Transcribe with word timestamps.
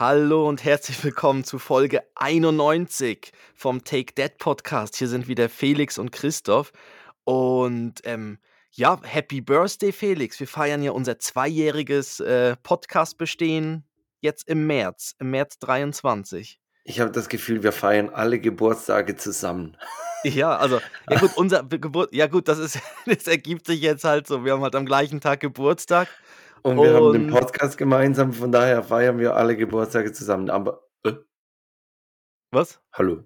Hallo 0.00 0.48
und 0.48 0.62
herzlich 0.62 1.02
willkommen 1.02 1.42
zu 1.42 1.58
Folge 1.58 2.04
91 2.14 3.32
vom 3.56 3.82
Take 3.82 4.14
That 4.14 4.38
Podcast. 4.38 4.94
Hier 4.94 5.08
sind 5.08 5.26
wieder 5.26 5.48
Felix 5.48 5.98
und 5.98 6.12
Christoph. 6.12 6.70
Und 7.24 7.94
ähm, 8.04 8.38
ja, 8.70 9.00
Happy 9.02 9.40
Birthday, 9.40 9.90
Felix. 9.90 10.38
Wir 10.38 10.46
feiern 10.46 10.84
ja 10.84 10.92
unser 10.92 11.18
zweijähriges 11.18 12.20
äh, 12.20 12.54
Podcast-Bestehen 12.62 13.88
jetzt 14.20 14.46
im 14.46 14.68
März, 14.68 15.16
im 15.18 15.32
März 15.32 15.58
23. 15.58 16.60
Ich 16.84 17.00
habe 17.00 17.10
das 17.10 17.28
Gefühl, 17.28 17.64
wir 17.64 17.72
feiern 17.72 18.08
alle 18.08 18.38
Geburtstage 18.38 19.16
zusammen. 19.16 19.76
Ja, 20.22 20.56
also, 20.58 20.80
ja 21.10 21.18
gut, 21.18 21.32
unser 21.36 21.64
Geburt, 21.64 22.14
ja 22.14 22.28
gut, 22.28 22.46
das 22.46 22.60
ist, 22.60 22.78
das 23.06 23.26
ergibt 23.26 23.66
sich 23.66 23.80
jetzt 23.80 24.04
halt 24.04 24.28
so. 24.28 24.44
Wir 24.44 24.52
haben 24.52 24.62
halt 24.62 24.76
am 24.76 24.86
gleichen 24.86 25.20
Tag 25.20 25.40
Geburtstag. 25.40 26.06
Und 26.62 26.76
wir 26.78 26.94
haben 26.94 27.12
den 27.12 27.30
Podcast 27.30 27.78
gemeinsam, 27.78 28.32
von 28.32 28.52
daher 28.52 28.82
feiern 28.82 29.18
wir 29.18 29.36
alle 29.36 29.56
Geburtstage 29.56 30.12
zusammen. 30.12 30.50
Aber. 30.50 30.82
Äh, 31.04 31.12
Was? 32.50 32.80
hallo. 32.92 33.24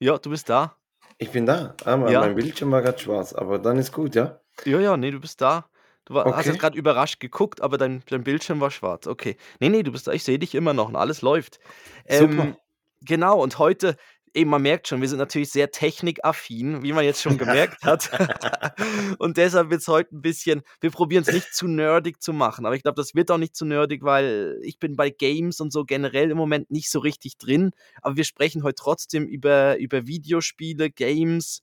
Ja, 0.00 0.18
du 0.18 0.30
bist 0.30 0.48
da. 0.48 0.76
Ich 1.18 1.30
bin 1.30 1.46
da. 1.46 1.74
Ah, 1.84 1.96
mein, 1.96 2.12
Ja. 2.12 2.20
mein 2.20 2.34
Bildschirm 2.34 2.70
war 2.72 2.82
gerade 2.82 2.98
schwarz, 2.98 3.32
aber 3.32 3.58
dann 3.58 3.78
ist 3.78 3.92
gut, 3.92 4.14
ja? 4.14 4.40
Ja, 4.64 4.80
ja, 4.80 4.96
nee, 4.96 5.10
du 5.10 5.20
bist 5.20 5.40
da. 5.40 5.66
Du 6.04 6.14
war, 6.14 6.24
hast 6.26 6.40
Okay. 6.40 6.48
jetzt 6.50 6.58
gerade 6.60 6.76
überrascht 6.76 7.20
geguckt, 7.20 7.60
aber 7.62 7.78
dein, 7.78 8.02
dein 8.10 8.24
Bildschirm 8.24 8.60
war 8.60 8.70
schwarz. 8.70 9.06
Okay. 9.06 9.36
Nee, 9.60 9.68
nee, 9.70 9.82
du 9.82 9.92
bist 9.92 10.06
da. 10.06 10.12
Ich 10.12 10.24
sehe 10.24 10.38
dich 10.38 10.54
immer 10.54 10.74
noch 10.74 10.88
und 10.88 10.96
alles 10.96 11.22
läuft. 11.22 11.60
Ähm, 12.06 12.32
Super. 12.32 12.56
genau, 13.00 13.42
und 13.42 13.58
heute, 13.58 13.96
eben, 14.34 14.50
man 14.50 14.62
merkt 14.62 14.88
schon, 14.88 15.00
wir 15.00 15.08
sind 15.08 15.18
natürlich 15.18 15.50
sehr 15.50 15.70
technikaffin, 15.70 16.82
wie 16.82 16.92
man 16.92 17.04
jetzt 17.04 17.22
schon 17.22 17.38
gemerkt 17.38 17.84
hat. 17.84 18.10
und 19.18 19.36
deshalb 19.36 19.70
wird 19.70 19.80
es 19.80 19.88
heute 19.88 20.16
ein 20.16 20.22
bisschen, 20.22 20.62
wir 20.80 20.90
probieren 20.90 21.24
es 21.26 21.32
nicht 21.32 21.54
zu 21.54 21.68
nerdig 21.68 22.20
zu 22.22 22.32
machen, 22.32 22.66
aber 22.66 22.74
ich 22.74 22.82
glaube, 22.82 22.96
das 22.96 23.14
wird 23.14 23.30
auch 23.30 23.38
nicht 23.38 23.56
zu 23.56 23.64
nerdig, 23.64 24.02
weil 24.02 24.58
ich 24.62 24.78
bin 24.78 24.96
bei 24.96 25.10
Games 25.10 25.60
und 25.60 25.72
so 25.72 25.84
generell 25.84 26.30
im 26.30 26.36
Moment 26.36 26.70
nicht 26.70 26.90
so 26.90 26.98
richtig 26.98 27.38
drin. 27.38 27.70
Aber 28.02 28.16
wir 28.16 28.24
sprechen 28.24 28.62
heute 28.62 28.76
trotzdem 28.76 29.26
über, 29.26 29.78
über 29.78 30.06
Videospiele, 30.06 30.90
Games, 30.90 31.62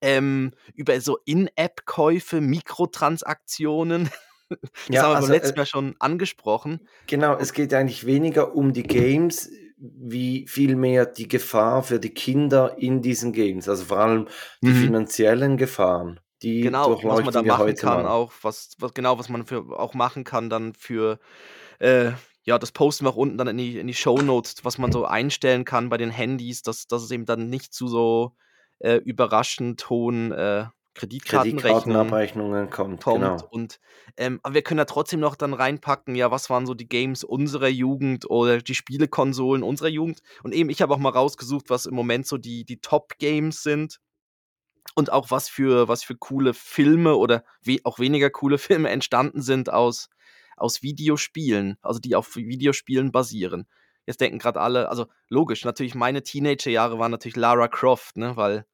ähm, 0.00 0.52
über 0.74 1.00
so 1.00 1.18
In-App-Käufe, 1.24 2.40
Mikrotransaktionen. 2.40 4.10
Das 4.48 4.60
Ja, 4.90 5.02
haben 5.02 5.28
wir 5.28 5.34
also, 5.34 5.34
äh, 5.34 5.56
Mal 5.56 5.66
schon 5.66 5.96
angesprochen. 5.98 6.86
Genau, 7.08 7.36
es 7.36 7.52
geht 7.52 7.74
eigentlich 7.74 8.06
weniger 8.06 8.54
um 8.54 8.72
die 8.72 8.84
Games, 8.84 9.50
wie 9.76 10.46
vielmehr 10.48 11.06
die 11.06 11.28
Gefahr 11.28 11.82
für 11.82 12.00
die 12.00 12.10
Kinder 12.14 12.76
in 12.78 13.02
diesen 13.02 13.32
Games. 13.32 13.68
Also 13.68 13.84
vor 13.86 13.98
allem 13.98 14.28
die 14.62 14.68
Mhm. 14.68 14.74
finanziellen 14.74 15.56
Gefahren. 15.56 16.20
Die 16.42 16.60
Genau, 16.62 17.02
was 17.02 17.24
man 17.24 17.32
da 17.34 17.42
machen 17.42 17.74
kann, 17.76 18.04
mal. 18.04 18.06
auch 18.06 18.32
was, 18.42 18.74
was 18.78 18.92
genau, 18.94 19.18
was 19.18 19.28
man 19.28 19.46
für 19.46 19.64
auch 19.78 19.94
machen 19.94 20.24
kann 20.24 20.50
dann 20.50 20.74
für 20.74 21.18
äh, 21.78 22.12
ja, 22.44 22.58
das 22.58 22.72
posten 22.72 23.04
wir 23.04 23.10
auch 23.10 23.16
unten 23.16 23.38
dann 23.38 23.48
in 23.48 23.58
die, 23.58 23.78
in 23.78 23.86
die 23.88 23.94
Show 23.94 24.16
Notes, 24.18 24.64
was 24.64 24.78
man 24.78 24.92
so 24.92 25.04
einstellen 25.04 25.64
kann 25.64 25.88
bei 25.88 25.96
den 25.96 26.10
Handys, 26.10 26.62
dass, 26.62 26.86
dass 26.86 27.02
es 27.02 27.10
eben 27.10 27.24
dann 27.26 27.48
nicht 27.50 27.74
zu 27.74 27.88
so 27.88 28.36
äh, 28.78 28.96
überraschend 28.96 29.90
hohen 29.90 30.30
äh, 30.32 30.66
Kreditkartenabrechnungen 30.96 32.70
kommt, 32.70 33.02
kommt. 33.02 33.22
genau. 33.22 33.36
Und 33.50 33.78
ähm, 34.16 34.40
aber 34.42 34.54
wir 34.54 34.62
können 34.62 34.78
ja 34.78 34.84
trotzdem 34.86 35.20
noch 35.20 35.36
dann 35.36 35.54
reinpacken, 35.54 36.14
ja, 36.14 36.30
was 36.30 36.48
waren 36.48 36.66
so 36.66 36.74
die 36.74 36.88
Games 36.88 37.22
unserer 37.22 37.68
Jugend 37.68 38.28
oder 38.30 38.58
die 38.58 38.74
Spielekonsolen 38.74 39.62
unserer 39.62 39.88
Jugend. 39.88 40.20
Und 40.42 40.54
eben, 40.54 40.70
ich 40.70 40.80
habe 40.82 40.94
auch 40.94 40.98
mal 40.98 41.10
rausgesucht, 41.10 41.68
was 41.68 41.86
im 41.86 41.94
Moment 41.94 42.26
so 42.26 42.38
die, 42.38 42.64
die 42.64 42.80
Top-Games 42.80 43.62
sind. 43.62 43.98
Und 44.94 45.12
auch 45.12 45.30
was 45.30 45.48
für, 45.48 45.88
was 45.88 46.04
für 46.04 46.16
coole 46.16 46.54
Filme 46.54 47.16
oder 47.16 47.44
we 47.62 47.78
auch 47.84 47.98
weniger 47.98 48.30
coole 48.30 48.56
Filme 48.58 48.88
entstanden 48.88 49.42
sind 49.42 49.70
aus, 49.70 50.08
aus 50.56 50.82
Videospielen, 50.82 51.76
also 51.82 52.00
die 52.00 52.14
auf 52.14 52.36
Videospielen 52.36 53.12
basieren. 53.12 53.66
Jetzt 54.06 54.20
denken 54.20 54.38
gerade 54.38 54.60
alle, 54.60 54.88
also 54.88 55.06
logisch, 55.28 55.64
natürlich, 55.64 55.94
meine 55.94 56.22
Teenagerjahre 56.22 56.98
waren 56.98 57.10
natürlich 57.10 57.36
Lara 57.36 57.66
Croft, 57.68 58.16
ne, 58.16 58.36
weil 58.36 58.64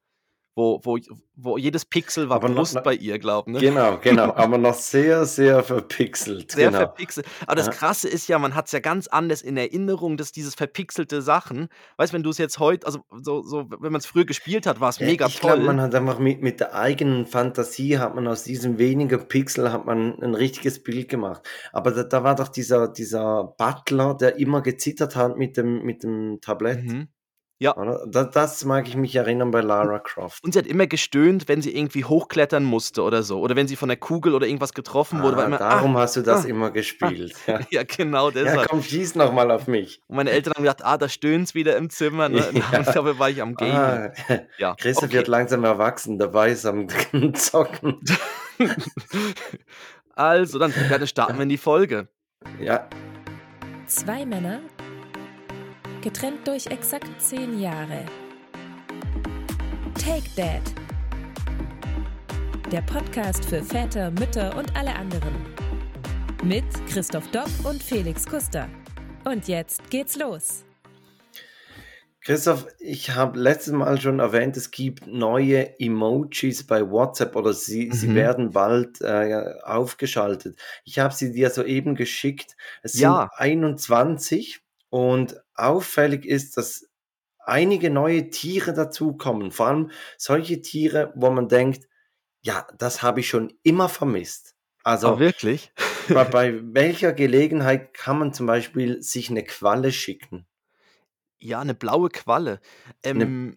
wo, 0.54 0.80
wo, 0.84 0.98
wo 1.34 1.56
jedes 1.56 1.84
Pixel 1.86 2.28
war 2.28 2.36
Aber 2.36 2.50
Brust 2.50 2.74
noch- 2.74 2.82
bei 2.82 2.94
ihr, 2.94 3.18
glaub, 3.18 3.46
ne? 3.48 3.58
Genau, 3.58 3.98
genau. 4.02 4.32
Aber 4.36 4.58
noch 4.58 4.74
sehr, 4.74 5.24
sehr 5.24 5.62
verpixelt. 5.62 6.52
Sehr 6.52 6.66
genau. 6.66 6.78
verpixelt. 6.80 7.26
Aber 7.46 7.56
das 7.56 7.66
Ja. 7.66 7.72
Krasse 7.72 8.08
ist 8.08 8.28
ja, 8.28 8.38
man 8.38 8.54
hat 8.54 8.66
es 8.66 8.72
ja 8.72 8.80
ganz 8.80 9.06
anders 9.08 9.40
in 9.40 9.56
Erinnerung, 9.56 10.16
dass 10.18 10.30
dieses 10.30 10.54
verpixelte 10.54 11.22
Sachen, 11.22 11.68
weißt 11.96 12.12
du, 12.12 12.16
wenn 12.16 12.22
du 12.22 12.30
es 12.30 12.38
jetzt 12.38 12.58
heute, 12.58 12.86
also 12.86 13.00
so, 13.22 13.42
so 13.42 13.66
wenn 13.70 13.92
man 13.92 14.00
es 14.00 14.06
früher 14.06 14.26
gespielt 14.26 14.66
hat, 14.66 14.80
war 14.80 14.90
es 14.90 14.98
Ja, 14.98 15.06
mega 15.06 15.26
ich 15.26 15.40
toll. 15.40 15.52
glaube, 15.52 15.64
man 15.64 15.80
hat 15.80 15.94
einfach 15.94 16.18
mit, 16.18 16.42
mit 16.42 16.60
der 16.60 16.74
eigenen 16.74 17.24
Fantasie 17.26 17.98
hat 17.98 18.14
man 18.14 18.28
aus 18.28 18.44
diesem 18.44 18.78
wenigen 18.78 19.26
Pixel 19.28 19.72
hat 19.72 19.86
man 19.86 20.20
ein 20.22 20.34
richtiges 20.34 20.82
Bild 20.82 21.08
gemacht. 21.08 21.42
Aber 21.72 21.92
da, 21.92 22.02
da 22.02 22.24
war 22.24 22.34
doch 22.34 22.48
dieser, 22.48 22.88
dieser 22.88 23.54
Butler, 23.56 24.14
der 24.14 24.36
immer 24.38 24.60
gezittert 24.60 25.16
hat 25.16 25.38
mit 25.38 25.56
dem, 25.56 25.82
mit 25.82 26.02
dem 26.02 26.40
Tablett. 26.42 26.82
mhm. 26.84 27.08
Ja. 27.62 27.76
Oder? 27.76 28.04
Da, 28.08 28.24
das 28.24 28.64
mag 28.64 28.88
ich 28.88 28.96
mich 28.96 29.14
erinnern 29.14 29.52
bei 29.52 29.60
Lara 29.60 30.00
Croft. 30.00 30.42
Und 30.42 30.52
sie 30.52 30.58
hat 30.58 30.66
immer 30.66 30.88
gestöhnt, 30.88 31.46
wenn 31.46 31.62
sie 31.62 31.76
irgendwie 31.76 32.04
hochklettern 32.04 32.64
musste 32.64 33.02
oder 33.02 33.22
so. 33.22 33.38
Oder 33.38 33.54
wenn 33.54 33.68
sie 33.68 33.76
von 33.76 33.88
der 33.88 33.96
Kugel 33.96 34.34
oder 34.34 34.48
irgendwas 34.48 34.74
getroffen 34.74 35.22
wurde. 35.22 35.36
Ah, 35.36 35.46
immer, 35.46 35.58
darum 35.58 35.96
hast 35.96 36.16
du 36.16 36.22
das 36.22 36.44
ah, 36.44 36.48
immer 36.48 36.70
gespielt. 36.72 37.36
Ja, 37.46 37.60
ja, 37.70 37.82
genau 37.82 38.30
ja 38.30 38.42
deshalb. 38.42 38.68
komm, 38.68 38.82
schieß 38.82 39.14
noch 39.14 39.32
mal 39.32 39.50
auf 39.50 39.66
mich. 39.66 40.00
Und 40.06 40.16
meine 40.16 40.30
Eltern 40.30 40.54
haben 40.54 40.62
gedacht, 40.62 40.84
ah, 40.84 40.96
da 40.96 41.08
stöhnt's 41.08 41.54
wieder 41.54 41.76
im 41.76 41.90
Zimmer. 41.90 42.28
Ne? 42.28 42.42
Ja. 42.52 42.78
Und 42.78 42.86
dabei 42.88 43.18
war 43.18 43.30
ich 43.30 43.40
am 43.40 43.54
Gaming. 43.54 43.74
Ah, 43.74 44.12
ja. 44.58 44.74
Christoph 44.74 45.04
okay. 45.04 45.18
wird 45.18 45.28
langsam 45.28 45.64
erwachsen, 45.64 46.18
dabei 46.18 46.50
ist 46.50 46.66
am 46.66 46.88
Zocken. 47.34 48.00
Also, 50.14 50.58
dann, 50.58 50.72
ja, 50.90 50.98
dann 50.98 51.06
starten 51.06 51.36
wir 51.36 51.42
in 51.44 51.48
die 51.48 51.58
Folge. 51.58 52.08
Ja, 52.60 52.88
Zwei 53.92 54.24
Männer, 54.24 54.60
getrennt 56.02 56.46
durch 56.46 56.66
exakt 56.66 57.08
zehn 57.20 57.58
Jahre. 57.60 58.04
Take 59.94 60.28
Dad. 60.36 60.62
Der 62.70 62.82
Podcast 62.82 63.44
für 63.44 63.62
Väter, 63.62 64.10
Mütter 64.10 64.56
und 64.56 64.74
alle 64.76 64.94
anderen. 64.94 65.34
Mit 66.42 66.64
Christoph 66.88 67.30
Dopp 67.30 67.50
und 67.64 67.82
Felix 67.82 68.26
Kuster. 68.26 68.68
Und 69.24 69.46
jetzt 69.46 69.90
geht's 69.90 70.16
los. 70.16 70.64
Christoph, 72.24 72.66
ich 72.78 73.10
habe 73.10 73.38
letztes 73.38 73.72
Mal 73.72 74.00
schon 74.00 74.20
erwähnt, 74.20 74.56
es 74.56 74.70
gibt 74.70 75.08
neue 75.08 75.78
Emojis 75.80 76.64
bei 76.64 76.88
WhatsApp 76.88 77.34
oder 77.34 77.52
sie, 77.52 77.90
sie 77.92 78.08
Mhm. 78.08 78.14
werden 78.14 78.50
bald 78.52 79.00
äh, 79.00 79.44
aufgeschaltet. 79.64 80.56
Ich 80.84 80.98
habe 81.00 81.12
sie 81.14 81.32
dir 81.32 81.50
soeben 81.50 81.94
geschickt. 81.96 82.56
Es 82.82 82.92
sind 82.92 83.02
Ja. 83.02 83.28
21 83.36 84.60
und 84.92 85.42
auffällig 85.54 86.26
ist, 86.26 86.58
dass 86.58 86.86
einige 87.38 87.88
neue 87.88 88.28
Tiere 88.28 88.74
dazukommen. 88.74 89.50
Vor 89.50 89.66
allem 89.68 89.90
solche 90.18 90.60
Tiere, 90.60 91.14
wo 91.16 91.30
man 91.30 91.48
denkt, 91.48 91.88
ja, 92.42 92.66
das 92.76 93.02
habe 93.02 93.20
ich 93.20 93.28
schon 93.28 93.54
immer 93.62 93.88
vermisst. 93.88 94.54
Also 94.84 95.14
Ah, 95.14 95.18
wirklich? 95.18 95.72
bei, 96.08 96.24
bei 96.24 96.60
welcher 96.74 97.14
Gelegenheit 97.14 97.94
kann 97.94 98.18
man 98.18 98.34
zum 98.34 98.46
Beispiel 98.46 99.00
sich 99.02 99.30
eine 99.30 99.44
Qualle 99.44 99.92
schicken? 99.92 100.46
Ja, 101.38 101.60
eine 101.60 101.74
blaue 101.74 102.10
Qualle. 102.10 102.60
Ähm, 103.02 103.56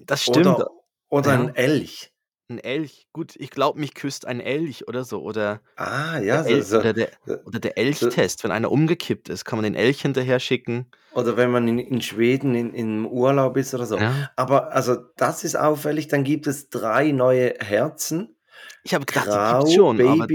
das 0.00 0.22
stimmt. 0.22 0.46
Oder, 0.46 0.70
oder 1.10 1.30
Ja. 1.32 1.40
ein 1.40 1.54
Elch. 1.56 2.14
Ein 2.50 2.58
Elch. 2.58 3.06
Gut, 3.12 3.34
ich 3.36 3.50
glaube, 3.50 3.78
mich 3.78 3.92
küsst 3.94 4.26
ein 4.26 4.40
Elch 4.40 4.88
oder 4.88 5.04
so. 5.04 5.20
Oder, 5.22 5.60
Ah, 5.76 6.18
ja, 6.18 6.42
der, 6.42 6.50
El 6.56 6.62
so, 6.62 6.76
so, 6.76 6.78
oder, 6.80 6.92
der, 6.94 7.08
oder 7.44 7.58
der 7.60 7.76
Elchtest. 7.76 8.42
Wenn 8.42 8.50
einer 8.52 8.72
umgekippt 8.72 9.28
ist, 9.28 9.44
kann 9.44 9.58
man 9.58 9.64
den 9.64 9.74
Elch 9.74 10.00
hinterher 10.00 10.40
schicken. 10.40 10.86
oder 11.12 11.36
wenn 11.36 11.50
man 11.50 11.68
in, 11.68 11.78
in 11.78 12.00
Schweden 12.00 12.54
in, 12.54 12.72
im 12.72 13.06
Urlaub 13.06 13.56
ist 13.58 13.74
oder 13.74 13.84
so. 13.84 13.98
Ja. 13.98 14.30
Aber 14.36 14.72
also 14.72 14.96
das 15.16 15.44
ist 15.44 15.56
auffällig, 15.56 16.08
dann 16.08 16.24
gibt 16.24 16.46
es 16.46 16.70
drei 16.70 17.10
neue 17.12 17.54
Herzen. 17.58 18.34
Ich 18.82 18.94
habe 18.94 19.04
gedacht, 19.04 19.26
die 19.26 19.30
Grau, 19.30 19.58
gibt's 19.60 19.74
schon. 19.74 20.00
Aber, 20.00 20.26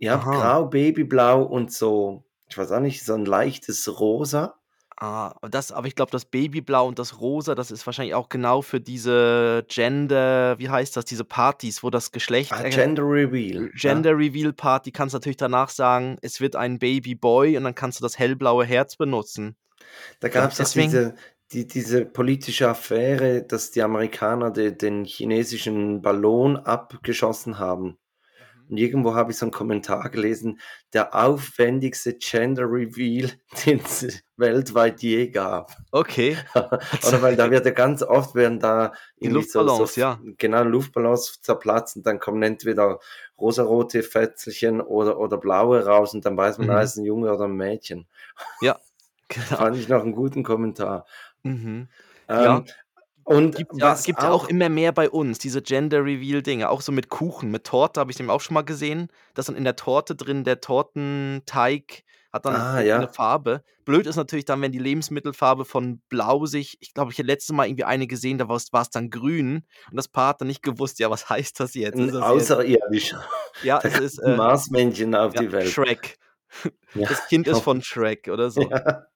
ja, 0.00 0.14
Aha. 0.16 0.40
grau, 0.40 0.66
Babyblau 0.66 1.42
und 1.44 1.72
so, 1.72 2.24
ich 2.48 2.58
weiß 2.58 2.72
auch 2.72 2.80
nicht, 2.80 3.04
so 3.04 3.14
ein 3.14 3.24
leichtes 3.26 4.00
Rosa. 4.00 4.58
Ah, 4.96 5.34
das, 5.50 5.72
aber 5.72 5.86
ich 5.86 5.94
glaube, 5.94 6.10
das 6.10 6.24
Babyblau 6.24 6.86
und 6.86 6.98
das 6.98 7.20
Rosa, 7.20 7.54
das 7.54 7.70
ist 7.70 7.86
wahrscheinlich 7.86 8.14
auch 8.14 8.28
genau 8.28 8.62
für 8.62 8.80
diese 8.80 9.64
Gender, 9.68 10.58
wie 10.58 10.68
heißt 10.68 10.96
das, 10.96 11.04
diese 11.04 11.24
Partys, 11.24 11.82
wo 11.82 11.90
das 11.90 12.12
Geschlecht. 12.12 12.52
Ah, 12.52 12.64
äh, 12.64 12.70
Gender 12.70 13.02
Reveal. 13.02 13.70
Gender 13.74 14.16
Reveal 14.16 14.52
Party 14.52 14.92
kannst 14.92 15.14
du 15.14 15.16
natürlich 15.16 15.36
danach 15.36 15.68
sagen, 15.68 16.16
es 16.22 16.40
wird 16.40 16.56
ein 16.56 16.78
Baby 16.78 17.14
Boy 17.14 17.56
und 17.56 17.64
dann 17.64 17.74
kannst 17.74 18.00
du 18.00 18.02
das 18.02 18.18
hellblaue 18.18 18.64
Herz 18.64 18.96
benutzen. 18.96 19.56
Ja. 19.56 19.84
Da 20.20 20.28
gab 20.28 20.58
es 20.58 20.72
diese, 20.72 21.14
die, 21.52 21.66
diese 21.66 22.04
politische 22.04 22.68
Affäre, 22.68 23.42
dass 23.42 23.70
die 23.70 23.82
Amerikaner 23.82 24.50
de, 24.50 24.72
den 24.72 25.04
chinesischen 25.04 26.02
Ballon 26.02 26.56
abgeschossen 26.56 27.58
haben. 27.58 27.98
Und 28.68 28.76
irgendwo 28.78 29.14
habe 29.14 29.30
ich 29.32 29.38
so 29.38 29.46
einen 29.46 29.52
Kommentar 29.52 30.08
gelesen, 30.10 30.58
der 30.92 31.14
aufwendigste 31.14 32.14
Gender 32.14 32.64
Reveal, 32.64 33.30
den 33.66 33.80
es 33.84 34.22
weltweit 34.36 35.02
je 35.02 35.28
gab. 35.28 35.76
Okay. 35.92 36.36
Oder 36.54 37.22
weil 37.22 37.36
da 37.36 37.50
wird 37.50 37.66
ja 37.66 37.72
ganz 37.72 38.02
oft 38.02 38.34
werden 38.34 38.58
da 38.60 38.92
Die 39.20 39.26
irgendwie 39.26 39.42
so, 39.46 39.60
Luftballons, 39.60 39.94
so, 39.94 40.00
ja. 40.00 40.20
Genau, 40.38 40.62
Luftballons 40.64 41.40
zerplatzen, 41.42 42.02
dann 42.02 42.18
kommen 42.18 42.42
entweder 42.42 42.98
rosarote 43.38 44.02
Fetzelchen 44.02 44.80
oder, 44.80 45.18
oder 45.18 45.36
blaue 45.38 45.84
raus 45.84 46.14
und 46.14 46.24
dann 46.24 46.36
weiß 46.36 46.58
man, 46.58 46.66
Mhm. 46.68 46.70
da 46.72 46.80
ist 46.82 46.96
ein 46.96 47.04
Junge 47.04 47.32
oder 47.32 47.44
ein 47.44 47.56
Mädchen. 47.56 48.06
Genau. 49.28 49.56
Fand 49.56 49.76
ich 49.76 49.88
noch 49.88 50.02
einen 50.02 50.12
guten 50.12 50.42
Kommentar. 50.42 51.06
Mhm. 51.42 51.88
Ja. 52.28 52.64
Und 53.24 53.64
ja, 53.72 53.94
was 53.94 54.04
gibt's 54.04 54.22
ja 54.22 54.30
auch 54.30 54.44
auch 54.44 54.44
immer 54.44 54.68
mehr 54.68 54.92
bei 54.92 55.08
uns, 55.08 55.38
diese 55.38 55.62
Gender-Reveal-Dinge, 55.62 56.68
auch 56.68 56.82
so 56.82 56.92
mit 56.92 57.08
Kuchen, 57.08 57.50
mit 57.50 57.64
Torte 57.64 58.00
habe 58.00 58.10
ich 58.12 58.20
eben 58.20 58.28
auch 58.30 58.40
schon 58.42 58.54
mal 58.54 58.62
gesehen, 58.64 59.08
dass 59.34 59.46
dann 59.46 59.56
in 59.56 59.64
der 59.64 59.76
Torte 59.76 60.14
drin 60.14 60.44
der 60.44 60.60
Tortenteig 60.60 62.04
hat 62.32 62.44
dann 62.44 62.66
Ah, 62.66 62.80
eine 62.92 63.08
ja. 63.08 63.08
Farbe. 63.08 63.64
Blöd 63.86 64.06
ist 64.06 64.16
natürlich 64.16 64.44
dann, 64.44 64.60
wenn 64.60 64.72
die 64.72 64.78
Lebensmittelfarbe 64.78 65.64
von 65.64 66.00
blau 66.08 66.44
sich 66.46 66.76
ich 66.80 66.92
glaube, 66.92 67.12
ich 67.12 67.18
hätte 67.18 67.26
letztes 67.28 67.54
Mal 67.54 67.66
irgendwie 67.66 67.84
eine 67.84 68.06
gesehen, 68.06 68.36
da 68.38 68.48
war's 68.48 68.72
war's 68.72 68.90
dann 68.90 69.08
grün 69.10 69.66
und 69.90 69.96
das 69.96 70.08
Paar 70.08 70.28
hat 70.30 70.40
dann 70.42 70.48
nicht 70.48 70.62
gewusst: 70.62 70.98
„Ja, 70.98 71.10
was 71.10 71.28
heißt 71.30 71.60
das 71.60 71.74
jetzt? 71.74 72.00
Ist 72.00 72.12
'N 72.12 72.14
das 72.14 72.30
jetzt“ 72.32 72.52
Außerirdischer. 72.60 73.24
Ja, 73.60 73.80
es 73.82 73.98
ist, 73.98 74.18
äh 74.18 74.40
Marsmännchen 74.40 75.14
auf 75.14 75.34
ja, 75.34 75.42
die 75.42 75.52
Welt. 75.52 75.76
Shrek. 75.76 76.18
Ja, 76.94 77.08
Das 77.08 77.24
Kind 77.24 77.48
ist 77.48 77.60
von 77.60 77.82
Shrek 77.82 78.28
oder 78.28 78.50
so. 78.50 78.70
Ja. 78.70 79.06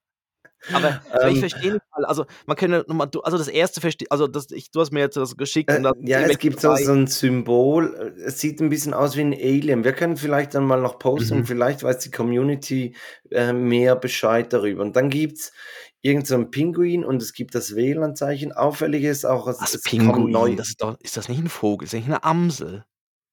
Aber 0.72 0.98
aber 1.20 1.30
ich 1.30 1.38
Ähm 1.38 1.40
verstehe 1.40 1.72
nicht 1.72 1.82
mal 1.96 2.04
also, 2.04 2.26
man 2.46 2.56
könnte 2.56 2.84
noch 2.88 2.94
mal 2.94 3.06
du 3.06 3.20
also, 3.22 3.38
das 3.38 3.48
erste 3.48 3.80
verste 3.80 4.04
also, 4.10 4.26
das 4.26 4.50
ich 4.50 4.70
du 4.70 4.80
hast 4.80 4.92
mir 4.92 5.00
jetzt 5.00 5.16
das 5.16 5.36
geschickt 5.36 5.72
und 5.74 5.82
Äh, 5.82 5.82
da 5.82 5.92
ja, 6.00 6.22
es 6.22 6.38
gibt 6.38 6.60
so 6.60 6.74
so 6.76 6.92
'n 6.92 7.06
Symbol. 7.06 7.94
Äh, 8.18 8.22
es 8.22 8.40
sieht 8.40 8.60
'n 8.60 8.70
bisschen 8.70 8.94
aus 8.94 9.16
wie 9.16 9.20
'n 9.20 9.34
Alien. 9.34 9.84
Wir 9.84 9.92
können 9.92 10.16
vielleicht 10.16 10.54
dann 10.54 10.64
mal 10.64 10.80
noch 10.80 10.98
posten 10.98 11.34
und 11.40 11.44
Mhm. 11.44 11.46
vielleicht 11.46 11.82
weiß 11.82 11.98
die 12.00 12.10
Community, 12.10 12.94
äh, 13.30 13.52
mehr 13.52 13.94
Bescheid 13.96 14.50
darüber. 14.52 14.82
Und 14.82 14.96
dann 14.96 15.10
gibt's 15.10 15.52
irgend 16.00 16.26
so 16.26 16.34
'n 16.36 16.50
Pinguin 16.50 17.04
und 17.04 17.22
es 17.22 17.34
gibt 17.34 17.54
das 17.54 17.74
WLAN-Zeichen. 17.76 18.52
Auffällig 18.52 19.04
ist 19.04 19.26
auch, 19.26 19.46
es 19.46 19.60
Was, 19.60 19.74
es 19.74 19.80
Pinguin? 19.82 20.54
neu 20.54 20.56
Das 20.56 20.68
ist 20.68 20.80
doch 20.82 20.96
ist 21.00 21.16
das 21.16 21.28
nicht 21.28 21.40
'n 21.40 21.48
Vogel? 21.48 21.84
Ist 21.84 21.92
das 21.94 21.98
nicht 21.98 22.08
'ne 22.08 22.22
Amsel 22.22 22.84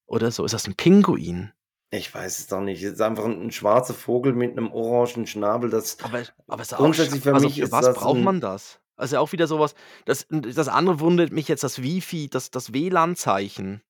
oder 0.08 0.32
so? 0.32 0.46
Ist 0.46 0.54
das 0.54 0.68
'n 0.68 0.76
Pinguin? 0.76 1.52
Ich 1.98 2.14
weiß 2.14 2.40
es 2.40 2.48
doch 2.48 2.62
nicht. 2.62 2.84
Es 2.84 2.94
ist 2.94 3.02
einfach 3.02 3.26
'n 3.26 3.42
'n 3.42 3.52
schwarzer 3.52 3.94
Vogel 3.94 4.34
mit 4.34 4.56
'nem 4.56 4.72
orangen 4.72 5.28
Schnabel, 5.28 5.70
das 5.70 5.98
Aber 6.02 6.24
aber 6.48 6.62
ist 6.62 6.74
auch 6.74 6.92
grundsätzlich 6.92 7.24
für 7.24 7.34
also, 7.34 7.50
mich 7.50 7.58
für 7.58 7.72
was 7.72 7.92
braucht 7.94 8.22
man 8.22 8.42
das? 8.42 8.80
Also, 8.98 9.18
auch 9.18 9.32
wieder 9.34 9.48
so 9.48 9.60
was 9.60 9.76
das 10.06 10.26
das 10.30 10.68
andere 10.68 11.00
wundert 11.00 11.32
mich 11.32 11.48
jetzt, 11.48 11.64
das 11.64 11.82
Wi-Fi, 11.82 12.30
das 12.30 12.52
das 12.52 12.74
WLAN-Zeichen. 12.74 13.82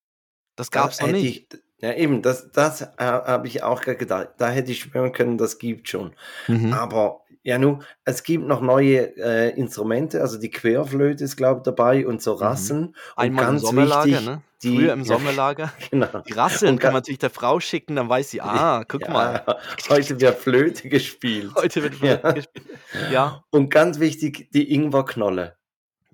Das 0.57 0.71
Da 0.73 0.81
gab's 0.81 1.01
noch 1.01 1.09
nicht. 1.09 1.39
ich 1.39 1.47
ja 1.79 1.93
eben, 1.93 2.21
das 2.21 2.51
das 2.51 2.81
ha 2.81 3.25
habe 3.27 3.47
ich 3.47 3.63
auch 3.63 3.81
gedacht. 3.81 4.29
Da 4.37 4.49
hätte 4.49 4.71
ich 4.71 4.79
schwören 4.79 5.11
können, 5.11 5.37
das 5.37 5.57
gibt's 5.59 5.89
schon. 5.91 6.15
Mhm. 6.47 6.81
Aber 6.81 7.24
ja 7.45 7.57
nu, 7.59 7.79
es 8.05 8.23
gibt 8.23 8.45
noch 8.45 8.61
neue, 8.61 9.15
äh, 9.17 9.51
Instrumente, 9.57 10.21
also 10.21 10.37
die 10.39 10.49
Querflöte 10.51 11.23
ist, 11.23 11.37
glaube 11.37 11.59
ich, 11.59 11.63
dabei 11.63 12.05
und 12.07 12.21
so 12.21 12.33
Mhm. 12.33 12.37
Rasseln. 12.41 12.85
Und 12.87 12.95
Einmal 13.15 13.47
im 13.47 13.57
Sommerlager, 13.59 14.07
wichtig, 14.07 14.25
ne? 14.25 14.41
die 14.63 14.75
Früher 14.75 14.93
im 14.93 15.03
Sommerlager. 15.05 15.71
genau. 15.91 16.07
Die 16.27 16.33
Rasseln 16.33 16.71
Und 16.73 16.79
kann 16.79 16.91
man 16.91 16.99
natürlich 17.01 17.19
der 17.19 17.29
Frau 17.29 17.59
schicken, 17.59 17.95
dann 17.95 18.09
weiß 18.09 18.31
sie: 18.31 18.41
„Ah, 18.41 18.83
guck 18.87 19.07
mal.“ 19.07 19.43
ja, 19.47 19.57
heute 19.89 20.19
wird 20.19 20.39
Flöte 20.39 20.89
gespielt. 20.89 21.53
Heute 21.55 21.83
wird 21.83 21.95
Flöte 21.95 22.23
Ja. 22.23 22.33
gespielt. 22.33 22.67
Ja. 23.07 23.43
Und 23.51 23.69
ganz 23.69 23.99
wichtig, 23.99 24.49
die 24.51 24.71
Ingwerknolle. 24.73 25.57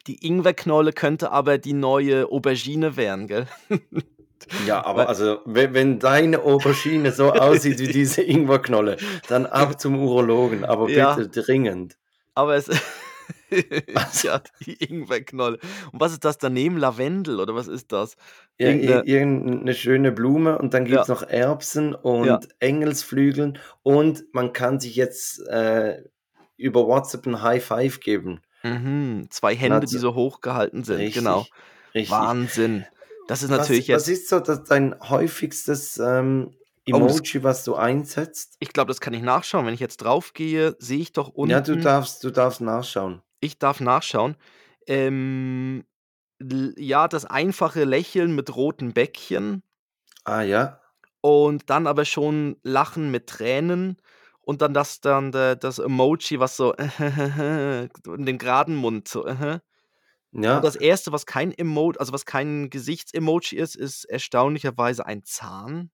Die 0.07 0.25
Ingwerknolle 0.27 0.93
könnte 0.93 1.31
aber 1.31 1.57
die 1.57 1.73
neue 1.73 2.27
Aubergine 2.29 2.97
werden, 2.97 3.27
gell? 3.27 3.47
Ja, 4.57 4.83
aber 4.83 5.07
also, 5.07 5.39
we 5.45 5.73
wenn 5.73 5.99
deine 5.99 6.39
Aubergine 6.41 7.11
so 7.11 7.31
aussieht 7.33 7.79
wie 7.79 7.89
diese 7.89 8.21
Ingwerknolle, 8.21 8.97
dann 9.27 9.45
ab 9.45 9.79
zum 9.79 9.97
Urologen, 9.99 10.63
aber 10.65 10.89
Ja. 10.89 10.91
bitte 10.91 11.29
dringend. 11.29 11.97
Aber 12.37 12.55
es 12.55 12.69
Also 13.95 14.27
ja, 14.27 14.41
die 14.65 14.73
Ingwerknolle. 14.83 15.59
Und 15.91 15.99
was 15.99 16.13
ist 16.13 16.23
das 16.25 16.37
daneben? 16.37 16.77
Lavendel 16.77 17.39
oder 17.39 17.55
was 17.55 17.67
ist 17.67 17.91
das? 17.91 18.15
Ja, 18.59 18.69
Irgend 18.69 18.83
i 18.83 19.01
'ne 19.03 19.03
irgend 19.05 19.63
'ne 19.65 19.73
schöne 19.73 20.11
Blume 20.11 20.57
und 20.59 20.73
dann 20.73 20.85
gibt's 20.85 21.07
Ja. 21.07 21.07
noch 21.07 21.23
Erbsen 21.23 21.95
Ja. 22.19 22.41
und 22.41 22.47
Engelsflügeln 22.59 23.57
und 23.81 24.23
man 24.33 24.53
kann 24.53 24.79
sich 24.79 24.95
jetzt, 24.95 25.39
äh, 25.47 26.03
über 26.57 26.85
WhatsApp 26.85 27.25
'n 27.25 27.41
High 27.41 27.63
Five 27.63 27.99
geben. 28.01 28.41
Mhm, 28.63 29.25
2 29.31 29.55
Man 29.65 29.75
Hände, 29.75 29.87
hat 29.87 29.89
die 29.89 29.97
so 29.97 30.13
hochgehalten 30.13 30.83
sind, 30.83 31.11
genau. 31.11 31.47
richtig, 31.47 31.53
richtig. 31.95 32.37
Wahnsinn. 32.37 32.87
Das 33.27 33.43
ist 33.43 33.49
Was 33.49 33.57
natürlich 33.59 33.87
was 33.89 34.07
jetzt 34.07 34.07
ist 34.07 34.29
so 34.29 34.39
das 34.39 34.63
dein 34.63 34.95
häufigstes, 34.99 35.97
ähm, 35.99 36.55
Oh, 36.93 36.97
Emoji, 36.97 37.43
was 37.43 37.63
du 37.63 37.75
einsetzt? 37.75 38.55
Ich 38.59 38.73
glaube, 38.73 38.87
das 38.89 38.99
kann 39.01 39.13
ich 39.13 39.21
nachschauen. 39.21 39.65
Wenn 39.65 39.73
ich 39.73 39.79
jetzt 39.79 39.97
draufgehe, 39.97 40.75
sehe 40.79 40.99
ich 40.99 41.11
doch 41.13 41.29
Ja, 41.43 41.61
du 41.61 41.75
unten 41.75 41.81
darfst 41.81 42.23
du 42.23 42.31
darfst 42.31 42.61
nachschauen. 42.61 43.21
Ich 43.39 43.57
darf 43.59 43.79
nachschauen. 43.79 44.35
Ähm, 44.87 45.85
ja, 46.77 47.07
das 47.07 47.25
einfache 47.25 47.83
Lächeln 47.83 48.35
mit 48.35 48.55
roten 48.55 48.93
Bäckchen 48.93 49.63
Ah 50.25 50.41
ja. 50.43 50.81
und 51.21 51.69
dann 51.69 51.87
aber 51.87 52.05
schon 52.05 52.57
Lachen 52.63 53.11
mit 53.11 53.27
Tränen 53.27 53.97
und 54.41 54.61
dann 54.61 54.73
das 54.73 55.01
dann 55.01 55.31
der 55.31 55.55
das 55.55 55.79
Emoji, 55.79 56.39
was 56.39 56.57
so 56.57 56.73
in 58.09 58.25
den 58.25 58.37
geraden 58.37 58.75
Mund 58.75 59.07
so 59.07 59.25
und 60.33 60.43
Ja. 60.43 60.59
das 60.59 60.75
erste, 60.75 61.11
was 61.11 61.25
kein 61.25 61.51
Emo 61.51 61.91
also, 61.97 62.13
was 62.13 62.25
kein 62.25 62.69
Gesichts-Emoji 62.69 63.57
ist, 63.57 63.75
ist 63.75 64.05
erstaunlicherweise 64.05 65.05
ein 65.05 65.23
Zahn. 65.23 65.91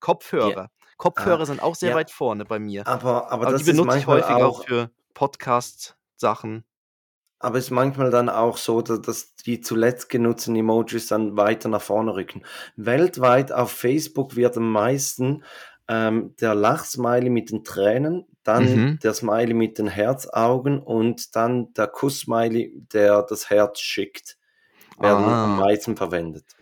Kopfhörer. 0.00 0.70
Ah, 0.70 0.86
Kopfhörer 0.96 1.46
sind 1.46 1.62
auch 1.62 1.74
sehr 1.74 1.90
ja. 1.90 1.96
weit 1.96 2.10
vorne 2.10 2.44
bei 2.44 2.58
mir. 2.58 2.86
Aber 2.86 3.30
aber 3.32 3.46
Aber 3.46 3.52
das 3.52 3.62
die 3.64 3.72
benutze 3.72 3.98
ich 3.98 4.06
häufig 4.06 4.30
auch 4.36 4.60
auch 4.60 4.64
für 4.66 4.90
Podcast-Sachen. 5.14 6.64
aber 7.40 7.58
ist 7.58 7.70
manchmal 7.70 8.10
dann 8.10 8.28
auch 8.28 8.56
so, 8.56 8.82
da 8.82 8.96
dass 8.98 9.34
die 9.36 9.60
zuletzt 9.60 10.08
genutzten 10.08 10.56
Emojis 10.56 11.06
dann 11.08 11.36
weiter 11.36 11.68
nach 11.68 11.82
vorne 11.82 12.14
rücken. 12.14 12.42
Weltweit 12.76 13.52
auf 13.52 13.70
Facebook 13.72 14.34
wird 14.36 14.56
am 14.56 14.70
meisten, 14.72 15.44
ähm, 15.88 16.34
der 16.40 16.54
Lachsmiley 16.54 17.30
mit 17.30 17.50
den 17.50 17.64
Tränen, 17.64 18.26
dann 18.44 18.86
Mhm. 18.86 18.98
der 19.02 19.14
Smiley 19.14 19.54
mit 19.54 19.78
den 19.78 19.88
Herzaugen 19.88 20.80
und 20.82 21.36
dann 21.36 21.72
der 21.74 21.88
Kuss-Smiley, 21.88 22.72
der 22.92 23.22
das 23.22 23.50
Herz 23.50 23.80
schickt, 23.80 24.38
werden 25.00 25.36
am 25.40 25.50
Ah. 25.50 25.68
meisten 25.68 25.96
verwendet. 25.96 26.56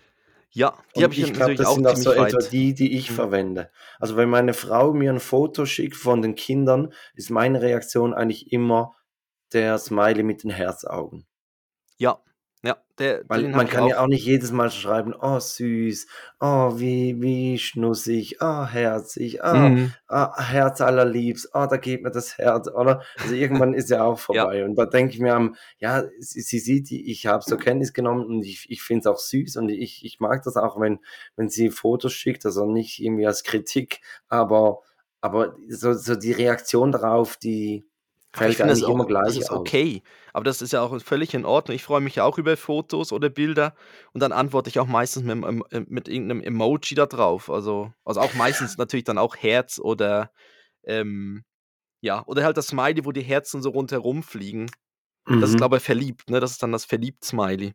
Ja, 0.52 0.84
die 0.96 1.04
habe 1.04 1.14
ich 1.14 1.20
ich 1.20 1.32
glaube, 1.32 1.54
natürlich 1.54 1.56
das 1.56 1.72
sind 1.74 1.86
auch 1.86 1.96
so 1.96 2.10
etwa 2.12 2.38
die, 2.42 2.74
die 2.74 2.96
ich 2.96 3.10
Mhm. 3.10 3.12
verwende. 3.12 3.70
Also, 4.00 4.16
wenn 4.16 4.28
meine 4.30 4.54
Frau 4.54 4.92
mir 4.92 5.10
'n 5.12 5.20
Foto 5.20 5.66
schickt 5.66 5.96
von 5.96 6.22
den 6.22 6.34
Kindern, 6.34 6.92
ist 7.14 7.30
meine 7.30 7.60
Reaktion 7.62 8.14
eigentlich 8.14 8.50
immer 8.52 8.96
der 9.52 9.78
Smiley 9.78 10.22
mit 10.22 10.42
den 10.44 10.50
Herzaugen. 10.50 11.26
Ja, 11.98 12.22
ja, 12.64 12.76
der 12.98 13.24
Weil 13.28 13.48
man 13.52 13.68
kann 13.68 13.86
ja 13.86 13.98
auch. 13.98 14.02
auch 14.02 14.06
nicht 14.06 14.24
jedes 14.24 14.52
Mal 14.52 14.70
schreiben: 14.70 15.12
„Oh 15.20 15.40
süß, 15.40 16.06
oh 16.40 16.78
wie 16.78 17.20
wie 17.20 17.58
schnussig, 17.58 18.36
oh 18.40 18.66
herzig, 18.66 19.40
oh, 19.42 19.72
Mhm. 19.74 19.94
ah, 20.08 20.40
Herz 20.40 20.80
allerliebst, 20.80 21.50
oh, 21.54 21.66
da 21.68 21.76
geht 21.76 22.02
mir 22.02 22.12
das 22.12 22.38
Herz“, 22.38 22.68
oder? 22.68 23.02
Also, 23.20 23.34
irgendwann 23.34 23.74
ist 23.74 23.90
ja 23.90 24.04
auch 24.04 24.18
Ja. 24.30 24.46
vorbei. 24.46 24.64
Und 24.64 24.76
da 24.76 24.86
denke 24.86 25.14
ich 25.14 25.18
mir, 25.20 25.34
ähm, 25.34 25.56
ja, 25.78 26.04
sie 26.20 26.40
sie 26.40 26.58
sieht, 26.60 26.92
ich 26.92 27.26
habe 27.26 27.44
zur 27.44 27.58
Kenntnis 27.58 27.92
genommen 27.92 28.24
und 28.26 28.42
ich 28.44 28.66
ich 28.70 28.82
finde 28.82 29.00
es 29.00 29.06
auch 29.06 29.18
süß 29.18 29.56
und 29.56 29.68
ich 29.70 30.04
ich 30.04 30.20
mag 30.20 30.42
das 30.44 30.56
auch, 30.56 30.78
wenn 30.80 31.00
wenn 31.36 31.48
sie 31.48 31.70
Fotos 31.70 32.12
schickt, 32.12 32.46
also 32.46 32.64
nicht 32.66 33.00
irgendwie 33.02 33.26
als 33.26 33.42
Kritik, 33.42 34.00
aber 34.28 34.82
aber 35.20 35.56
so 35.68 35.94
so 35.94 36.14
die 36.14 36.32
Reaktion 36.32 36.92
darauf, 36.92 37.36
die 37.36 37.88
Aber 38.38 38.50
ich 38.50 38.56
fällt 38.56 38.60
finde 38.60 38.72
das 38.72 38.82
eigentlich 38.82 38.88
immer 38.88 39.04
auch 39.04 39.10
das 39.22 39.36
gleich 39.36 39.38
ist 39.38 39.50
aus. 39.50 39.72
okay. 39.72 40.02
Aber 40.32 40.44
das 40.44 40.62
ist 40.62 40.72
ja 40.72 40.82
auch 40.82 41.00
völlig 41.02 41.34
in 41.34 41.44
Ordnung. 41.44 41.74
Ich 41.76 41.82
freue 41.84 42.00
mich 42.00 42.16
ja 42.16 42.24
auch 42.24 42.38
über 42.38 42.56
Fotos 42.56 43.12
oder 43.12 43.28
Bilder 43.30 43.74
und 44.12 44.20
dann 44.22 44.32
antworte 44.32 44.68
ich 44.70 44.78
auch 44.78 44.86
meistens 44.86 45.24
mit 45.24 45.44
äh, 45.72 45.84
mit 45.88 46.08
irgend 46.08 46.28
'nem 46.28 46.40
Emoji 46.42 46.94
da 46.94 47.06
drauf. 47.06 47.50
Also 47.50 47.92
also, 48.04 48.20
auch 48.20 48.34
meistens 48.34 48.76
natürlich 48.78 49.04
dann 49.04 49.18
auch 49.18 49.36
Herz 49.36 49.78
oder, 49.78 50.30
ähm 50.84 51.44
ja, 52.02 52.24
oder 52.26 52.44
halt 52.44 52.56
das 52.58 52.68
Smiley, 52.68 53.04
wo 53.06 53.12
die 53.12 53.22
Herzen 53.22 53.62
so 53.62 53.70
rundherum 53.70 54.22
fliegen. 54.24 54.70
Das 55.38 55.50
ist, 55.50 55.56
Mhm. 55.56 55.58
glaube 55.58 55.78
ich, 55.78 55.82
verliebt, 55.82 56.30
ne? 56.30 56.40
Das 56.40 56.52
ist 56.52 56.62
dann 56.62 56.72
das 56.72 56.84
Verliebt-Smiley. 56.86 57.74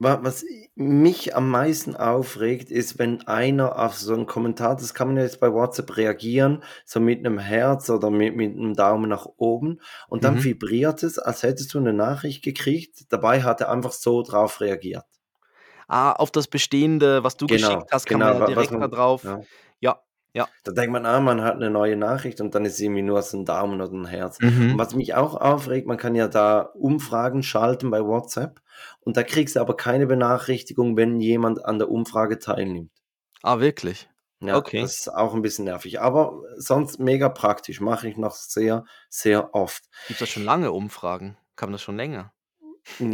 was 0.00 0.44
mich 0.74 1.36
am 1.36 1.48
meisten 1.50 1.94
aufregt, 1.94 2.70
ist, 2.70 2.98
wenn 2.98 3.26
einer 3.28 3.78
auf 3.78 3.94
so 3.96 4.12
'n 4.14 4.26
Kommentar 4.26 4.74
das 4.76 4.92
kann 4.92 5.08
man 5.08 5.16
ja 5.16 5.22
jetzt 5.22 5.38
bei 5.40 5.52
WhatsApp 5.52 5.96
reagieren, 5.96 6.62
so 6.84 6.98
mit 7.00 7.22
'nem 7.22 7.38
Herz 7.38 7.88
oder 7.90 8.10
mit 8.10 8.34
mit 8.36 8.56
'nem 8.56 8.74
Daumen 8.74 9.08
nach 9.08 9.26
oben 9.36 9.80
und 10.08 10.24
dann 10.24 10.42
Mhm. 10.42 10.44
vibriert 10.44 11.02
es, 11.04 11.18
als 11.18 11.42
hättest 11.44 11.72
du 11.74 11.80
'ne 11.80 11.92
Nachricht 11.92 12.42
gekriegt. 12.42 13.04
Dabei 13.12 13.42
hat 13.42 13.60
er 13.60 13.70
einfach 13.70 13.92
so 13.92 14.22
drauf 14.22 14.60
reagiert. 14.60 15.04
Ah, 15.90 16.12
auf 16.12 16.30
das 16.30 16.48
Bestehende, 16.48 17.24
was 17.24 17.36
du 17.36 17.48
Genau, 17.48 17.50
geschickt 17.50 17.90
hast, 17.92 18.08
kann 18.08 18.22
man 18.22 18.32
genau, 18.32 18.38
ja 18.38 18.40
wa 18.40 18.54
was 18.56 18.68
direkt 18.68 18.78
da 18.78 18.78
man 18.78 18.90
drauf 18.90 19.22
ja. 19.22 19.44
ja, 19.80 20.00
ja. 20.34 20.54
Da 20.64 20.72
denkt 20.72 20.92
man, 20.92 21.06
ah, 21.06 21.20
man 21.20 21.42
hat 21.42 21.58
'ne 21.58 21.70
neue 21.70 21.96
Nachricht 21.96 22.40
und 22.40 22.54
dann 22.54 22.64
ist 22.64 22.80
irgendwie 22.80 23.02
nur 23.02 23.20
so 23.22 23.36
'n 23.38 23.44
Daumen 23.44 23.80
oder 23.80 23.92
'n 23.92 24.06
Herz. 24.06 24.40
Und 24.70 24.78
Mhm. 24.78 24.80
was 24.80 24.94
mich 24.94 25.14
auch 25.14 25.34
aufregt, 25.36 25.86
man 25.86 25.98
kann 25.98 26.14
ja 26.14 26.28
da 26.28 26.60
Umfragen 26.62 27.42
schalten 27.42 27.90
bei 27.90 28.02
WhatsApp 28.04 28.60
und 29.00 29.16
da 29.16 29.22
kriegst 29.24 29.56
du 29.56 29.60
aber 29.60 29.76
keine 29.76 30.06
Benachrichtigung, 30.06 30.96
wenn 30.96 31.20
jemand 31.20 31.64
an 31.64 31.78
der 31.78 31.90
Umfrage 31.90 32.38
teilnimmt. 32.38 32.90
Ah, 33.42 33.60
wirklich? 33.60 34.08
Ja, 34.42 34.62
Okay. 34.62 34.80
das 34.80 34.98
ist 35.00 35.08
auch 35.14 35.34
'n 35.34 35.42
bisschen 35.42 35.64
nervig, 35.64 36.00
aber 36.00 36.42
sonst 36.56 36.98
mega 36.98 37.28
praktisch, 37.28 37.80
mache 37.80 38.08
ich 38.08 38.16
noch 38.16 38.34
sehr, 38.34 38.84
sehr 39.08 39.54
oft. 39.54 39.84
Gibt's 40.08 40.20
da 40.20 40.26
schon 40.26 40.42
lange 40.44 40.70
Umfragen? 40.72 41.38
Kann 41.56 41.68
man 41.70 41.72
das 41.74 41.82
schon 41.82 41.96
länger? 41.96 42.34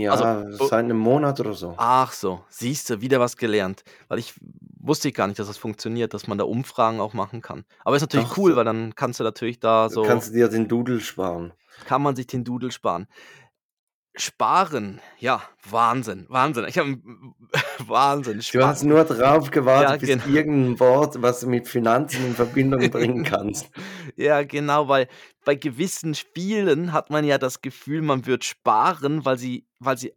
Also, 0.09 0.27
Ja, 0.27 0.45
so 0.57 0.71
seit 0.71 0.87
'nem 0.87 0.99
Monat 0.99 1.41
oder 1.41 1.55
so. 1.55 1.79
Ach 1.79 2.13
so, 2.13 2.45
siehst 2.49 2.91
du, 2.91 3.01
wieder 3.01 3.21
was 3.21 3.37
gelernt. 3.37 3.85
Weil 4.09 4.19
ich 4.19 4.35
wusste 4.83 5.09
ich 5.09 5.15
gar 5.15 5.27
nicht, 5.27 5.39
dass 5.39 5.47
das 5.47 5.59
funktioniert, 5.59 6.15
dass 6.15 6.27
man 6.27 6.39
da 6.39 6.45
Umfragen 6.45 7.01
auch 7.01 7.13
machen 7.13 7.41
kann. 7.43 7.65
Aber 7.85 7.97
ist 7.97 8.03
natürlich 8.03 8.29
Doch, 8.29 8.39
cool, 8.39 8.57
weil 8.57 8.65
dann 8.65 8.95
kannst 8.95 9.21
du 9.21 9.25
natürlich 9.25 9.61
da 9.61 9.89
so 9.89 10.03
kannst 10.03 10.31
du 10.31 10.33
dir 10.35 10.49
den 10.49 10.69
Doodle 10.69 11.01
sparen. 11.01 11.53
kann 11.87 12.03
man 12.03 12.17
sich 12.17 12.27
den 12.27 12.45
Dudel 12.45 12.73
sparen. 12.73 13.07
Sparen, 14.17 15.01
ja, 15.19 15.41
Wahnsinn, 15.71 16.27
Wahnsinn. 16.29 16.65
Ich 16.69 16.79
habe 16.79 16.99
Wahnsinn. 17.87 18.41
Du 18.53 18.67
hast 18.67 18.83
nur 18.83 19.05
drauf 19.05 19.53
gewartet, 19.53 19.91
Ja, 19.91 19.97
bis 19.97 20.09
genau. 20.09 20.25
irgendein 20.37 20.81
Wort, 20.81 21.23
was 21.23 21.41
du 21.41 21.47
mit 21.47 21.69
Finanzen 21.69 22.27
in 22.27 22.35
Verbindung 22.35 22.91
bringen 22.91 23.23
kannst. 23.23 23.71
Ja, 24.17 24.43
genau, 24.43 24.89
weil 24.89 25.07
bei 25.45 25.55
gewissen 25.55 26.17
Spielen 26.17 26.93
hat 26.93 27.11
man 27.11 27.25
ja 27.25 27.39
das 27.39 27.63
Gefühl, 27.63 28.03
man 28.03 28.27
wird 28.27 28.45
sparen, 28.45 29.25
weil 29.25 29.39
sie, 29.39 29.65
weil 29.79 29.97
sie 29.97 30.13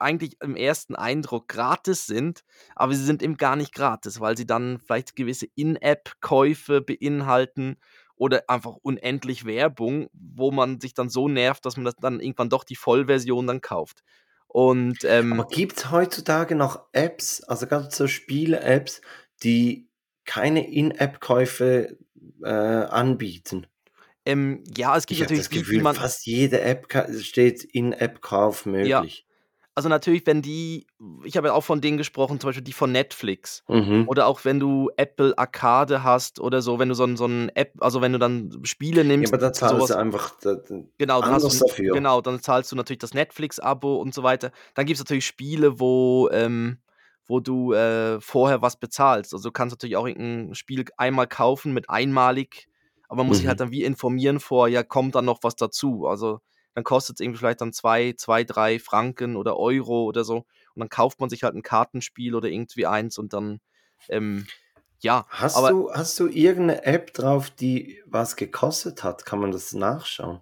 eigentlich 0.00 0.40
im 0.42 0.56
ersten 0.56 0.94
Eindruck 0.94 1.48
gratis 1.48 2.06
sind, 2.06 2.44
aber 2.74 2.94
sie 2.94 3.04
sind 3.04 3.22
eben 3.22 3.36
gar 3.36 3.56
nicht 3.56 3.74
gratis, 3.74 4.20
weil 4.20 4.36
sie 4.36 4.46
dann 4.46 4.78
vielleicht 4.80 5.16
gewisse 5.16 5.46
In-App-Käufe 5.54 6.80
beinhalten 6.80 7.76
oder 8.16 8.44
einfach 8.48 8.76
unendlich 8.82 9.44
Werbung, 9.44 10.08
wo 10.12 10.50
man 10.50 10.80
sich 10.80 10.94
dann 10.94 11.08
so 11.08 11.28
nervt, 11.28 11.64
dass 11.64 11.76
man 11.76 11.84
das 11.84 11.96
dann 11.96 12.20
irgendwann 12.20 12.50
doch 12.50 12.64
die 12.64 12.76
Vollversion 12.76 13.46
dann 13.46 13.60
kauft. 13.60 14.02
Und 14.46 15.04
ähm, 15.04 15.32
Aber 15.34 15.48
gibt 15.48 15.78
es 15.78 15.90
heutzutage 15.90 16.56
noch 16.56 16.86
Apps, 16.92 17.42
also 17.44 17.66
gerade 17.66 17.90
so 17.90 18.08
Spiele-Apps, 18.08 19.00
die 19.42 19.88
keine 20.24 20.70
In-App-Käufe 20.70 21.98
äh, 22.42 22.48
anbieten? 22.48 23.66
ähm, 24.26 24.64
ja, 24.76 24.96
es 24.96 25.06
gibt 25.06 25.16
Ich 25.16 25.20
natürlich 25.22 25.44
das 25.44 25.50
Gefühl, 25.50 25.82
man. 25.82 25.94
fast 25.94 26.26
jede 26.26 26.60
App 26.60 26.86
steht 27.20 27.64
In-App-Kauf 27.64 28.66
möglich. 28.66 29.26
Also 29.80 29.88
natürlich, 29.88 30.26
wenn 30.26 30.42
die, 30.42 30.86
ich 31.24 31.38
habe 31.38 31.48
ja 31.48 31.54
auch 31.54 31.64
von 31.64 31.80
denen 31.80 31.96
gesprochen, 31.96 32.38
zum 32.38 32.48
Beispiel 32.48 32.62
die 32.62 32.74
von 32.74 32.92
Netflix. 32.92 33.64
Mhm. 33.68 34.06
Oder 34.08 34.26
auch 34.26 34.44
wenn 34.44 34.60
du 34.60 34.90
Apple 34.98 35.32
Arcade 35.38 36.04
hast 36.04 36.38
oder 36.38 36.60
so, 36.60 36.78
wenn 36.78 36.90
du 36.90 36.94
so 36.94 37.04
ein, 37.04 37.16
so 37.16 37.24
ein 37.24 37.48
App, 37.54 37.72
also 37.80 38.02
wenn 38.02 38.12
du 38.12 38.18
dann 38.18 38.60
Spiele 38.64 39.04
Ja, 39.04 39.06
nimmst, 39.08 39.32
aber 39.32 39.38
da 39.38 39.52
zahlst 39.54 39.88
du 39.90 39.94
einfach 39.94 40.38
genau, 40.98 41.22
dann 41.22 41.40
du, 41.40 41.48
dafür. 41.58 41.92
genau, 41.92 42.20
dann 42.20 42.40
zahlst 42.42 42.70
du 42.72 42.76
natürlich 42.76 42.98
das 42.98 43.14
Netflix-Abo 43.14 43.96
und 43.96 44.12
so 44.14 44.22
weiter. 44.22 44.52
Dann 44.74 44.86
gibt 44.86 44.96
es 44.98 45.00
natürlich 45.04 45.26
Spiele, 45.26 45.80
wo, 45.80 46.28
ähm, 46.30 46.80
wo 47.26 47.40
du 47.40 47.72
äh, 47.72 48.20
vorher 48.20 48.62
was 48.62 48.78
bezahlst. 48.78 49.32
Also 49.32 49.48
du 49.48 49.52
kannst 49.52 49.72
natürlich 49.72 49.96
auch 49.96 50.06
irgendein 50.06 50.54
Spiel 50.54 50.84
einmal 50.98 51.26
kaufen 51.26 51.72
mit 51.72 51.88
einmalig, 51.88 52.68
aber 53.08 53.18
man 53.18 53.28
muss 53.28 53.38
sich 53.38 53.46
halt 53.46 53.58
Mhm. 53.58 53.60
dann 53.60 53.70
wie 53.70 53.84
informieren 53.84 54.40
vor, 54.40 54.68
ja, 54.68 54.82
kommt 54.82 55.14
dann 55.14 55.24
noch 55.24 55.38
was 55.42 55.56
dazu. 55.56 56.06
Also 56.06 56.40
dann 56.74 56.84
kostet 56.84 57.16
es 57.16 57.20
irgendwie 57.20 57.38
vielleicht 57.38 57.60
dann 57.60 57.72
zwei, 57.72 58.14
zwei, 58.16 58.44
drei 58.44 58.78
Franken 58.78 59.36
oder 59.36 59.56
Euro 59.56 60.04
oder 60.04 60.24
so. 60.24 60.46
Und 60.74 60.80
dann 60.80 60.88
kauft 60.88 61.20
man 61.20 61.30
sich 61.30 61.42
halt 61.42 61.54
ein 61.54 61.62
Kartenspiel 61.62 62.34
oder 62.34 62.48
irgendwie 62.48 62.86
eins 62.86 63.18
und 63.18 63.32
dann, 63.32 63.60
ähm, 64.08 64.46
ja, 65.00 65.26
Hast, 65.28 65.56
aber 65.56 65.70
du, 65.70 65.92
hast 65.92 66.18
du 66.20 66.28
irgendeine 66.28 66.84
App 66.84 67.14
drauf, 67.14 67.50
die 67.50 68.02
was 68.06 68.36
gekostet 68.36 69.02
hat? 69.02 69.24
Kann 69.24 69.40
man 69.40 69.50
das 69.50 69.72
nachschauen? 69.72 70.40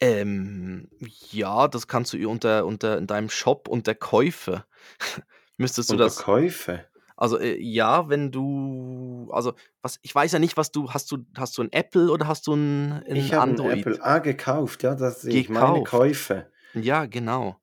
ähm, 0.00 0.88
ja, 1.30 1.68
das 1.68 1.86
kannst 1.86 2.12
du 2.14 2.28
unter, 2.28 2.64
unter 2.64 2.96
in 2.96 3.06
deinem 3.06 3.28
Shop 3.28 3.68
unter 3.68 3.94
Käufe. 3.94 4.64
Müsstest 5.58 5.90
du 5.90 5.94
Unter 5.94 6.04
das, 6.06 6.16
Käufe? 6.16 6.86
Also 7.20 7.38
äh, 7.38 7.58
ja, 7.60 8.08
wenn 8.08 8.32
du, 8.32 9.28
also 9.30 9.52
was, 9.82 9.98
ich 10.00 10.14
weiß 10.14 10.32
ja 10.32 10.38
nicht, 10.38 10.56
was 10.56 10.72
du, 10.72 10.90
hast 10.90 11.12
du, 11.12 11.18
hast 11.36 11.58
du 11.58 11.62
ein 11.62 11.70
Apple 11.70 12.10
oder 12.10 12.26
hast 12.26 12.46
du 12.46 12.54
ein, 12.54 13.04
ein 13.06 13.16
Ich 13.16 13.34
habe 13.34 13.42
ein 13.42 13.50
Android? 13.50 13.80
Apple 13.80 14.02
A 14.02 14.18
gekauft, 14.20 14.82
ja, 14.82 14.94
das 14.94 15.24
ich 15.24 15.50
meine. 15.50 15.84
Käufe. 15.84 16.46
Ja, 16.72 17.04
genau. 17.04 17.60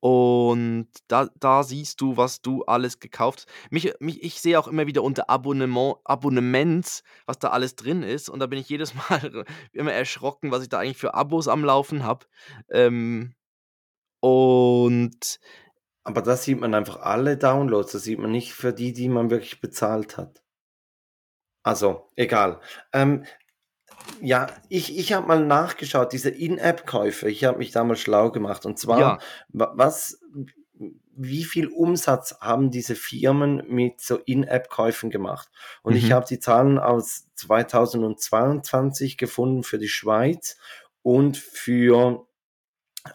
Und 0.00 0.88
da, 1.06 1.28
da 1.38 1.62
siehst 1.62 2.00
du, 2.00 2.16
was 2.16 2.42
du 2.42 2.64
alles 2.64 2.98
gekauft 2.98 3.46
hast. 3.46 3.72
Mich, 3.72 3.92
mich, 4.00 4.22
ich 4.22 4.40
sehe 4.40 4.58
auch 4.58 4.66
immer 4.66 4.88
wieder 4.88 5.04
unter 5.04 5.30
Abonnement, 5.30 5.96
Abonnements, 6.04 7.04
was 7.24 7.38
da 7.38 7.50
alles 7.50 7.76
drin 7.76 8.02
ist. 8.02 8.28
Und 8.28 8.40
da 8.40 8.46
bin 8.46 8.58
ich 8.58 8.68
jedes 8.68 8.94
Mal 9.10 9.44
immer 9.72 9.92
erschrocken, 9.92 10.50
was 10.50 10.62
ich 10.62 10.68
da 10.68 10.80
eigentlich 10.80 10.98
für 10.98 11.14
Abos 11.14 11.46
am 11.46 11.64
Laufen 11.64 12.02
habe. 12.02 12.26
Ähm, 12.70 13.34
und 14.20 15.38
Aber 16.08 16.22
da 16.22 16.36
sieht 16.36 16.58
man 16.58 16.74
einfach 16.74 16.96
alle 17.00 17.36
Downloads, 17.36 17.92
das 17.92 18.02
sieht 18.02 18.18
man 18.18 18.32
nicht 18.32 18.52
für 18.54 18.72
die, 18.72 18.92
die 18.94 19.08
man 19.08 19.30
wirklich 19.30 19.60
bezahlt 19.60 20.16
hat. 20.16 20.42
Also, 21.62 22.10
egal. 22.16 22.60
Ähm, 22.92 23.24
ja, 24.20 24.48
ich, 24.68 24.96
ich 24.98 25.12
habe 25.12 25.26
mal 25.26 25.44
nachgeschaut, 25.44 26.12
diese 26.12 26.30
In-App-Käufe, 26.30 27.28
ich 27.30 27.44
habe 27.44 27.58
mich 27.58 27.72
da 27.72 27.84
mal 27.84 27.96
schlau 27.96 28.30
gemacht. 28.30 28.66
Und 28.66 28.78
zwar, 28.78 28.98
ja, 29.00 29.18
wa- 29.48 29.72
was, 29.74 30.20
wie 31.16 31.44
viel 31.44 31.68
Umsatz 31.68 32.36
haben 32.40 32.70
diese 32.70 32.94
Firmen 32.94 33.64
mit 33.68 34.00
so 34.00 34.18
In-App-Käufen 34.18 35.10
gemacht? 35.10 35.50
Und 35.82 35.96
ich 35.96 36.10
mhm, 36.10 36.12
habe 36.12 36.26
die 36.26 36.38
Zahlen 36.40 36.78
aus 36.78 37.28
2022 37.36 39.18
gefunden 39.18 39.62
für 39.64 39.78
die 39.78 39.88
Schweiz 39.88 40.56
und 41.02 41.36
für 41.36 42.27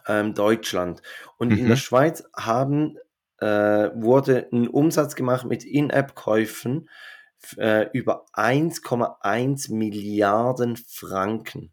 ähm, 0.06 0.34
Deutschland. 0.34 1.02
Und 1.38 1.50
in 1.52 1.66
der 1.66 1.76
mhm. 1.76 1.80
Schweiz 1.80 2.24
haben, 2.36 2.96
äh, 3.38 3.46
wurde 3.94 4.48
ein 4.52 4.68
Umsatz 4.68 5.14
gemacht 5.14 5.44
mit 5.46 5.64
In-App-Käufen 5.64 6.88
äh, 7.58 7.88
über 7.92 8.26
1,1 8.32 9.72
Milliarden 9.74 10.76
Franken 10.76 11.72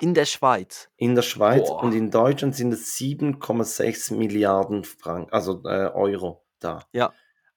In 0.00 0.14
der 0.14 0.26
Schweiz. 0.26 0.88
in 0.96 1.14
der 1.14 1.22
Schweiz 1.22 1.68
und 1.70 1.90
Boah. 1.90 1.92
in 1.92 2.10
Deutschland 2.10 2.54
sind 2.54 2.72
es 2.72 2.94
7,6 2.96 4.14
Milliarden 4.14 4.84
Franken, 4.84 5.32
also 5.32 5.62
äh, 5.64 5.88
Euro 5.92 6.44
da. 6.60 6.84
Ja, 6.92 7.12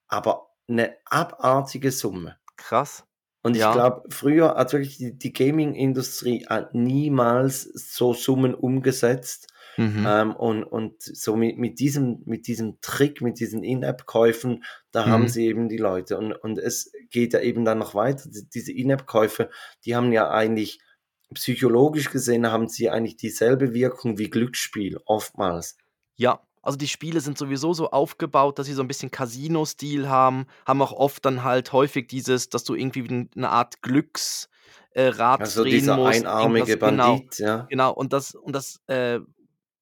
Aber 0.07 0.49
eine 0.67 0.95
abartige 1.05 1.91
Summe. 1.91 2.37
krass. 2.57 3.05
Und 3.43 3.55
ich 3.55 3.61
Ja. 3.61 3.73
glaube, 3.73 4.03
früher 4.09 4.55
hat 4.55 4.71
wirklich 4.73 4.97
die, 4.97 5.17
die 5.17 5.33
Gaming-Industrie 5.33 6.45
niemals 6.73 7.63
so 7.63 8.13
Summen 8.13 8.53
umgesetzt. 8.53 9.50
Mhm. 9.77 10.05
Ähm, 10.07 10.35
und, 10.35 10.63
und 10.63 11.01
so 11.01 11.35
mit, 11.35 11.57
mit, 11.57 11.79
diesem, 11.79 12.21
mit 12.25 12.47
diesem 12.47 12.79
Trick, 12.81 13.21
mit 13.21 13.39
diesen 13.39 13.63
In-App-Käufen, 13.63 14.63
da 14.91 15.05
haben 15.07 15.23
Mhm. 15.23 15.27
sie 15.27 15.45
eben 15.47 15.69
die 15.69 15.77
Leute. 15.77 16.17
Und, 16.17 16.33
und 16.33 16.57
es 16.57 16.91
geht 17.09 17.33
ja 17.33 17.39
eben 17.41 17.65
dann 17.65 17.79
noch 17.79 17.95
weiter. 17.95 18.29
Die- 18.29 18.47
Diese 18.49 18.71
In-App-Käufe, 18.71 19.49
die 19.85 19.95
haben 19.95 20.11
ja 20.11 20.29
eigentlich 20.29 20.79
psychologisch 21.33 22.09
gesehen, 22.11 22.51
haben 22.51 22.67
sie 22.67 22.89
eigentlich 22.89 23.15
dieselbe 23.17 23.73
Wirkung 23.73 24.17
wie 24.17 24.29
Glücksspiel, 24.29 24.99
oftmals. 25.05 25.77
Ja, 26.17 26.41
also 26.61 26.77
die 26.77 26.87
Spiele 26.87 27.21
sind 27.21 27.37
sowieso 27.37 27.73
so 27.73 27.89
aufgebaut, 27.89 28.59
dass 28.59 28.67
sie 28.67 28.73
so 28.73 28.81
ein 28.83 28.87
bisschen 28.87 29.11
Casino-Stil 29.11 30.09
haben, 30.09 30.45
haben 30.67 30.81
auch 30.81 30.91
oft 30.91 31.25
dann 31.25 31.43
halt 31.43 31.71
häufig 31.73 32.07
dieses, 32.07 32.49
dass 32.49 32.63
du 32.63 32.75
irgendwie 32.75 33.03
wie 33.09 33.13
'n 33.13 33.29
'ne 33.35 33.49
Art 33.49 33.81
Glücksrad 33.81 34.49
äh, 34.91 35.07
Rad 35.07 35.41
Also 35.41 35.63
drehen 35.63 35.71
dieser 35.71 35.95
musst, 35.95 36.25
einarmige 36.25 36.77
genau, 36.77 37.15
Bandit, 37.15 37.39
ja. 37.39 37.65
genau. 37.69 37.93
Und 37.93 38.13
das 38.13 38.35
und 38.35 38.53
das, 38.55 38.81
äh 38.87 39.19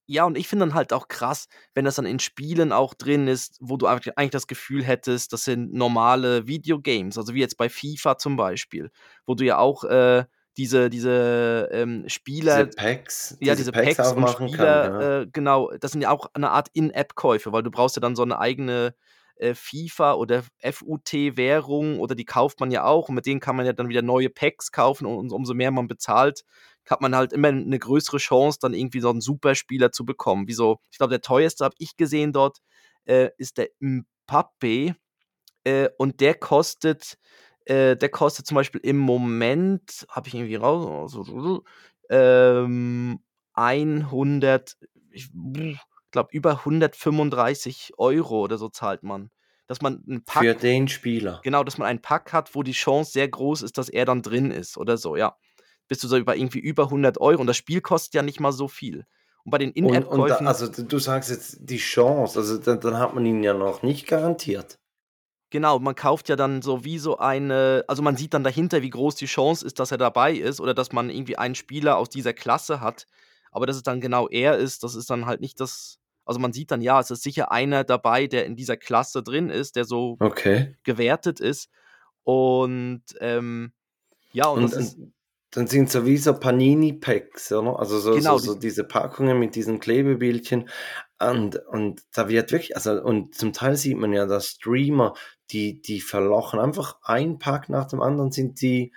ja, 0.10 0.26
und 0.26 0.38
ich 0.40 0.48
finde 0.48 0.66
dann 0.66 0.74
halt 0.74 0.92
auch 0.92 1.08
krass, 1.08 1.48
wenn 1.76 1.86
das 1.86 1.96
dann 1.96 2.08
in 2.08 2.18
Spielen 2.18 2.72
auch 2.72 2.96
drin 2.96 3.28
ist, 3.28 3.58
wo 3.62 3.78
du 3.78 3.86
eigentlich 3.86 4.32
das 4.32 4.48
Gefühl 4.48 4.84
hättest, 4.84 5.34
das 5.34 5.44
sind 5.44 5.72
normale 5.72 6.48
Videogames, 6.48 7.18
also 7.20 7.36
wie 7.36 7.40
jetzt 7.40 7.58
bei 7.58 7.70
FIFA 7.70 8.18
zum 8.18 8.36
Beispiel, 8.36 8.90
wo 9.28 9.36
du 9.36 9.46
ja 9.46 9.60
auch, 9.60 9.84
äh, 9.84 10.26
diese 10.58 10.90
diese, 10.90 11.70
ähm, 11.72 12.02
Diese 12.02 12.10
Spieler 12.10 12.66
Packs, 12.66 13.38
ja, 13.40 13.54
diese 13.54 13.58
diese 13.58 13.72
Packs 13.72 13.98
Packs 13.98 14.12
und 14.12 14.24
aufmachen 14.24 14.48
kann, 14.48 14.50
Spieler, 14.50 15.02
ja. 15.02 15.22
äh, 15.22 15.28
genau, 15.32 15.72
das 15.80 15.92
sind 15.92 16.02
ja 16.02 16.10
auch 16.10 16.26
eine 16.34 16.50
Art 16.50 16.70
In-App-Käufe, 16.74 17.54
weil 17.54 17.62
du 17.62 17.70
brauchst 17.70 17.96
ja 17.96 18.00
dann 18.02 18.16
so 18.16 18.24
eine 18.24 18.40
eigene, 18.40 18.96
äh, 19.36 19.54
FIFA 19.54 20.16
oder 20.16 20.44
FUT-Währung 20.60 22.00
oder 22.00 22.16
die 22.16 22.26
kauft 22.26 22.60
man 22.60 22.72
ja 22.72 22.84
auch 22.84 23.10
und 23.10 23.16
mit 23.16 23.28
denen 23.28 23.40
kann 23.40 23.56
man 23.56 23.66
ja 23.68 23.74
dann 23.74 23.90
wieder 23.90 24.02
neue 24.02 24.30
Packs 24.30 24.72
kaufen 24.72 25.06
und 25.06 25.32
umso 25.32 25.54
mehr 25.54 25.72
man 25.72 25.88
bezahlt, 25.88 26.44
hat 26.90 27.02
man 27.02 27.16
halt 27.16 27.34
immer 27.34 27.50
eine 27.50 27.80
größere 27.80 28.18
Chance, 28.18 28.60
dann 28.62 28.74
irgendwie 28.74 29.02
so 29.02 29.10
einen 29.10 29.22
Superspieler 29.22 29.92
zu 29.92 30.06
bekommen. 30.06 30.48
Wie 30.48 30.54
so 30.54 30.80
ich 30.92 30.98
glaube, 30.98 31.12
der 31.12 31.22
teuerste 31.22 31.66
habe 31.66 31.76
ich 31.80 31.98
gesehen 31.98 32.34
dort, 32.34 32.60
äh, 33.06 33.30
ist 33.38 33.58
der 33.58 33.70
Mbappé, 33.82 34.96
äh, 35.66 35.90
und 35.98 36.22
der 36.22 36.36
kostet 36.36 37.18
äh, 37.66 37.96
der 37.98 38.10
kostet 38.10 38.48
zum 38.48 38.56
Beispiel 38.56 38.82
im 38.84 38.98
Moment 38.98 40.06
habe 40.10 40.28
ich 40.28 40.36
irgendwie 40.36 40.56
raus 40.56 41.12
so, 41.14 41.64
ähm, 42.10 43.20
100 43.56 44.78
ich 45.12 45.30
glaube, 46.12 46.30
über 46.34 46.66
135 46.66 47.94
Euro 47.98 48.42
oder 48.44 48.58
so 48.58 48.70
zahlt 48.70 49.04
man, 49.04 49.30
dass 49.68 49.82
man 49.82 50.04
'n 50.08 50.24
Pack 50.26 50.48
Für 50.48 50.56
den 50.56 50.88
Spieler. 50.88 51.44
genau, 51.44 51.64
dass 51.64 51.78
man 51.78 51.88
einen 51.88 52.02
Pack 52.02 52.34
hat, 52.34 52.56
wo 52.56 52.64
die 52.64 52.74
Chance 52.74 53.12
sehr 53.14 53.28
groß 53.30 53.62
ist, 53.64 53.78
dass 53.78 53.90
er 53.90 54.06
dann 54.06 54.22
drin 54.24 54.52
ist 54.52 54.78
oder 54.78 54.98
so, 54.98 55.16
ja. 55.18 55.38
Bist 55.90 56.04
du 56.04 56.08
so 56.08 56.16
über 56.16 56.38
irgendwie 56.38 56.60
über 56.60 56.86
100 56.86 57.20
Euro 57.20 57.42
und 57.42 57.48
das 57.48 57.58
Spiel 57.58 57.82
kostet 57.82 58.14
ja 58.14 58.22
nicht 58.22 58.40
mal 58.40 58.54
so 58.54 58.70
viel. 58.70 59.06
Und 59.44 59.52
bei 59.52 59.58
den 59.58 59.72
In-App-Käufen 59.72 60.48
also 60.48 60.68
du 60.68 61.00
sagst 61.00 61.30
jetzt 61.30 61.58
die 61.60 61.78
Chance, 61.78 62.40
also 62.40 62.58
dann, 62.58 62.80
dann 62.80 62.98
hat 62.98 63.14
man 63.14 63.26
ihn 63.26 63.44
ja 63.44 63.54
noch 63.54 63.84
nicht 63.84 64.08
garantiert. 64.08 64.80
Genau, 65.50 65.80
man 65.80 65.96
kauft 65.96 66.30
ja 66.30 66.36
dann 66.36 66.62
so 66.62 66.84
wie 66.86 67.00
so 67.00 67.18
eine 67.18 67.84
also 67.88 68.04
man 68.04 68.16
sieht 68.16 68.34
dann 68.36 68.44
dahinter, 68.44 68.84
wie 68.84 68.92
groß 68.92 69.16
die 69.16 69.26
Chance 69.26 69.66
ist, 69.66 69.80
dass 69.80 69.92
er 69.92 69.98
dabei 69.98 70.34
ist 70.34 70.62
oder 70.62 70.74
dass 70.74 70.92
man 70.92 71.10
irgendwie 71.10 71.38
einen 71.38 71.56
Spieler 71.56 71.98
aus 71.98 72.10
dieser 72.10 72.34
Klasse 72.34 72.82
hat. 72.82 73.08
Aber 73.52 73.66
dass 73.66 73.76
es 73.76 73.84
dann 73.84 74.00
genau 74.00 74.30
er 74.30 74.58
ist, 74.58 74.84
das 74.84 74.94
ist 74.94 75.10
dann 75.10 75.26
halt 75.26 75.42
nicht 75.42 75.60
das 75.60 76.00
also 76.30 76.40
man 76.40 76.54
sieht 76.54 76.70
dann, 76.70 76.82
ja, 76.82 77.00
es 77.00 77.10
ist 77.10 77.24
sicher 77.24 77.52
einer 77.52 77.84
dabei, 77.84 78.28
der 78.28 78.46
in 78.46 78.56
dieser 78.56 78.78
Klasse 78.78 79.24
drin 79.24 79.50
ist, 79.50 79.76
der 79.76 79.86
so 79.86 80.18
Okay. 80.20 80.76
gewertet 80.84 81.40
ist. 81.40 81.70
Und, 82.24 83.02
ähm, 83.20 83.74
ja, 84.32 84.46
und 84.50 84.62
Und, 84.62 84.72
das 84.72 84.80
ist 84.80 84.98
und 84.98 85.14
dann 85.52 85.68
sind 85.68 85.90
sowieso 85.90 86.34
Panini-Packs, 86.34 87.52
oder? 87.54 87.80
Also 87.80 88.00
so, 88.00 88.14
Genau, 88.14 88.38
so, 88.38 88.48
so 88.48 88.54
die- 88.54 88.62
diese 88.68 88.84
Packungen 88.84 89.40
mit 89.40 89.56
diesen 89.56 89.80
Klebebildchen. 89.80 90.70
Und, 91.20 91.56
und 91.68 92.02
da 92.14 92.30
wird 92.30 92.52
wirklich, 92.52 92.76
also, 92.76 93.02
und 93.02 93.36
zum 93.36 93.52
Teil 93.54 93.76
sieht 93.76 93.98
man 93.98 94.14
ja, 94.14 94.26
dass 94.26 94.48
Streamer, 94.50 95.16
die, 95.52 95.82
die 95.82 96.02
verlochen 96.02 96.60
einfach 96.60 96.98
ein 97.02 97.40
Pack 97.40 97.70
nach 97.70 97.86
dem 97.86 98.02
anderen, 98.02 98.32
sind 98.32 98.62
die 98.62 98.94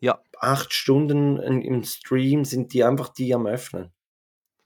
Ja. 0.00 0.20
acht 0.38 0.72
Stunden 0.72 1.36
im 1.38 1.84
Stream, 1.84 2.44
sind 2.44 2.72
die 2.72 2.82
einfach 2.84 3.10
die 3.10 3.34
am 3.34 3.46
Öffnen. 3.46 3.92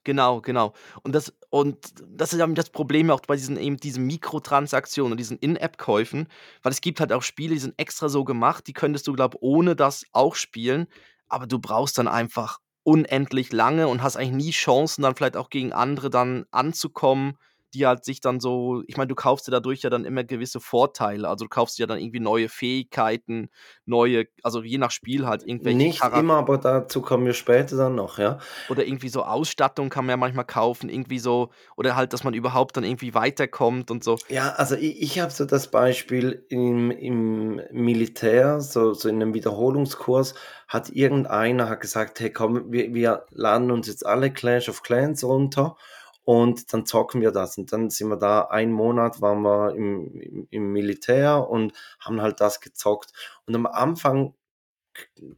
Genau, 0.04 0.42
genau. 0.42 0.74
Und 1.02 1.14
das 1.14 1.32
und 1.48 1.94
das 2.06 2.34
ist 2.34 2.38
ja 2.38 2.46
das 2.46 2.68
Problem 2.68 3.10
auch 3.10 3.20
bei 3.20 3.36
diesen 3.36 3.56
eben 3.56 3.78
diesen 3.78 4.06
Mikrotransaktionen 4.06 5.12
und 5.12 5.18
diesen 5.18 5.38
In-App-Käufen, 5.38 6.28
weil 6.62 6.72
es 6.72 6.82
gibt 6.82 7.00
halt 7.00 7.10
auch 7.10 7.22
Spiele, 7.22 7.54
die 7.54 7.60
sind 7.60 7.74
extra 7.78 8.10
so 8.10 8.22
gemacht, 8.22 8.66
die 8.66 8.74
könntest 8.74 9.06
du, 9.06 9.14
glaube 9.14 9.38
ohne 9.40 9.74
das 9.74 10.04
auch 10.12 10.34
spielen, 10.34 10.88
aber 11.28 11.46
du 11.46 11.58
brauchst 11.58 11.98
dann 11.98 12.08
einfach 12.08 12.58
unendlich 12.82 13.52
lange 13.52 13.88
und 13.88 14.02
hast 14.02 14.16
eigentlich 14.16 14.46
nie 14.46 14.50
Chancen, 14.52 15.02
dann 15.02 15.16
vielleicht 15.16 15.36
auch 15.36 15.50
gegen 15.50 15.72
andere 15.72 16.10
dann 16.10 16.44
anzukommen, 16.50 17.38
die 17.74 17.86
halt 17.86 18.04
sich 18.04 18.20
dann 18.20 18.40
so 18.40 18.82
ich 18.86 18.96
meine, 18.96 19.08
du 19.08 19.14
kaufst 19.14 19.46
dir 19.46 19.50
dadurch 19.52 19.82
ja 19.82 19.90
dann 19.90 20.04
immer 20.04 20.24
gewisse 20.24 20.60
Vorteile. 20.60 21.28
Also, 21.28 21.44
du 21.44 21.48
kaufst 21.48 21.78
dir 21.78 21.82
ja 21.82 21.86
dann 21.86 21.98
irgendwie 21.98 22.20
neue 22.20 22.48
Fähigkeiten, 22.48 23.50
neue 23.84 24.26
also, 24.42 24.62
je 24.62 24.78
nach 24.78 24.90
Spiel 24.90 25.26
halt 25.26 25.46
irgendwelche 25.46 25.76
Nicht 25.76 25.98
Charak 25.98 26.20
immer, 26.20 26.34
aber 26.34 26.58
dazu 26.58 27.02
kommen 27.02 27.26
wir 27.26 27.34
später 27.34 27.76
dann 27.76 27.94
noch, 27.94 28.18
ja. 28.18 28.38
oder 28.68 28.86
irgendwie 28.86 29.08
so 29.08 29.24
Ausstattung 29.24 29.90
kann 29.90 30.06
man 30.06 30.12
ja 30.12 30.16
manchmal 30.16 30.44
kaufen, 30.44 30.88
irgendwie 30.88 31.18
so 31.18 31.50
oder 31.76 31.96
halt, 31.96 32.12
dass 32.12 32.24
man 32.24 32.34
überhaupt 32.34 32.76
dann 32.76 32.84
irgendwie 32.84 33.14
weiterkommt 33.14 33.90
und 33.90 34.04
so. 34.04 34.18
Ja, 34.28 34.50
also 34.56 34.74
ich, 34.74 35.02
ich 35.02 35.20
habe 35.20 35.32
so 35.32 35.44
das 35.44 35.70
Beispiel 35.70 36.44
im, 36.48 36.90
im 36.90 37.60
Militär, 37.72 38.60
so, 38.60 38.94
so 38.94 39.08
in 39.08 39.16
einem 39.16 39.34
Wiederholungskurs, 39.34 40.34
hat 40.68 40.90
irgendeiner 40.90 41.68
hat 41.68 41.80
gesagt, 41.80 42.20
hey 42.20 42.30
komm, 42.30 42.72
wir, 42.72 42.94
wir 42.94 43.26
laden 43.30 43.70
uns 43.70 43.86
jetzt 43.86 44.04
alle 44.04 44.32
Clash 44.32 44.68
of 44.68 44.82
Clans 44.82 45.24
runter 45.24 45.76
und 46.24 46.72
dann 46.72 46.86
zocken 46.86 47.20
wir 47.20 47.30
das. 47.32 47.58
Und 47.58 47.72
dann 47.72 47.90
sind 47.90 48.08
wir 48.08 48.16
da, 48.16 48.42
einen 48.42 48.72
Monat 48.72 49.20
waren 49.20 49.42
wir 49.42 49.74
im, 49.74 50.20
im, 50.20 50.46
im 50.50 50.72
Militär 50.72 51.48
und 51.48 51.72
haben 52.00 52.20
halt 52.22 52.40
das 52.40 52.60
gezockt. 52.60 53.12
Und 53.46 53.54
am 53.54 53.66
Anfang 53.66 54.34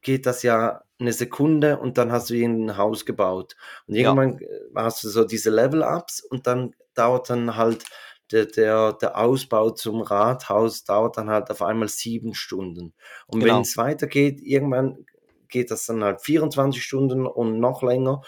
geht 0.02 0.26
das 0.26 0.42
ja 0.42 0.82
eine 0.98 1.12
Sekunde 1.12 1.78
und 1.78 1.98
dann 1.98 2.12
hast 2.12 2.30
du 2.30 2.34
irgendein 2.34 2.76
Haus 2.76 3.04
gebaut. 3.04 3.56
Und 3.86 3.94
Ja. 3.94 4.10
irgendwann 4.10 4.38
äh, 4.40 4.46
hast 4.74 5.02
du 5.04 5.08
so 5.08 5.24
diese 5.24 5.50
Level-Ups 5.50 6.20
und 6.20 6.46
dann 6.46 6.74
dauert 6.94 7.30
dann 7.30 7.56
halt 7.56 7.84
der, 8.32 8.46
der, 8.46 8.92
der 8.94 9.18
Ausbau 9.18 9.70
zum 9.70 10.00
Rathaus 10.00 10.84
dauert 10.84 11.16
dann 11.16 11.30
halt 11.30 11.50
auf 11.50 11.62
einmal 11.62 11.88
sieben 11.88 12.34
Stunden. 12.34 12.94
Und 13.26 13.40
Genau. 13.40 13.44
wenn 13.44 13.60
es 13.60 13.76
weitergeht, 13.76 14.40
irgendwann 14.42 15.06
geht 15.48 15.70
das 15.70 15.86
dann 15.86 16.02
halt 16.02 16.22
24 16.22 16.82
Stunden 16.82 17.24
und 17.26 17.60
noch 17.60 17.82
länger. 17.82 18.22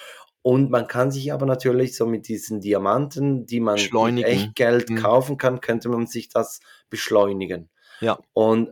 Und 0.49 0.71
man 0.71 0.87
kann 0.87 1.11
sich 1.11 1.31
aber 1.31 1.45
natürlich 1.45 1.95
so 1.95 2.07
mit 2.07 2.27
diesen 2.27 2.63
Diamanten, 2.63 3.45
die 3.45 3.61
man 3.61 3.79
mit 4.15 4.25
echt 4.25 4.55
Geld 4.55 4.89
Mhm. 4.89 4.97
kaufen 4.97 5.37
kann, 5.37 5.61
könnte 5.61 5.91
man 5.91 6.07
sich 6.07 6.31
das 6.31 6.61
beschleunigen. 6.89 7.69
Ja. 8.01 8.19
Und, 8.33 8.71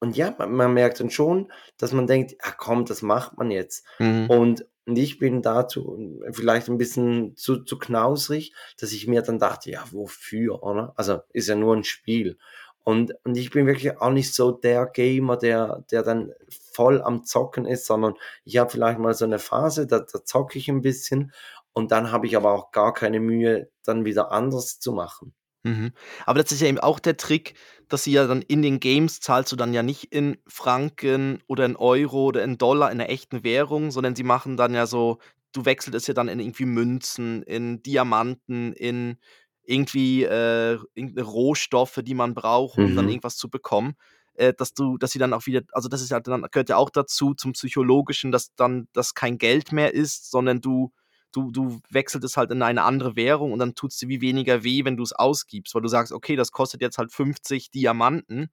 und 0.00 0.18
ja, 0.18 0.34
man, 0.36 0.52
man 0.52 0.74
merkt 0.74 1.00
dann 1.00 1.08
schon, 1.08 1.50
dass 1.78 1.94
man 1.94 2.06
denkt, 2.06 2.32
ja 2.32 2.52
komm, 2.54 2.84
das 2.84 3.00
macht 3.00 3.38
man 3.38 3.50
jetzt. 3.50 3.86
Mhm. 4.00 4.26
Und, 4.28 4.66
und 4.84 4.98
ich 4.98 5.18
bin 5.18 5.40
dazu 5.40 6.20
vielleicht 6.30 6.68
ein 6.68 6.76
bisschen 6.76 7.36
zu, 7.36 7.64
zu 7.64 7.78
knausrig, 7.78 8.52
dass 8.78 8.92
ich 8.92 9.06
mir 9.06 9.22
dann 9.22 9.38
dachte, 9.38 9.70
ja, 9.70 9.82
wofür, 9.92 10.62
oder? 10.62 10.92
Also 10.96 11.20
ist 11.32 11.48
ja 11.48 11.54
nur 11.54 11.74
ein 11.74 11.84
Spiel. 11.84 12.36
Und, 12.84 13.14
und 13.24 13.36
ich 13.36 13.50
bin 13.50 13.66
wirklich 13.66 14.00
auch 14.00 14.10
nicht 14.10 14.34
so 14.34 14.50
der 14.50 14.86
Gamer, 14.86 15.36
der, 15.36 15.84
der 15.90 16.02
dann 16.02 16.32
voll 16.72 17.00
am 17.00 17.24
Zocken 17.24 17.64
ist, 17.64 17.86
sondern 17.86 18.14
ich 18.44 18.56
habe 18.58 18.70
vielleicht 18.70 18.98
mal 18.98 19.14
so 19.14 19.24
eine 19.24 19.38
Phase, 19.38 19.86
da, 19.86 20.00
da 20.00 20.24
zocke 20.24 20.58
ich 20.58 20.68
ein 20.68 20.82
bisschen 20.82 21.32
und 21.72 21.92
dann 21.92 22.10
habe 22.10 22.26
ich 22.26 22.36
aber 22.36 22.52
auch 22.52 22.72
gar 22.72 22.92
keine 22.92 23.20
Mühe, 23.20 23.70
dann 23.84 24.04
wieder 24.04 24.32
anders 24.32 24.80
zu 24.80 24.92
machen. 24.92 25.32
Mhm. 25.64 25.92
Aber 26.26 26.42
das 26.42 26.50
ist 26.50 26.60
ja 26.60 26.66
eben 26.66 26.80
auch 26.80 26.98
der 26.98 27.16
Trick, 27.16 27.54
dass 27.88 28.04
sie 28.04 28.12
ja 28.12 28.26
dann 28.26 28.42
in 28.42 28.62
den 28.62 28.80
Games 28.80 29.20
zahlst 29.20 29.52
du 29.52 29.56
dann 29.56 29.72
ja 29.72 29.82
nicht 29.82 30.12
in 30.12 30.38
Franken 30.46 31.40
oder 31.46 31.64
in 31.64 31.76
Euro 31.76 32.24
oder 32.24 32.42
in 32.42 32.58
Dollar 32.58 32.90
in 32.90 32.98
der 32.98 33.10
echten 33.10 33.44
Währung, 33.44 33.90
sondern 33.90 34.16
sie 34.16 34.24
machen 34.24 34.56
dann 34.56 34.74
ja 34.74 34.86
so, 34.86 35.18
du 35.52 35.64
wechselst 35.64 35.94
es 35.96 36.06
ja 36.06 36.14
dann 36.14 36.28
in 36.28 36.40
irgendwie 36.40 36.64
Münzen, 36.64 37.42
in 37.42 37.82
Diamanten, 37.82 38.72
in 38.72 39.18
irgendwie 39.64 40.24
äh, 40.24 40.78
irgendeine 40.94 41.26
Rohstoffe, 41.26 42.00
die 42.02 42.14
man 42.14 42.34
braucht, 42.34 42.82
um 42.82 42.94
dann 42.94 43.06
Mhm. 43.06 43.10
irgendwas 43.10 43.36
zu 43.36 43.48
bekommen. 43.50 43.94
Äh, 44.34 44.54
dass 44.54 44.72
du, 44.74 44.96
dass 44.98 45.10
sie 45.12 45.18
dann 45.18 45.34
auch 45.34 45.46
wieder, 45.46 45.60
also 45.72 45.88
das 45.88 46.00
ist 46.02 46.10
ja 46.10 46.20
dann, 46.20 46.42
gehört 46.50 46.70
ja 46.70 46.76
auch 46.76 46.90
dazu, 46.90 47.34
zum 47.34 47.52
Psychologischen, 47.52 48.32
dass 48.32 48.54
dann 48.54 48.88
das 48.94 49.14
kein 49.14 49.36
Geld 49.38 49.72
mehr 49.72 49.92
ist, 49.94 50.30
sondern 50.30 50.60
du, 50.62 50.90
du, 51.32 51.50
du 51.50 51.80
wechselst 51.90 52.24
es 52.24 52.36
halt 52.38 52.50
in 52.50 52.62
eine 52.62 52.82
andere 52.84 53.14
Währung 53.16 53.52
und 53.52 53.58
dann 53.58 53.74
tut 53.74 53.92
es 53.92 53.98
dir 53.98 54.08
wie 54.08 54.20
weniger 54.22 54.64
weh, 54.64 54.84
wenn 54.84 54.96
du 54.96 55.02
es 55.02 55.12
ausgibst, 55.12 55.74
weil 55.74 55.82
du 55.82 55.88
sagst, 55.88 56.12
okay, 56.12 56.36
das 56.36 56.50
kostet 56.52 56.80
jetzt 56.80 56.98
halt 56.98 57.12
50 57.12 57.70
Diamanten. 57.70 58.48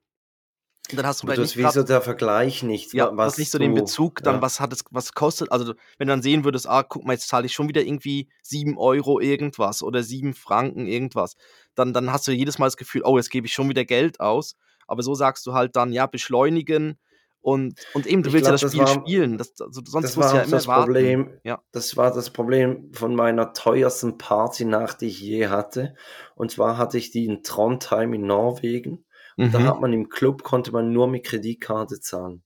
Und 0.91 0.97
dann 0.97 1.05
hast 1.05 1.21
du 1.21 1.27
Aber 1.27 1.33
vielleicht 1.35 1.55
du 1.55 1.57
nicht 1.57 1.57
wie 1.57 1.61
grad, 1.63 1.73
so 1.73 1.83
der 1.83 2.01
Vergleich 2.01 2.63
nicht, 2.63 2.93
ja, 2.93 3.05
wa- 3.07 3.11
du 3.11 3.17
was 3.17 3.37
nicht 3.37 3.51
so 3.51 3.59
den 3.59 3.75
du, 3.75 3.81
Bezug, 3.81 4.23
dann 4.23 4.35
ja. 4.35 4.41
was 4.41 4.59
hat 4.59 4.73
es, 4.73 4.83
was 4.91 5.13
kostet, 5.13 5.51
also 5.51 5.73
wenn 5.97 6.07
du 6.07 6.13
dann 6.13 6.21
sehen 6.21 6.43
würdest, 6.43 6.67
ah, 6.67 6.83
guck 6.83 7.05
mal, 7.05 7.13
jetzt 7.13 7.27
zahle 7.27 7.45
ich 7.45 7.53
schon 7.53 7.67
wieder 7.69 7.81
irgendwie 7.83 8.27
7 8.41 8.77
Euro 8.77 9.19
irgendwas 9.19 9.83
oder 9.83 10.01
7 10.03 10.33
Franken 10.33 10.87
irgendwas, 10.87 11.35
dann, 11.75 11.93
dann 11.93 12.11
hast 12.11 12.27
du 12.27 12.31
jedes 12.31 12.57
Mal 12.59 12.67
das 12.67 12.77
Gefühl, 12.77 13.03
oh, 13.05 13.17
jetzt 13.17 13.29
gebe 13.29 13.45
ich 13.47 13.53
schon 13.53 13.69
wieder 13.69 13.85
Geld 13.85 14.19
aus. 14.19 14.55
Aber 14.87 15.03
so 15.03 15.13
sagst 15.13 15.45
du 15.45 15.53
halt 15.53 15.75
dann, 15.75 15.91
ja, 15.93 16.07
beschleunigen 16.07 16.97
und, 17.41 17.79
und 17.93 18.05
eben, 18.07 18.23
du 18.23 18.29
Ich 18.29 18.33
willst 18.33 18.47
ja 18.47 18.55
glaube, 18.55 18.61
das 18.61 18.61
das 18.61 18.71
Spiel 18.71 18.81
war, 18.81 18.87
spielen. 18.87 19.37
Das, 19.37 19.53
also, 19.61 19.81
sonst 19.85 20.03
das 20.07 20.15
musst 20.17 20.29
du 20.29 20.33
war 20.33 20.35
ja 20.35 20.41
immer 20.41 20.57
das 20.57 20.67
warten. 20.67 20.85
Problem, 20.85 21.39
Ja. 21.43 21.61
das 21.71 21.95
war 21.95 22.11
das 22.13 22.31
Problem 22.31 22.91
von 22.93 23.15
meiner 23.15 23.53
teuersten 23.53 24.17
Partynacht, 24.17 25.01
die 25.01 25.05
ich 25.07 25.21
je 25.21 25.47
hatte. 25.47 25.93
Und 26.35 26.51
zwar 26.51 26.77
hatte 26.77 26.97
ich 26.97 27.11
die 27.11 27.25
in 27.25 27.43
Trondheim 27.43 28.13
in 28.13 28.25
Norwegen. 28.25 29.05
Und 29.39 29.53
da 29.53 29.59
Mhm. 29.59 29.63
hat 29.67 29.81
man 29.81 29.93
im 29.93 30.09
Club, 30.09 30.43
konnte 30.43 30.71
man 30.71 30.91
nur 30.91 31.07
mit 31.07 31.25
Kreditkarte 31.25 31.99
zahlen. 31.99 32.43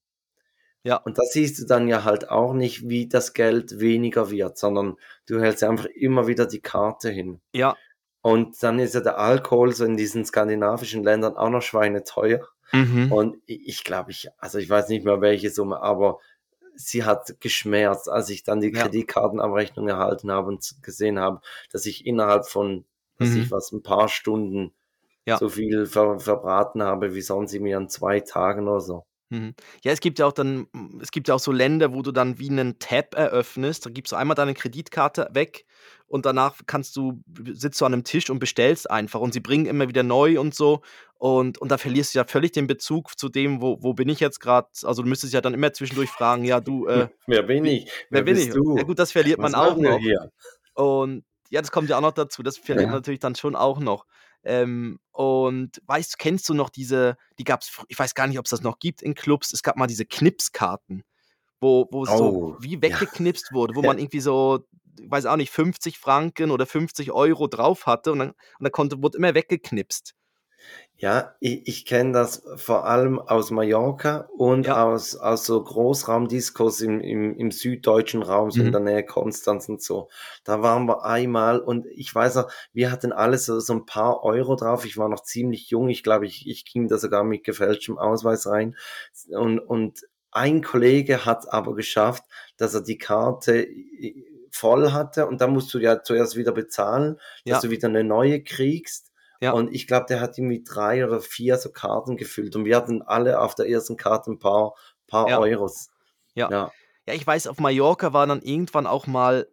Ja, 0.84 0.97
Und 0.97 1.17
da 1.17 1.23
siehst 1.23 1.60
du 1.60 1.65
dann 1.65 1.88
ja 1.88 2.03
halt 2.03 2.29
auch 2.29 2.53
nicht, 2.53 2.89
wie 2.89 3.08
das 3.08 3.34
Geld 3.34 3.79
weniger 3.79 4.29
wird, 4.32 4.58
sondern 4.58 4.97
du 5.25 5.39
hältst 5.39 5.63
einfach 5.63 5.86
immer 5.86 6.27
wieder 6.27 6.45
die 6.45 6.60
Karte 6.62 7.10
hin. 7.10 7.41
ja. 7.53 7.75
Und 8.25 8.63
dann 8.63 8.79
ist 8.79 8.93
ja 8.95 9.01
der 9.01 9.17
Alkohol 9.19 9.73
so 9.73 9.84
in 9.84 9.97
diesen 9.97 10.23
skandinavischen 10.23 11.03
Ländern 11.03 11.36
auch 11.36 11.49
noch 11.49 11.62
schweineteuer. 11.62 12.47
Mhm. 12.71 13.12
Und 13.12 13.38
ich, 13.47 13.84
glaube, 13.84 14.12
ich, 14.12 14.29
also 14.38 14.60
ich 14.60 14.69
weiß 14.69 14.88
nicht 14.88 15.03
mehr 15.03 15.19
welche 15.19 15.49
Summe, 15.49 15.82
aber 15.82 16.19
sie 16.75 17.03
hat 17.03 17.36
geschmerzt, 17.41 18.08
als 18.08 18.29
ich 18.29 18.43
dann 18.43 18.62
die 18.62 18.71
Ja. 18.71 18.84
Kreditkartenabrechnung 18.84 19.89
erhalten 19.89 20.32
habe 20.32 20.47
und 20.47 20.65
gesehen 20.82 21.19
habe, 21.19 21.41
dass 21.71 21.86
ich 21.86 22.06
innerhalb 22.06 22.47
von, 22.47 22.86
Mhm. 23.19 23.41
ich 23.41 23.51
was, 23.51 23.73
ein 23.73 23.84
paar 23.84 24.08
Stunden 24.08 24.73
Ja. 25.25 25.38
so 25.38 25.49
viel 25.49 25.86
ver 25.86 26.19
verbraten 26.19 26.83
habe, 26.83 27.13
wie 27.15 27.21
sonst 27.21 27.53
irgendwie 27.53 27.75
an 27.75 27.89
zwei 27.89 28.19
Tagen 28.19 28.67
oder 28.67 28.81
so. 28.81 29.05
Mhm. 29.29 29.55
Ja, 29.83 29.91
es 29.91 29.99
gibt 29.99 30.19
ja 30.19 30.27
auch 30.27 30.33
dann, 30.33 30.67
mm, 30.73 30.99
es 31.01 31.12
gibt 31.12 31.27
ja 31.27 31.36
auch 31.36 31.39
so 31.39 31.51
Länder, 31.51 31.93
wo 31.93 32.01
du 32.01 32.12
dann 32.12 32.38
wie 32.39 32.49
einen 32.49 32.77
Tab 32.77 33.15
eröffnest. 33.15 33.86
Da 33.86 33.89
gibst 33.89 34.12
du 34.12 34.15
einmal 34.15 34.36
deine 34.36 34.53
Kreditkarte 34.53 35.29
weg 35.31 35.65
und 36.07 36.25
danach 36.27 36.55
kannst 36.67 36.95
du, 36.97 37.23
sitzt 37.51 37.81
du 37.81 37.86
an 37.86 37.93
einem 37.93 38.03
Tisch 38.03 38.29
und 38.29 38.38
bestellst 38.39 38.91
einfach 38.91 39.21
und 39.21 39.33
sie 39.33 39.39
bringen 39.39 39.65
immer 39.65 39.88
wieder 39.88 40.03
neu 40.03 40.39
und 40.39 40.53
so. 40.53 40.81
Und, 41.15 41.57
und 41.57 41.71
da 41.71 41.77
verlierst 41.77 42.13
du 42.13 42.19
ja 42.19 42.25
völlig 42.25 42.51
den 42.51 42.67
Bezug 42.67 43.17
zu 43.17 43.29
dem, 43.29 43.62
wo, 43.62 43.81
wo 43.81 43.93
bin 43.93 44.09
ich 44.09 44.19
jetzt 44.19 44.39
gerade. 44.39 44.67
Also 44.83 45.01
du 45.01 45.09
müsstest 45.09 45.33
ja 45.33 45.41
dann 45.41 45.53
immer 45.53 45.73
zwischendurch 45.73 46.09
fragen, 46.12 46.43
ja, 46.43 46.59
du, 46.59 46.86
äh, 46.88 47.07
Wer 47.25 47.43
bin 47.43 47.65
ich? 47.65 47.86
wer 48.09 48.19
Wer 48.19 48.23
bin 48.23 48.36
bist 48.36 48.49
ich? 48.49 48.53
du? 48.53 48.77
Ja 48.77 48.83
gut, 48.83 48.99
das 48.99 49.12
verliert 49.13 49.39
Was 49.39 49.51
man 49.53 49.62
auch 49.62 49.77
noch. 49.77 49.99
hier? 49.99 50.29
Und 50.75 51.23
ja, 51.49 51.62
das 51.62 51.71
kommt 51.71 51.89
ja 51.89 51.97
auch 51.97 52.01
noch 52.01 52.12
dazu. 52.12 52.43
Das 52.43 52.57
verliert 52.57 52.88
man 52.88 52.93
Ja. 52.95 52.97
natürlich 52.97 53.19
dann 53.19 53.36
schon 53.36 53.55
auch 53.55 53.79
noch. 53.79 54.05
Ähm, 54.43 54.99
und 55.12 55.82
weißt 55.86 56.13
du, 56.13 56.17
kennst 56.19 56.49
du 56.49 56.53
noch 56.53 56.69
diese, 56.69 57.17
die 57.39 57.43
gab 57.43 57.62
es, 57.62 57.71
ich 57.88 57.97
weiß 57.99 58.15
gar 58.15 58.27
nicht, 58.27 58.39
ob 58.39 58.45
es 58.45 58.51
das 58.51 58.62
noch 58.62 58.79
gibt 58.79 59.01
in 59.01 59.15
Clubs, 59.15 59.53
es 59.53 59.63
gab 59.63 59.77
mal 59.77 59.88
diese 59.88 60.06
Knipskarten, 60.06 61.03
wo, 61.62 61.88
wo 61.91 62.03
es 62.06 62.15
so 62.17 62.38
Oh, 62.38 62.58
wie 62.58 62.82
ja. 62.86 62.99
weggeknipst 62.99 63.51
wurde, 63.53 63.75
wo 63.75 63.82
Ja. 63.82 63.89
man 63.89 63.99
irgendwie 63.99 64.19
so, 64.21 64.65
ich 64.99 65.10
weiß 65.12 65.25
auch 65.27 65.38
nicht, 65.38 65.51
50 65.51 65.99
Franken 65.99 66.51
oder 66.51 66.65
50 66.67 67.12
Euro 67.12 67.47
drauf 67.47 67.86
hatte 67.88 68.12
und 68.13 68.19
dann, 68.19 68.29
und 68.32 68.38
dann 68.62 68.71
konnte, 68.71 69.01
wurde 69.03 69.17
immer 69.17 69.36
weggeknipst. 69.36 70.15
Ja, 71.04 71.36
ich, 71.42 71.68
ich 71.68 71.86
kenne 71.86 72.13
das 72.13 72.44
vor 72.56 72.86
allem 72.86 73.20
aus 73.20 73.52
Mallorca 73.52 74.30
und 74.38 74.68
Ja. 74.68 74.76
aus, 74.86 75.18
aus 75.18 75.46
so 75.46 75.62
Großraumdiskos 75.62 76.80
im, 76.80 77.02
im, 77.02 77.36
im 77.36 77.52
süddeutschen 77.52 78.24
Raum, 78.24 78.52
so 78.52 78.63
in 78.63 78.68
Mhm. 78.68 78.72
der 78.72 78.80
Nähe 78.80 79.04
Konstanz 79.06 79.68
und 79.68 79.82
so. 79.82 80.08
Da 80.46 80.62
waren 80.62 80.86
wir 80.88 81.04
einmal 81.04 81.60
und 81.60 81.88
ich 81.88 82.13
weiß 82.16 82.36
noch, 82.36 82.50
wir 82.72 82.89
hatten 82.89 83.12
alles 83.12 83.46
so, 83.48 83.60
so 83.60 83.74
ein 83.74 83.86
paar 83.86 84.24
Euro 84.24 84.56
drauf. 84.56 84.86
Ich 84.86 84.98
war 84.98 85.10
noch 85.10 85.24
ziemlich 85.24 85.70
jung. 85.70 85.89
Ich 85.89 86.04
glaube, 86.04 86.26
ich, 86.26 86.48
ich 86.48 86.63
ging 86.63 86.88
da 86.88 86.98
sogar 86.98 87.26
mit 87.26 87.44
gefälschtem 87.44 87.98
Ausweis 87.98 88.48
rein. 88.48 88.78
Und, 89.30 89.60
und 89.60 90.02
ein 90.32 90.62
Kollege 90.63 91.26
hat 91.26 91.52
aber 91.52 91.76
geschafft, 91.76 92.24
dass 92.56 92.74
er 92.76 92.82
die 92.82 92.98
Karte 92.98 93.68
voll 94.52 94.92
hatte 94.92 95.28
und 95.28 95.42
dann 95.42 95.52
musst 95.52 95.74
du 95.74 95.80
ja 95.80 96.04
zuerst 96.04 96.36
wieder 96.38 96.52
bezahlen, 96.52 97.20
dass 97.48 97.60
Ja, 97.60 97.62
du 97.62 97.70
wieder 97.72 97.88
eine 97.89 98.04
neue 98.04 98.44
kriegst. 98.44 99.12
Ja, 99.43 99.51
Und 99.51 99.73
ich 99.73 99.88
glaube, 99.88 100.06
der 100.08 100.21
hat 100.21 100.38
irgendwie 100.38 100.63
drei 100.63 101.06
oder 101.06 101.19
vier 101.19 101.58
so 101.58 101.69
Karten 101.71 102.15
gefüllt. 102.15 102.56
Und 102.56 102.65
wir 102.65 102.77
hatten 102.77 103.01
alle 103.01 103.41
auf 103.41 103.56
der 103.56 103.67
ersten 103.67 103.97
Karte 103.97 104.32
ein 104.32 104.39
paar, 104.39 104.73
paar 105.08 105.27
ja. 105.29 105.39
Euros. 105.39 105.89
Ja. 106.34 106.49
Ja. 106.49 106.71
Ja, 107.06 107.13
ich 107.13 107.27
weiß, 107.27 107.47
auf 107.47 107.60
Mallorca 107.60 108.13
war 108.13 108.25
dann 108.25 108.41
irgendwann 108.41 108.88
auch 108.88 109.08
mal 109.08 109.49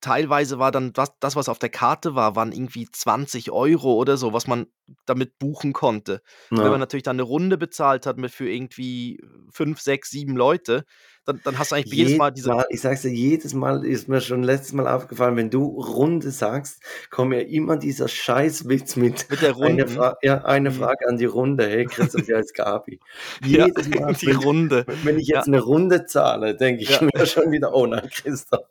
teilweise 0.00 0.58
war 0.58 0.72
dann 0.72 0.92
das 0.92 1.10
das, 1.20 1.36
was 1.36 1.48
auf 1.48 1.58
der 1.58 1.68
Karte 1.70 2.14
war, 2.14 2.36
waren 2.36 2.52
irgendwie 2.52 2.88
20 2.90 3.50
Euro 3.50 3.94
oder 3.94 4.16
so, 4.16 4.32
was 4.32 4.46
man 4.46 4.66
damit 5.06 5.38
buchen 5.38 5.72
konnte. 5.72 6.22
Und 6.56 6.64
wenn 6.64 6.70
man 6.70 6.80
natürlich 6.80 7.02
dann 7.04 7.16
'ne 7.16 7.22
Runde 7.22 7.58
bezahlt 7.58 8.06
hat 8.06 8.18
mit 8.18 8.30
für 8.32 8.48
irgendwie 8.50 9.20
5, 9.52 9.80
6, 9.80 10.10
7 10.10 10.36
Leute, 10.36 10.84
dann 11.24 11.40
dann 11.44 11.58
hast 11.58 11.72
du 11.72 11.76
eigentlich 11.76 11.92
jedes 11.92 12.16
Jedes 12.16 12.18
Mal 12.18 12.30
diese 12.32 12.52
Mal, 12.52 12.66
ich 12.70 12.80
sage 12.80 12.94
es 12.96 13.02
dir, 13.02 13.10
jedes 13.12 13.54
Mal 13.54 13.84
ist 13.84 14.08
mir 14.08 14.20
schon 14.20 14.42
letztes 14.42 14.72
Mal 14.72 14.88
aufgefallen, 14.88 15.36
wenn 15.36 15.50
du 15.50 15.64
Runde 15.80 16.30
sagst, 16.30 16.82
kommt 17.10 17.30
mir 17.30 17.42
immer 17.48 17.76
dieser 17.76 18.08
Scheißwitz 18.08 18.96
mit 18.96 19.28
Mit 19.30 19.42
der 19.42 19.52
eine 19.60 19.86
Runden? 19.86 19.86
Fra 19.86 20.14
ja, 20.22 20.44
eine 20.44 20.70
Mhm. 20.70 20.72
Frage 20.72 21.06
an 21.08 21.18
die 21.18 21.24
Runde. 21.26 21.68
Hey, 21.68 21.86
Christoph, 21.86 22.24
hier 22.26 22.38
ist 22.38 22.54
Gabi. 22.54 23.00
Ja, 23.50 23.66
Jedes 23.66 23.88
Mal, 23.88 24.14
die 24.20 24.30
wenn 24.30 24.36
Runde. 24.36 24.86
wenn 25.02 25.18
ich 25.18 25.28
Ja. 25.32 25.44
jetzt 25.44 25.46
'ne 25.48 25.60
Runde 25.60 26.06
zahle, 26.06 26.56
denke 26.56 26.82
ich 26.82 26.88
Ja. 26.88 27.00
mir 27.00 27.26
schon 27.26 27.52
wieder: 27.52 27.74
„Oh 27.74 27.86
nein, 27.86 28.08
Christoph.“ 28.10 28.68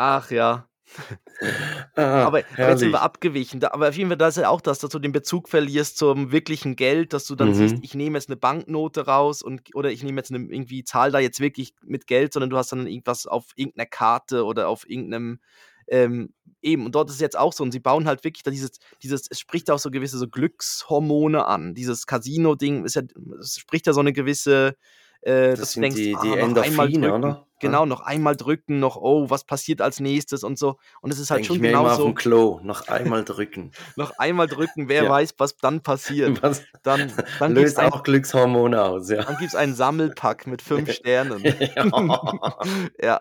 Ach 0.00 0.30
ja. 0.30 0.68
Ah, 1.96 2.30
Aber 2.30 2.44
aber 2.60 2.70
jetzt 2.72 2.80
sind 2.80 2.92
wir 2.92 3.02
abgewichen. 3.02 3.60
Da 3.60 3.70
aber 3.72 3.88
auf 3.90 3.96
jeden 3.96 4.10
Fall, 4.10 4.18
da 4.18 4.28
ist 4.28 4.36
ja 4.38 4.48
auch 4.48 4.60
das, 4.60 4.78
dass 4.80 4.90
du 4.90 4.98
den 4.98 5.12
Bezug 5.12 5.48
verlierst 5.48 5.98
zum 5.98 6.32
wirklichen 6.32 6.76
Geld, 6.76 7.12
dass 7.12 7.26
du 7.26 7.36
dann 7.36 7.54
siehst, 7.54 7.78
Mhm. 7.78 7.82
ich 7.82 7.94
nehme 7.94 8.18
jetzt 8.18 8.28
'ne 8.28 8.36
Banknote 8.36 9.06
raus 9.06 9.42
und 9.42 9.74
oder 9.74 9.90
ich 9.92 10.02
nehme 10.04 10.18
jetzt 10.20 10.30
'ne 10.32 10.38
irgendwie 10.38 10.84
zahle 10.84 11.12
da 11.12 11.18
jetzt 11.20 11.40
wirklich 11.40 11.74
mit 11.82 12.06
Geld, 12.06 12.32
sondern 12.32 12.50
du 12.50 12.56
hast 12.58 12.72
dann 12.72 12.86
irgendwas 12.86 13.26
auf 13.26 13.46
irgend 13.56 13.76
'ner 13.76 13.86
Karte 13.86 14.44
oder 14.44 14.68
auf 14.68 14.88
irgend 14.88 15.10
'nem 15.10 15.40
ähm, 15.88 16.34
eben, 16.62 16.86
und 16.86 16.94
dort 16.94 17.08
ist 17.10 17.16
es 17.16 17.20
jetzt 17.22 17.38
auch 17.38 17.52
so 17.52 17.64
und 17.64 17.72
sie 17.72 17.80
bauen 17.80 18.06
halt 18.08 18.24
wirklich 18.24 18.42
da 18.44 18.50
dieses 18.52 18.72
dieses 19.02 19.26
es 19.30 19.40
spricht 19.40 19.70
auch 19.70 19.78
so 19.78 19.90
gewisse 19.90 20.18
so 20.18 20.28
Glückshormone 20.28 21.46
an. 21.46 21.74
Dieses 21.74 22.06
Casino-Ding 22.06 22.84
ist 22.84 22.96
ja 22.96 23.02
es 23.40 23.56
spricht 23.58 23.86
ja 23.86 23.92
so 23.94 24.02
'ne 24.02 24.12
gewisse 24.12 24.76
äh, 25.22 25.56
Das 25.56 25.58
dass 25.58 25.72
du 25.72 25.78
sind 25.78 25.80
denkst: 25.80 26.02
die 26.12 26.18
„Ah, 26.18 26.36
die 26.36 26.38
einmal 26.56 26.90
Endorphine, 26.90 26.92
drücken.“ 26.92 27.36
oder? 27.36 27.47
Genau, 27.60 27.84
Ja. 27.84 27.86
noch 27.86 28.00
einmal 28.00 28.36
drücken, 28.36 28.78
noch: 28.80 28.96
„Oh, 28.96 29.30
was 29.30 29.44
passiert 29.44 29.80
als 29.80 30.00
Nächstes?“ 30.00 30.44
und 30.44 30.58
so. 30.58 30.78
Und 31.00 31.10
es 31.12 31.18
ist 31.18 31.30
halt 31.30 31.44
Denke 31.44 31.52
ich 31.52 31.60
schon 31.60 31.60
auf'm 31.86 32.14
genauso 32.14 32.14
Klo, 32.14 32.58
noch 32.62 32.88
einmal 32.88 33.22
drücken. 33.22 33.76
noch 33.96 34.12
einmal 34.18 34.48
drücken, 34.48 34.88
wer 34.88 35.08
Ja. 35.08 35.10
weiß, 35.10 35.34
was 35.38 35.56
dann 35.56 35.82
passiert. 35.82 36.42
Was 36.42 36.68
Dann 36.82 37.22
dann 37.38 37.54
löst 37.54 37.78
ein 37.78 37.90
auch 37.90 38.02
Glückshormone 38.02 38.82
aus, 38.82 39.10
ja. 39.10 39.26
dann 39.26 39.36
gibt's 39.36 39.54
einen 39.54 39.74
Sammelpack 39.74 40.46
mit 40.46 40.62
5 40.62 40.90
Sternen. 40.92 41.52
Ja. 43.00 43.20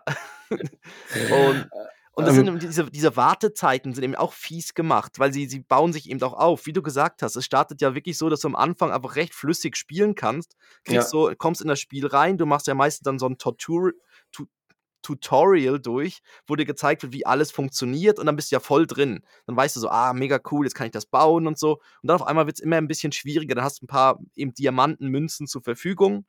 Und 1.30 1.68
und 2.14 2.28
das 2.28 2.36
sind 2.36 2.48
Ähm 2.48 2.50
eben 2.50 2.60
diese 2.60 2.86
diese 2.92 3.16
Wartezeiten 3.16 3.94
sind 3.94 4.04
eben 4.04 4.16
auch 4.16 4.34
fies 4.34 4.74
gemacht, 4.74 5.20
weil 5.20 5.34
sie 5.34 5.48
sie 5.48 5.62
bauen 5.62 5.94
sich 5.94 6.10
eben 6.10 6.22
auch 6.24 6.34
auf. 6.34 6.66
Wie 6.66 6.74
du 6.74 6.82
gesagt 6.84 7.24
hast, 7.24 7.36
es 7.38 7.46
startet 7.46 7.82
ja 7.82 7.96
wirklich 7.96 8.18
so, 8.18 8.30
dass 8.30 8.42
du 8.42 8.48
am 8.50 8.56
Anfang 8.56 8.92
einfach 8.92 9.16
recht 9.18 9.36
flüssig 9.36 9.78
spielen 9.78 10.16
kannst. 10.16 10.56
Kriegst 10.86 11.10
Ja. 11.10 11.12
so 11.12 11.32
kommst 11.38 11.62
in 11.62 11.68
das 11.70 11.80
Spiel 11.80 12.08
rein, 12.08 12.38
du 12.38 12.46
machst 12.48 12.68
ja 12.68 12.76
meistens 12.76 13.04
dann 13.06 13.20
so 13.20 13.28
'n 13.28 13.38
Tortur 13.38 13.92
Tu 13.92 13.94
Tutorial 15.04 15.80
durch, 15.80 16.20
wo 16.48 16.56
dir 16.56 16.66
gezeigt 16.66 17.04
wird, 17.04 17.14
wie 17.14 17.26
alles 17.26 17.52
funktioniert 17.52 18.20
und 18.20 18.26
dann 18.26 18.36
bist 18.36 18.52
du 18.52 18.56
ja 18.56 18.60
voll 18.60 18.88
drin. 18.88 19.22
Dann 19.48 19.56
weißt 19.58 19.76
du 19.76 19.80
so: 19.82 19.90
„Ah, 19.90 20.14
mega 20.14 20.40
cool, 20.52 20.66
jetzt 20.66 20.76
kann 20.76 20.88
ich 20.88 20.92
das 20.94 21.06
bauen“ 21.08 21.48
und 21.48 21.58
so. 21.60 21.74
Und 22.02 22.08
dann 22.10 22.16
auf 22.22 22.28
einmal 22.28 22.48
wird's 22.48 22.60
immer 22.62 22.78
'n 22.78 22.88
bisschen 22.88 23.12
schwieriger. 23.14 23.56
Dann 23.56 23.64
hast 23.64 23.82
du 23.82 23.86
'n 23.86 23.88
paar 23.88 24.20
eben 24.36 24.54
Diamanten, 24.54 25.08
Münzen 25.10 25.48
zur 25.48 25.62
Verfügung. 25.64 26.26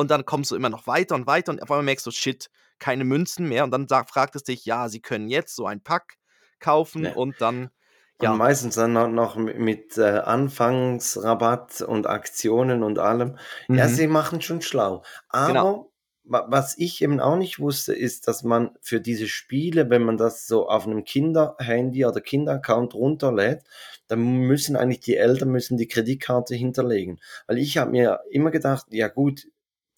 Und 0.00 0.12
dann 0.12 0.24
kommst 0.24 0.52
du 0.52 0.56
immer 0.56 0.68
noch 0.70 0.86
weiter 0.86 1.16
und 1.16 1.26
weiter 1.26 1.50
und 1.50 1.60
auf 1.60 1.70
einmal 1.72 1.82
merkst 1.84 2.06
du: 2.06 2.12
„Shit, 2.12 2.50
keine 2.78 3.02
Münzen 3.04 3.48
mehr.“ 3.48 3.64
Und 3.64 3.72
dann 3.72 3.88
sagt 3.88 4.10
fragt 4.10 4.36
es 4.36 4.44
dich: 4.44 4.64
„Ja, 4.64 4.88
Sie 4.88 5.00
können 5.00 5.28
jetzt 5.28 5.56
so 5.56 5.66
ein 5.66 5.82
Pack 5.82 6.18
kaufen“ 6.60 7.08
Ja. 7.08 7.12
und 7.12 7.40
dann 7.40 7.70
Und 8.18 8.32
ja. 8.32 8.38
meistens 8.38 8.74
dann 8.76 8.92
noch 9.14 9.36
mi 9.36 9.54
mit, 9.54 9.96
äh, 9.98 10.02
Anfangsrabatt 10.20 11.82
und 11.82 12.06
Aktionen 12.08 12.82
und 12.82 12.98
allem. 12.98 13.38
Ja, 13.72 13.88
Mhm. 13.88 13.88
sie 13.88 14.08
machen 14.08 14.40
schon 14.42 14.60
schlau. 14.62 15.02
Genau. 15.44 15.64
Aber 15.64 15.72
wa 15.72 15.86
was 16.30 16.76
ich 16.78 17.02
eben 17.02 17.20
auch 17.20 17.36
nicht 17.36 17.58
wusste, 17.60 17.94
ist, 17.94 18.28
dass 18.28 18.42
man 18.44 18.70
für 18.80 19.00
diese 19.00 19.26
Spiele, 19.28 19.90
wenn 19.90 20.02
man 20.02 20.16
das 20.16 20.46
so 20.46 20.68
auf 20.68 20.86
'nem 20.86 21.04
Kinderhandy 21.04 22.04
oder 22.06 22.20
Kinderaccount 22.20 22.94
runterlädt, 22.94 23.62
dann 24.08 24.20
müssen 24.20 24.76
eigentlich 24.76 25.00
die 25.00 25.16
Eltern 25.16 25.50
müssen 25.50 25.76
die 25.78 25.88
Kreditkarte 25.88 26.54
hinterlegen. 26.54 27.20
Weil 27.46 27.58
ich 27.58 27.78
habe 27.78 27.90
mir 27.92 28.20
immer 28.30 28.50
gedacht: 28.50 28.86
„Ja 28.90 29.08
gut, 29.08 29.46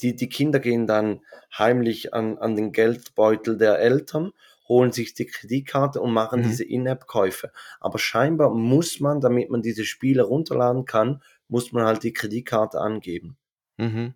die 0.03 0.17
die 0.17 0.29
Kinder 0.29 0.59
gehen 0.61 0.87
dann 0.87 1.21
heimlich 1.57 2.13
an 2.15 2.39
an 2.39 2.57
den 2.57 2.73
Geldbeutel 2.73 3.57
der 3.59 3.79
Eltern, 3.79 4.33
holen 4.69 4.93
sich 4.93 5.15
die 5.15 5.27
Kreditkarte 5.27 6.01
und 6.01 6.13
machen 6.13 6.43
Mhm. 6.43 6.43
diese 6.43 6.65
In-App-Käufe.“ 6.65 7.53
Aber 7.81 7.99
scheinbar 7.99 8.51
muss 8.55 9.01
man, 9.01 9.21
damit 9.21 9.51
man 9.51 9.63
diese 9.63 9.85
Spiele 9.85 10.23
runterladen 10.23 10.85
kann, 10.87 11.23
muss 11.49 11.73
man 11.73 11.85
halt 11.85 12.03
die 12.03 12.13
Kreditkarte 12.13 12.81
angeben. 12.81 13.37
Mhm. 13.79 14.15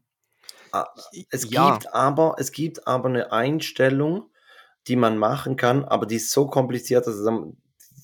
Es 1.30 1.50
ja. 1.50 1.84
gibt 1.84 1.92
aber 1.94 2.36
es 2.38 2.52
gibt 2.52 2.86
aber 2.86 3.08
'ne 3.08 3.32
Einstellung, 3.32 4.30
die 4.88 4.96
man 4.96 5.18
machen 5.18 5.56
kann, 5.56 5.84
aber 5.84 6.06
die 6.06 6.16
ist 6.16 6.30
so 6.30 6.46
kompliziert, 6.46 7.06
also 7.06 7.24
dann 7.24 7.56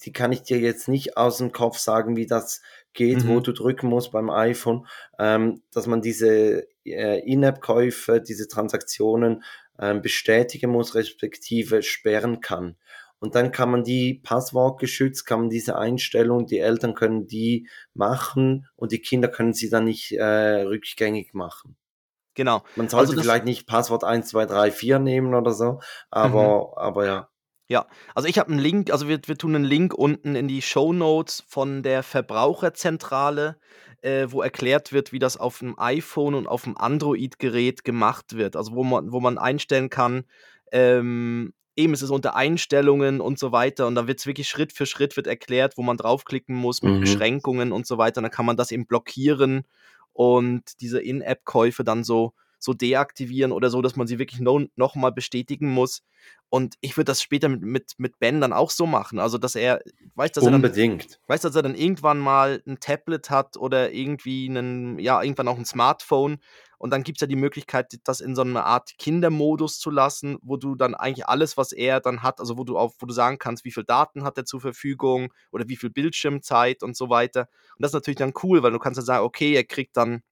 die 0.05 0.13
kann 0.13 0.33
ich 0.33 0.43
dir 0.43 0.59
jetzt 0.59 0.89
nicht 0.89 1.17
aus'm 1.19 1.53
Kopf 1.53 1.79
sagen, 1.79 2.17
wie 2.17 2.27
das 2.27 2.63
geht, 2.95 3.27
wo 3.27 3.41
Mhm. 3.41 3.41
du 3.41 3.53
drücken 3.53 3.89
musst 3.89 4.13
beim 4.13 4.31
iPhone, 4.31 4.87
ähm, 5.19 5.63
dass 5.73 5.87
man 5.87 6.01
diese, 6.03 6.67
äh, 6.85 7.21
In-App-Käufe, 7.21 8.21
diese 8.23 8.49
Transaktionen, 8.49 9.43
ähm, 9.79 10.01
bestätigen 10.03 10.71
muss, 10.71 10.95
respektive 10.95 11.83
sperren 11.83 12.41
kann. 12.41 12.77
Und 13.19 13.35
dann 13.35 13.53
kann 13.53 13.71
man 13.71 13.85
die 13.85 14.15
passwortgeschützt 14.15 15.27
kann 15.27 15.41
man 15.41 15.51
diese 15.51 15.77
Einstellung 15.77 16.47
die 16.47 16.59
Eltern 16.61 16.95
können 16.95 17.27
die 17.27 17.69
machen 17.95 18.67
und 18.77 18.93
die 18.93 19.01
Kinder 19.03 19.29
können 19.29 19.53
sie 19.55 19.69
dann 19.71 19.85
nicht, 19.85 20.13
äh, 20.13 20.63
rückgängig 20.63 21.35
machen. 21.35 21.77
Genau. 22.37 22.62
Man 22.77 22.88
Also 22.95 23.12
sollte 23.12 23.14
das 23.14 23.35
vielleicht 23.35 23.45
nicht 23.45 23.66
Passwort 23.66 24.05
1, 24.05 24.29
2, 24.29 24.47
3, 24.47 24.71
4 24.71 24.99
nehmen 25.01 25.35
oder 25.35 25.53
so, 25.53 25.81
Mhm. 26.23 26.53
aber 26.53 26.73
aber 26.77 27.05
ja. 27.07 27.31
Ja, 27.71 27.87
also 28.16 28.27
ich 28.29 28.37
habe 28.40 28.51
'n 28.53 28.59
Link 28.59 28.90
also 28.90 29.07
wir 29.07 29.21
wir 29.27 29.38
tun 29.38 29.53
'nen 29.53 29.62
Link 29.62 29.95
unten 29.95 30.35
in 30.35 30.49
die 30.49 30.61
Shownotes 30.61 31.45
von 31.47 31.85
der 31.85 32.03
Verbraucherzentrale, 32.03 33.61
äh, 34.03 34.27
wo 34.31 34.43
erklärt 34.43 34.93
wird, 34.93 35.12
wie 35.12 35.21
das 35.21 35.38
auf'm 35.38 35.75
iPhone 35.79 36.35
und 36.35 36.49
auf'm 36.49 36.75
Android-Gerät 36.77 37.85
gemacht 37.85 38.35
wird. 38.37 38.57
Also 38.57 38.73
wo 38.75 38.83
man 38.83 39.12
wo 39.12 39.21
man 39.21 39.38
einstellen 39.38 39.88
kann, 39.88 40.25
ähm 40.73 41.53
eben, 41.77 41.93
es 41.95 42.03
ist 42.03 42.11
unter 42.11 42.35
Einstellungen 42.35 43.21
und 43.21 43.38
so 43.38 43.53
weiter 43.53 43.87
und 43.87 43.95
da 43.95 44.09
wird's 44.09 44.27
wirklich 44.27 44.49
Schritt 44.49 44.73
für 44.73 44.85
Schritt 44.85 45.16
wird 45.16 45.29
erklärt, 45.29 45.79
wo 45.79 45.83
man 45.83 45.97
draufklicken 45.97 46.55
muss 46.57 46.83
mit 46.83 46.99
Mhm. 46.99 47.31
Beschränkungen 47.38 47.71
und 47.73 47.87
so 47.87 47.97
weiter. 47.99 48.19
Und 48.19 48.25
dann 48.25 48.33
kann 48.33 48.45
man 48.47 48.57
das 48.57 48.73
eben 48.73 48.87
blockieren 48.87 49.62
und 50.12 50.81
diese 50.81 51.01
In-App-Käufe 51.01 51.85
dann 51.85 52.05
so 52.05 52.35
so 52.61 52.75
deaktivieren 52.75 53.53
oder 53.53 53.70
so, 53.70 53.83
dass 53.83 53.96
man 53.96 54.07
sie 54.09 54.18
wirklich 54.20 54.40
no 54.40 54.66
noch 54.77 54.94
mal 54.96 55.12
bestätigen 55.12 55.70
muss. 55.70 56.03
Und 56.51 56.77
ich 56.83 56.96
würde 56.99 57.07
das 57.07 57.23
später 57.23 57.49
mit 57.51 57.62
mit 57.64 57.94
mit 57.99 58.20
Ben 58.20 58.40
dann 58.42 58.53
auch 58.55 58.70
so 58.70 58.87
machen. 58.87 59.18
Also, 59.20 59.38
dass 59.38 59.57
er 59.57 59.81
weißt, 60.16 60.37
dass 60.37 60.46
er 60.46 60.53
dann 60.53 60.68
Unbedingt. 60.68 61.20
weißt, 61.29 61.44
dass 61.44 61.57
er 61.57 61.62
dann 61.62 61.75
irgendwann 61.77 62.18
mal 62.20 62.62
'n 62.66 62.81
Tablet 62.81 63.31
hat 63.31 63.57
oder 63.59 63.92
irgendwie 63.92 64.49
'nen 64.51 64.99
ja, 65.01 65.23
irgendwann 65.23 65.49
auch 65.49 65.59
'n 65.59 65.64
Smartphone 65.66 66.38
und 66.79 66.90
dann 66.92 67.05
gibt's 67.05 67.20
ja 67.23 67.29
die 67.29 67.37
Möglichkeit, 67.37 67.94
das 68.05 68.20
in 68.20 68.35
so 68.37 68.44
'ne 68.44 68.64
Art 68.64 68.92
Kindermodus 68.99 69.79
zu 69.81 69.90
lassen, 69.90 70.38
wo 70.42 70.57
du 70.59 70.75
dann 70.77 70.94
eigentlich 70.96 71.29
alles, 71.29 71.57
was 71.57 71.73
er 71.73 72.01
dann 72.01 72.23
hat 72.25 72.40
also 72.40 72.59
wo 72.59 72.64
du 72.64 72.79
auf 72.79 72.96
wo 73.01 73.07
du 73.07 73.14
sagen 73.14 73.38
kannst, 73.38 73.64
wie 73.64 73.73
viel 73.73 73.85
Daten 73.85 74.25
hat 74.25 74.38
er 74.38 74.44
zur 74.46 74.61
Verfügung 74.62 75.33
oder 75.53 75.68
wie 75.68 75.77
viel 75.77 75.90
Bildschirmzeit 75.90 76.83
und 76.83 76.96
so 76.96 77.11
weiter. 77.11 77.42
Und 77.77 77.83
das 77.85 77.90
ist 77.92 77.94
natürlich 77.94 78.18
dann 78.18 78.35
cool, 78.44 78.62
weil 78.64 78.73
du 78.73 78.79
kannst 78.81 78.99
dann 78.99 79.05
sagen: 79.07 79.25
„Okay, 79.27 79.55
er 79.55 79.64
kriegt 79.64 79.96
dann“ 79.96 80.23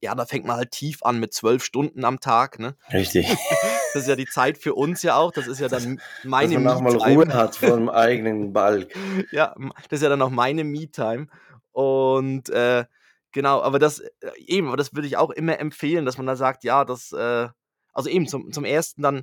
ja, 0.00 0.14
da 0.14 0.26
fängt 0.26 0.44
man 0.46 0.56
halt 0.56 0.70
tief 0.70 1.02
an 1.02 1.18
mit 1.20 1.32
12 1.32 1.64
Stunden 1.64 2.04
am 2.04 2.20
Tag, 2.20 2.58
ne? 2.58 2.76
Richtig. 2.92 3.26
Das 3.94 4.02
ist 4.02 4.08
ja 4.08 4.16
die 4.16 4.26
Zeit 4.26 4.58
für 4.58 4.74
uns 4.74 5.04
ja 5.04 5.14
auch. 5.16 5.30
Das 5.30 5.46
ist 5.46 5.60
ja 5.60 5.68
dann 5.68 5.84
m 5.84 5.96
Dass 5.96 6.24
meine 6.24 6.58
man 6.58 6.74
auch 6.74 6.80
mal 6.80 6.96
Ruhe 6.96 7.18
Me-Time. 7.26 7.34
hat 7.34 7.54
vorm 7.54 7.88
eigenen 7.88 8.52
Balg. 8.52 8.92
Ja, 9.30 9.54
das 9.88 10.00
ist 10.00 10.02
ja 10.02 10.08
dann 10.08 10.20
auch 10.20 10.30
meine 10.30 10.64
Me-Time. 10.64 11.28
Und, 11.70 12.48
äh, 12.50 12.86
genau, 13.30 13.62
aber 13.62 13.78
das 13.78 14.00
äh, 14.00 14.10
eben, 14.38 14.66
aber 14.66 14.76
das 14.76 14.94
würde 14.94 15.06
ich 15.06 15.16
auch 15.16 15.30
immer 15.30 15.60
empfehlen, 15.60 16.04
dass 16.06 16.16
man 16.18 16.26
da 16.26 16.34
sagt, 16.34 16.64
ja, 16.64 16.84
das, 16.84 17.12
äh 17.12 17.46
also 17.92 18.10
eben 18.10 18.26
zum 18.26 18.50
zum 18.50 18.64
Ersten 18.64 19.00
dann 19.02 19.22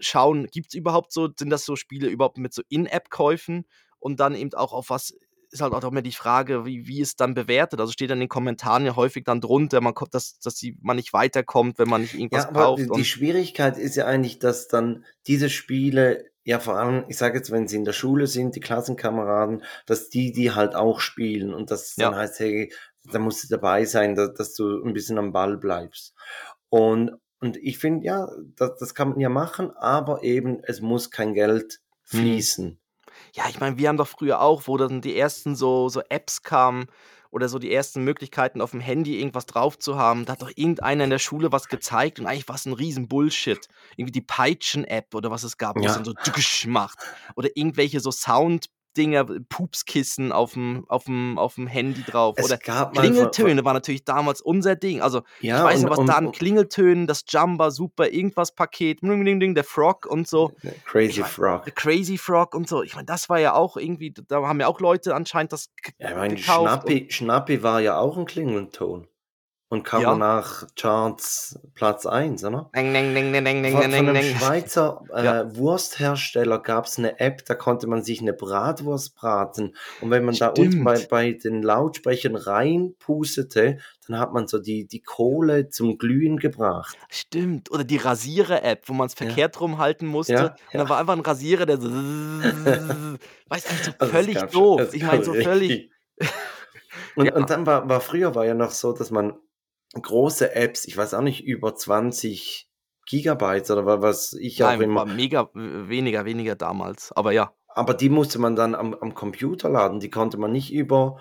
schauen, 0.00 0.46
gibt's 0.50 0.72
überhaupt 0.74 1.12
so 1.12 1.28
sind 1.38 1.50
das 1.50 1.66
so 1.66 1.76
Spiele 1.76 2.08
überhaupt 2.08 2.38
mit 2.38 2.54
so 2.54 2.62
In-App-Käufen? 2.70 3.66
Und 3.98 4.18
dann 4.20 4.34
eben 4.34 4.52
auch 4.54 4.72
auf 4.72 4.88
was 4.90 5.14
ist 5.54 5.62
halt 5.62 5.72
auch 5.74 5.84
immer 5.84 6.02
die 6.02 6.12
Frage, 6.12 6.66
wie 6.66 6.86
wie 6.88 7.00
ist 7.00 7.20
dann 7.20 7.34
bewertet? 7.34 7.80
Also 7.80 7.92
steht 7.92 8.10
dann 8.10 8.18
in 8.18 8.22
den 8.24 8.28
Kommentaren 8.30 8.86
ja 8.86 8.96
häufig 8.96 9.24
dann 9.24 9.40
drunter, 9.40 9.80
man 9.80 9.94
kommt 9.94 10.14
dass 10.14 10.38
dass 10.40 10.56
die 10.56 10.76
man 10.82 10.96
nicht 10.96 11.12
weiterkommt, 11.14 11.78
wenn 11.78 11.88
man 11.88 12.02
nicht 12.02 12.14
irgendwas 12.14 12.46
Ja, 12.46 12.48
aber 12.48 12.66
kauft 12.66 12.88
die 12.90 13.04
Schwierigkeit 13.04 13.78
ist 13.78 13.96
ja 13.96 14.06
eigentlich, 14.06 14.38
dass 14.38 14.68
dann 14.68 15.04
diese 15.26 15.50
Spiele 15.50 16.30
ja 16.44 16.58
vor 16.58 16.76
allem, 16.78 17.04
ich 17.08 17.16
sage 17.16 17.36
jetzt, 17.38 17.50
wenn 17.50 17.68
sie 17.68 17.76
in 17.76 17.84
der 17.84 17.92
Schule 17.92 18.26
sind, 18.26 18.54
die 18.56 18.60
Klassenkameraden, 18.60 19.62
dass 19.86 20.08
die 20.10 20.32
die 20.32 20.50
halt 20.52 20.74
auch 20.74 21.00
spielen 21.00 21.54
und 21.54 21.70
dass 21.70 21.86
es 21.86 21.96
dann 21.96 22.14
Ja. 22.14 22.14
heißt: 22.14 22.38
„Hey, 22.40 22.72
da 23.10 23.18
musst 23.18 23.44
du 23.44 23.48
dabei 23.48 23.84
sein, 23.84 24.14
da 24.14 24.26
dass 24.28 24.54
du 24.54 24.82
'n 24.82 24.92
bisschen 24.94 25.18
am 25.18 25.32
Ball 25.32 25.56
bleibst.“ 25.56 26.14
Und 26.70 27.12
und 27.40 27.56
ich 27.58 27.78
finde, 27.78 28.06
ja, 28.06 28.28
da 28.56 28.68
das 28.78 28.94
kann 28.94 29.10
man 29.10 29.20
ja 29.20 29.28
machen, 29.28 29.70
aber 29.76 30.22
eben, 30.22 30.60
es 30.64 30.80
muss 30.80 31.10
kein 31.10 31.34
Geld 31.34 31.80
Mhm. 32.12 32.44
fließen. 32.44 32.78
Ja, 33.36 33.48
ich 33.48 33.58
meine, 33.58 33.76
wir 33.78 33.88
haben 33.88 33.96
doch 33.96 34.06
früher 34.06 34.40
auch, 34.40 34.62
wo 34.68 34.76
dann 34.76 35.00
die 35.00 35.16
ersten 35.16 35.56
so 35.56 35.88
so 35.88 36.00
Apps 36.08 36.42
kamen 36.42 36.86
oder 37.32 37.48
so 37.48 37.58
die 37.58 37.72
ersten 37.72 38.04
Möglichkeiten 38.04 38.60
auf 38.60 38.70
dem 38.70 38.78
Handy 38.78 39.18
irgendwas 39.18 39.46
drauf 39.46 39.76
zu 39.76 39.96
haben, 39.96 40.24
da 40.24 40.34
hat 40.34 40.42
doch 40.42 40.52
irgendeiner 40.54 41.02
in 41.02 41.10
der 41.10 41.18
Schule 41.18 41.50
was 41.50 41.68
gezeigt 41.68 42.20
und 42.20 42.26
eigentlich 42.28 42.46
war 42.46 42.54
es 42.54 42.64
ein 42.64 42.72
riesen 42.74 43.08
Bullshit. 43.08 43.66
Irgendwie 43.96 44.12
die 44.12 44.20
Peitschen-App 44.20 45.12
oder 45.16 45.32
was 45.32 45.42
es 45.42 45.58
gab, 45.58 45.80
wo 45.80 45.86
es 45.86 45.86
Ja. 45.86 45.94
dann 45.94 46.04
so 46.04 46.14
macht. 46.68 47.08
Oder 47.34 47.48
irgendwelche 47.56 47.98
so 47.98 48.12
Sounddinger, 48.94 49.24
Pupskissen 49.48 50.32
aufm 50.32 50.84
aufm 50.88 51.66
Handy 51.66 52.02
drauf. 52.02 52.36
Es 52.38 52.44
Oder 52.46 52.58
Klingeltöne 52.58 53.64
war 53.64 53.72
natürlich 53.74 54.04
damals 54.04 54.40
unser 54.40 54.76
Ding. 54.76 55.02
Also, 55.02 55.22
ich 55.40 55.48
Ja, 55.48 55.64
weiß 55.64 55.78
und- 55.78 55.84
noch, 55.84 55.90
was 55.90 55.98
und- 55.98 56.06
da 56.08 56.14
an 56.14 56.32
Klingeltönen, 56.32 57.06
das 57.06 57.24
Jumba, 57.28 57.70
Super, 57.70 58.10
irgendwas 58.12 58.54
Paket, 58.54 59.02
ding, 59.02 59.24
ding, 59.24 59.40
ding, 59.40 59.54
der 59.54 59.64
Frog 59.64 60.06
und 60.06 60.28
so. 60.28 60.52
Crazy 60.84 61.10
Ich 61.10 61.20
mein, 61.20 61.30
Frog. 61.30 61.64
The 61.64 61.70
Crazy 61.72 62.18
Frog 62.18 62.54
und 62.54 62.68
so. 62.68 62.82
Ich 62.82 62.94
meine, 62.94 63.06
das 63.06 63.28
war 63.28 63.40
ja 63.40 63.54
auch 63.54 63.76
irgendwie, 63.76 64.12
da 64.28 64.42
haben 64.42 64.60
ja 64.60 64.68
auch 64.68 64.80
Leute 64.80 65.14
anscheinend 65.14 65.52
das 65.52 65.70
Ja, 65.98 66.10
ich 66.10 66.16
meine, 66.16 66.34
gekauft. 66.34 66.60
Schnappi, 66.70 67.06
Schnappi 67.10 67.62
war 67.62 67.80
ja 67.80 67.98
auch 67.98 68.16
ein 68.16 68.26
Klingelton. 68.26 69.08
Und 69.74 69.82
kam 69.82 70.02
Ja. 70.02 70.10
danach 70.10 70.68
Charts 70.76 71.58
Platz 71.74 72.06
1, 72.06 72.44
oder? 72.44 72.70
Neng, 72.74 72.92
neng, 72.92 73.12
neng, 73.12 73.32
neng, 73.32 73.42
neng, 73.60 73.72
Von, 73.72 73.82
von 73.90 74.08
einem. 74.08 74.22
Schweizer 74.36 75.02
äh, 75.12 75.24
Ja. 75.24 75.56
Wursthersteller 75.56 76.60
gab 76.60 76.86
es 76.86 76.96
eine 76.96 77.18
App, 77.18 77.44
da 77.44 77.56
konnte 77.56 77.88
man 77.88 78.04
sich 78.04 78.20
eine 78.20 78.34
Bratwurst 78.34 79.16
braten. 79.16 79.74
Und 80.00 80.10
wenn 80.12 80.24
man 80.24 80.36
da 80.36 80.50
unten 80.50 80.70
Stimmt. 80.70 80.84
bei, 80.84 81.06
bei 81.10 81.32
den 81.32 81.60
Lautsprechern 81.64 82.36
reinpustete, 82.36 83.78
dann 84.06 84.18
hat 84.20 84.32
man 84.32 84.46
so 84.46 84.60
die, 84.60 84.86
die 84.86 85.00
Kohle 85.02 85.70
zum 85.70 85.98
Glühen 85.98 86.36
gebracht. 86.38 86.96
Stimmt. 87.08 87.72
Oder 87.72 87.82
die 87.82 87.96
Rasierer-App, 87.96 88.82
wo 88.88 88.92
man 88.92 89.08
es 89.08 89.18
Ja. 89.18 89.26
verkehrt 89.26 89.60
rum 89.60 89.78
halten 89.78 90.06
musste. 90.06 90.34
Ja, 90.34 90.44
Und 90.44 90.54
ja. 90.72 90.82
da 90.84 90.88
war 90.88 90.98
einfach 90.98 91.14
ein 91.14 91.20
Rasierer, 91.20 91.66
der 91.66 91.80
so. 91.80 91.88
Weiß 93.48 93.66
eigentlich 93.66 93.84
so 93.86 93.92
Also 93.98 94.12
völlig 94.12 94.38
doof. 94.52 94.94
Ich 94.94 95.02
meine, 95.02 95.24
so 95.24 95.34
völlig. 95.34 95.90
Und, 97.16 97.26
Ja. 97.26 97.34
und 97.34 97.50
dann 97.50 97.66
war, 97.66 97.88
war 97.88 98.00
früher 98.00 98.34
war 98.36 98.44
ja 98.44 98.54
noch 98.54 98.70
so, 98.70 98.92
dass 98.92 99.10
man 99.10 99.34
große 100.02 100.54
Apps, 100.54 100.84
ich 100.86 100.96
weiß 100.96 101.14
auch 101.14 101.20
nicht, 101.22 101.44
über 101.44 101.74
20 101.74 102.68
Gigabyte 103.06 103.70
oder 103.70 103.84
wa- 103.86 104.02
was 104.02 104.32
ich 104.34 104.62
auch 104.64 104.68
Nein, 104.68 104.80
immer, 104.82 105.00
war 105.00 105.06
mega 105.06 105.50
weniger, 105.54 106.24
weniger 106.24 106.54
damals. 106.56 107.12
Aber 107.12 107.32
ja. 107.32 107.52
aber 107.68 107.94
die 107.94 108.08
musste 108.08 108.38
man 108.38 108.56
dann 108.56 108.74
am, 108.74 108.94
am 108.94 109.14
Computer 109.14 109.68
laden, 109.68 110.00
die 110.00 110.10
konnte 110.10 110.38
man 110.38 110.52
nicht 110.52 110.72
über 110.72 111.20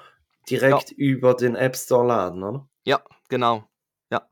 direkt 0.49 0.91
über 0.91 1.33
den 1.33 1.55
App 1.55 1.75
Store 1.75 2.05
laden, 2.07 2.43
oder? 2.43 2.67
Ja, 2.85 3.01
genau. 3.29 3.63
Ja. 4.11 4.27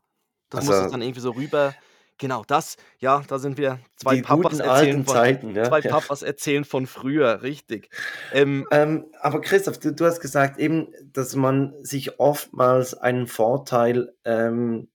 Das 0.49 0.61
Also- 0.61 0.71
muss 0.73 0.85
es 0.85 0.91
dann 0.91 1.01
irgendwie 1.01 1.21
so 1.21 1.31
rüber. 1.31 1.73
Genau, 2.21 2.43
das, 2.45 2.77
ja, 2.99 3.23
da 3.27 3.39
sind 3.39 3.57
wir 3.57 3.79
zwei 3.95 4.17
die 4.17 4.21
Papas 4.21 4.59
erzählen 4.59 4.69
alten 4.69 5.05
von, 5.05 5.13
Zeiten, 5.15 5.55
ja. 5.55 5.63
zwei. 5.63 5.81
Papas 5.81 6.21
erzählen 6.21 6.63
von 6.63 6.85
früher, 6.85 7.41
richtig. 7.41 7.89
Ähm, 8.31 8.67
Ähm, 8.69 9.07
aber 9.19 9.41
Christoph, 9.41 9.79
du, 9.79 9.91
du 9.91 10.05
hast 10.05 10.19
gesagt 10.19 10.59
eben, 10.59 10.93
dass 11.03 11.35
man 11.35 11.73
sich 11.83 12.19
oftmals 12.19 12.93
einen 12.93 13.25
Vorteil 13.25 14.13
ähm, 14.23 14.87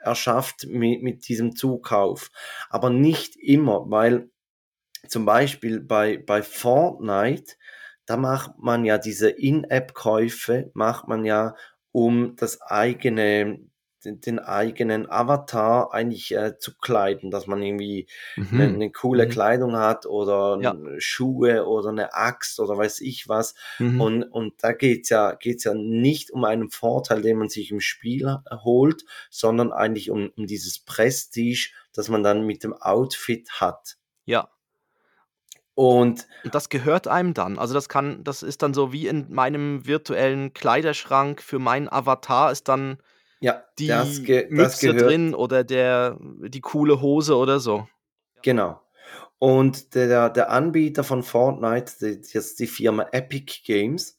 erschafft 0.00 0.66
mit, 0.66 1.02
mit 1.02 1.26
diesem 1.28 1.56
Zukauf. 1.56 2.30
Aber 2.68 2.90
nicht 2.90 3.36
immer, 3.36 3.90
weil 3.90 4.28
zum 5.08 5.24
Beispiel 5.24 5.80
bei, 5.80 6.18
bei 6.18 6.42
Fortnite, 6.42 7.54
da 8.04 8.18
macht 8.18 8.58
man 8.58 8.84
ja 8.84 8.98
diese 8.98 9.30
In-App-Käufe, 9.30 10.70
macht 10.74 11.08
man 11.08 11.24
ja, 11.24 11.54
um 11.90 12.36
das 12.36 12.60
eigene, 12.60 13.60
den, 14.04 14.20
den 14.20 14.38
eigenen 14.38 15.10
Avatar 15.10 15.92
eigentlich 15.92 16.34
äh, 16.34 16.58
zu 16.58 16.76
kleiden, 16.78 17.30
dass 17.30 17.46
man 17.46 17.62
irgendwie 17.62 18.06
eine, 18.36 18.64
eine 18.64 18.90
coole 18.90 19.26
Mhm. 19.26 19.30
Kleidung 19.30 19.76
hat 19.76 20.06
oder 20.06 20.58
Ja. 20.60 20.76
Schuhe 20.98 21.66
oder 21.66 21.90
eine 21.90 22.14
Axt 22.14 22.60
oder 22.60 22.76
weiß 22.76 23.00
ich 23.00 23.28
was. 23.28 23.54
mhm. 23.78 24.00
Und, 24.00 24.22
und 24.24 24.54
da 24.62 24.72
geht's 24.72 25.08
ja, 25.10 25.32
geht's 25.34 25.64
ja 25.64 25.74
nicht 25.74 26.30
um 26.30 26.44
einen 26.44 26.70
Vorteil, 26.70 27.22
den 27.22 27.38
man 27.38 27.48
sich 27.48 27.70
im 27.70 27.80
Spiel 27.80 28.38
holt, 28.64 29.04
sondern 29.30 29.72
eigentlich 29.72 30.10
um, 30.10 30.30
um 30.36 30.46
dieses 30.46 30.78
Prestige, 30.80 31.70
das 31.92 32.08
man 32.08 32.22
dann 32.22 32.46
mit 32.46 32.62
dem 32.64 32.72
Outfit 32.74 33.50
hat. 33.60 33.96
ja. 34.24 34.48
Und 35.74 36.26
Und 36.42 36.54
das 36.54 36.68
gehört 36.68 37.06
einem 37.08 37.32
dann. 37.34 37.58
Also 37.58 37.74
das 37.74 37.88
kann, 37.88 38.22
das 38.24 38.42
ist 38.42 38.62
dann 38.62 38.74
so 38.74 38.92
wie 38.92 39.06
in 39.06 39.32
meinem 39.32 39.86
virtuellen 39.86 40.52
Kleiderschrank 40.52 41.40
für 41.42 41.58
meinen 41.58 41.88
Avatar 41.88 42.50
ist 42.52 42.68
dann 42.68 42.98
ja, 43.40 43.64
die 43.78 43.88
das, 43.88 44.22
ge 44.22 44.42
das 44.44 44.50
Mütze 44.50 44.94
gehört, 44.94 45.10
drin 45.10 45.34
oder 45.34 45.64
der 45.64 46.16
die 46.20 46.60
coole 46.60 47.00
Hose 47.00 47.36
oder 47.36 47.58
so. 47.60 47.88
Genau. 48.42 48.80
Und 49.38 49.94
der, 49.94 50.28
der 50.28 50.50
Anbieter 50.50 51.02
von 51.02 51.22
Fortnite, 51.22 51.92
die, 52.00 52.36
ist 52.38 52.60
die 52.60 52.66
Firma 52.66 53.06
Epic 53.12 53.62
Games, 53.64 54.18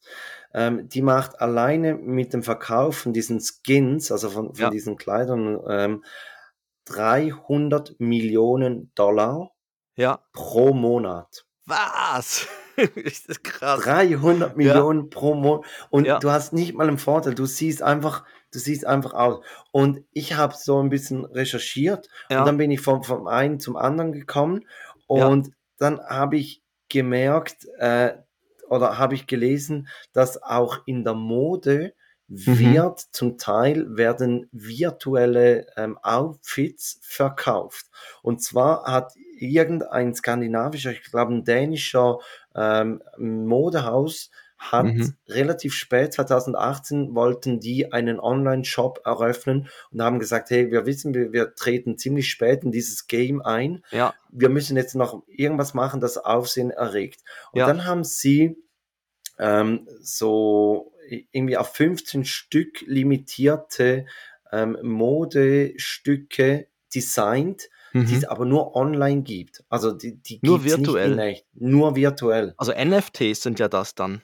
ähm, 0.53 0.89
die 0.89 1.03
macht 1.03 1.39
alleine 1.39 1.93
mit 1.93 2.33
dem 2.33 2.41
Verkauf 2.43 2.97
von 2.97 3.13
diesen 3.13 3.39
Skins, 3.39 4.11
also 4.11 4.29
von, 4.29 4.47
von 4.55 4.63
Ja. 4.65 4.69
diesen 4.71 4.97
Kleidern, 4.97 5.59
ähm, 5.69 6.03
300 6.85 7.99
Millionen 7.99 8.91
Dollar 8.95 9.51
Ja. 9.95 10.19
pro 10.33 10.73
Monat. 10.73 11.45
Was? 11.65 12.47
ist 12.95 13.29
das 13.29 13.43
krass. 13.43 13.81
300 13.81 14.57
Millionen 14.57 15.09
pro 15.09 15.35
Monat. 15.35 15.65
Und 15.89 16.05
Ja. 16.05 16.19
du 16.19 16.31
hast 16.31 16.51
nicht 16.53 16.73
mal 16.73 16.87
einen 16.87 16.97
Vorteil. 16.97 17.35
Du 17.35 17.45
siehst 17.45 17.83
einfach, 17.83 18.25
du 18.51 18.59
siehst 18.59 18.85
einfach 18.85 19.13
aus. 19.13 19.43
Und 19.71 20.03
ich 20.11 20.35
habe 20.35 20.53
so 20.55 20.81
ein 20.81 20.89
bisschen 20.89 21.25
recherchiert 21.25 22.07
Ja. 22.29 22.39
und 22.39 22.45
dann 22.47 22.57
bin 22.57 22.71
ich 22.71 22.81
vom, 22.81 23.03
vom 23.03 23.27
einen 23.27 23.59
zum 23.59 23.75
anderen 23.75 24.11
gekommen 24.11 24.65
Ja. 25.09 25.27
und 25.27 25.51
dann 25.77 25.99
habe 26.01 26.37
ich 26.37 26.61
gemerkt 26.89 27.65
äh, 27.79 28.13
oder 28.69 28.97
habe 28.97 29.15
ich 29.15 29.27
gelesen, 29.27 29.87
dass 30.13 30.41
auch 30.41 30.79
in 30.85 31.03
der 31.03 31.13
Mode 31.15 31.93
Mhm. 32.33 32.59
wird 32.59 32.99
zum 33.11 33.37
Teil 33.37 33.97
werden 33.97 34.47
virtuelle 34.53 35.67
ähm, 35.75 35.97
Outfits 36.01 36.97
verkauft. 37.01 37.87
Und 38.21 38.41
zwar 38.41 38.85
hat 38.85 39.11
irgendein 39.37 40.15
skandinavischer, 40.15 40.91
ich 40.91 41.03
glaube 41.03 41.33
ein 41.33 41.43
dänischer 41.43 42.19
ähm, 42.55 43.01
Modehaus 43.17 44.29
hat 44.63 44.85
Mhm. 44.85 45.15
relativ 45.27 45.73
spät, 45.73 46.13
2018, 46.13 47.15
wollten 47.15 47.59
die 47.59 47.91
einen 47.91 48.19
Online-Shop 48.19 49.01
eröffnen 49.05 49.67
und 49.91 50.01
haben 50.03 50.19
gesagt, 50.19 50.51
hey, 50.51 50.69
wir 50.71 50.85
wissen, 50.85 51.15
wir, 51.15 51.33
wir 51.33 51.55
treten 51.55 51.97
ziemlich 51.97 52.29
spät 52.29 52.63
in 52.63 52.71
dieses 52.71 53.07
Game 53.07 53.41
ein. 53.41 53.83
Ja. 53.89 54.13
Wir 54.29 54.49
müssen 54.49 54.77
jetzt 54.77 54.93
noch 54.95 55.23
irgendwas 55.27 55.73
machen, 55.73 55.99
das 55.99 56.17
Aufsehen 56.19 56.69
erregt. 56.69 57.21
Und 57.51 57.59
Ja. 57.59 57.65
dann 57.65 57.85
haben 57.85 58.03
sie 58.03 58.55
ähm, 59.39 59.87
so 59.99 60.93
irgendwie 61.31 61.57
auf 61.57 61.73
15 61.73 62.23
Stück 62.25 62.81
limitierte 62.85 64.05
ähm, 64.51 64.77
Modestücke 64.83 66.67
designt, 66.93 67.69
die 67.93 67.97
Mhm. 67.99 68.13
es 68.17 68.25
aber 68.25 68.45
nur 68.45 68.75
online 68.75 69.21
gibt. 69.23 69.63
Also 69.69 69.91
die, 69.91 70.15
die 70.21 70.39
Nur 70.43 70.63
virtuell. 70.63 71.41
nur 71.53 71.95
virtuell. 71.95 72.53
Also 72.57 72.71
NFTs 72.73 73.41
sind 73.41 73.59
ja 73.59 73.67
das 73.67 73.95
dann. 73.95 74.21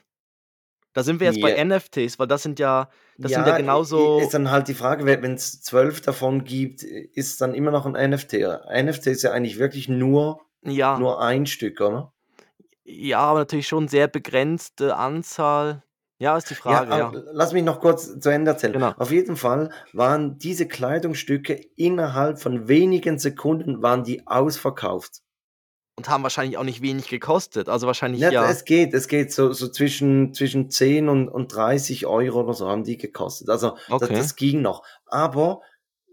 Da 0.98 1.04
sind 1.04 1.20
wir 1.20 1.28
jetzt 1.28 1.40
bei 1.40 1.56
Ja. 1.56 1.64
NFTs, 1.64 2.18
weil 2.18 2.26
das 2.26 2.42
sind 2.42 2.58
ja, 2.58 2.88
das 3.18 3.30
sind 3.30 3.46
ja 3.46 3.56
genauso. 3.56 4.18
Ist 4.18 4.34
dann 4.34 4.50
halt 4.50 4.66
die 4.66 4.74
Frage, 4.74 5.06
wenn 5.06 5.34
es 5.34 5.62
zwölf 5.62 6.00
davon 6.00 6.42
gibt, 6.42 6.82
ist 6.82 7.28
es 7.28 7.36
dann 7.36 7.54
immer 7.54 7.70
noch 7.70 7.86
ein 7.86 7.92
NFT. 7.92 8.32
NFT 8.68 9.06
ist 9.06 9.22
ja 9.22 9.30
eigentlich 9.30 9.60
wirklich 9.60 9.88
nur, 9.88 10.40
Ja, 10.62 10.98
nur 10.98 11.22
ein 11.22 11.46
Stück, 11.46 11.80
oder? 11.80 12.12
ja, 12.82 13.20
aber 13.20 13.38
natürlich 13.38 13.68
schon 13.68 13.86
sehr 13.86 14.08
begrenzte 14.08 14.96
Anzahl. 14.96 15.84
Ja, 16.18 16.36
ist 16.36 16.50
die 16.50 16.56
Frage, 16.56 16.90
ja. 16.90 17.06
aber 17.06 17.22
lass 17.30 17.52
mich 17.52 17.62
noch 17.62 17.78
kurz 17.78 18.18
zu 18.18 18.28
Ende 18.30 18.50
erzählen. 18.50 18.72
Genau. 18.72 18.92
Auf 18.96 19.12
jeden 19.12 19.36
Fall 19.36 19.70
waren 19.92 20.36
diese 20.38 20.66
Kleidungsstücke 20.66 21.60
innerhalb 21.76 22.40
von 22.40 22.66
wenigen 22.66 23.20
Sekunden 23.20 23.82
waren 23.82 24.02
die 24.02 24.26
ausverkauft. 24.26 25.20
Und 25.98 26.08
haben 26.08 26.22
wahrscheinlich 26.22 26.56
auch 26.56 26.64
nicht 26.64 26.80
wenig 26.80 27.08
gekostet. 27.08 27.68
Also 27.68 27.86
wahrscheinlich 27.88 28.20
Ja, 28.20 28.30
ja. 28.30 28.48
Es 28.48 28.64
geht, 28.64 28.94
es 28.94 29.08
geht 29.08 29.32
so, 29.32 29.52
so 29.52 29.68
zwischen, 29.68 30.32
zwischen 30.32 30.70
10 30.70 31.08
und, 31.08 31.28
und 31.28 31.52
30 31.54 32.06
Euro 32.06 32.40
oder 32.42 32.54
so 32.54 32.68
haben 32.68 32.84
die 32.84 32.96
gekostet. 32.96 33.50
Also 33.50 33.76
das, 33.88 34.02
Okay. 34.02 34.14
das 34.14 34.36
ging 34.36 34.62
noch. 34.62 34.84
Aber 35.06 35.60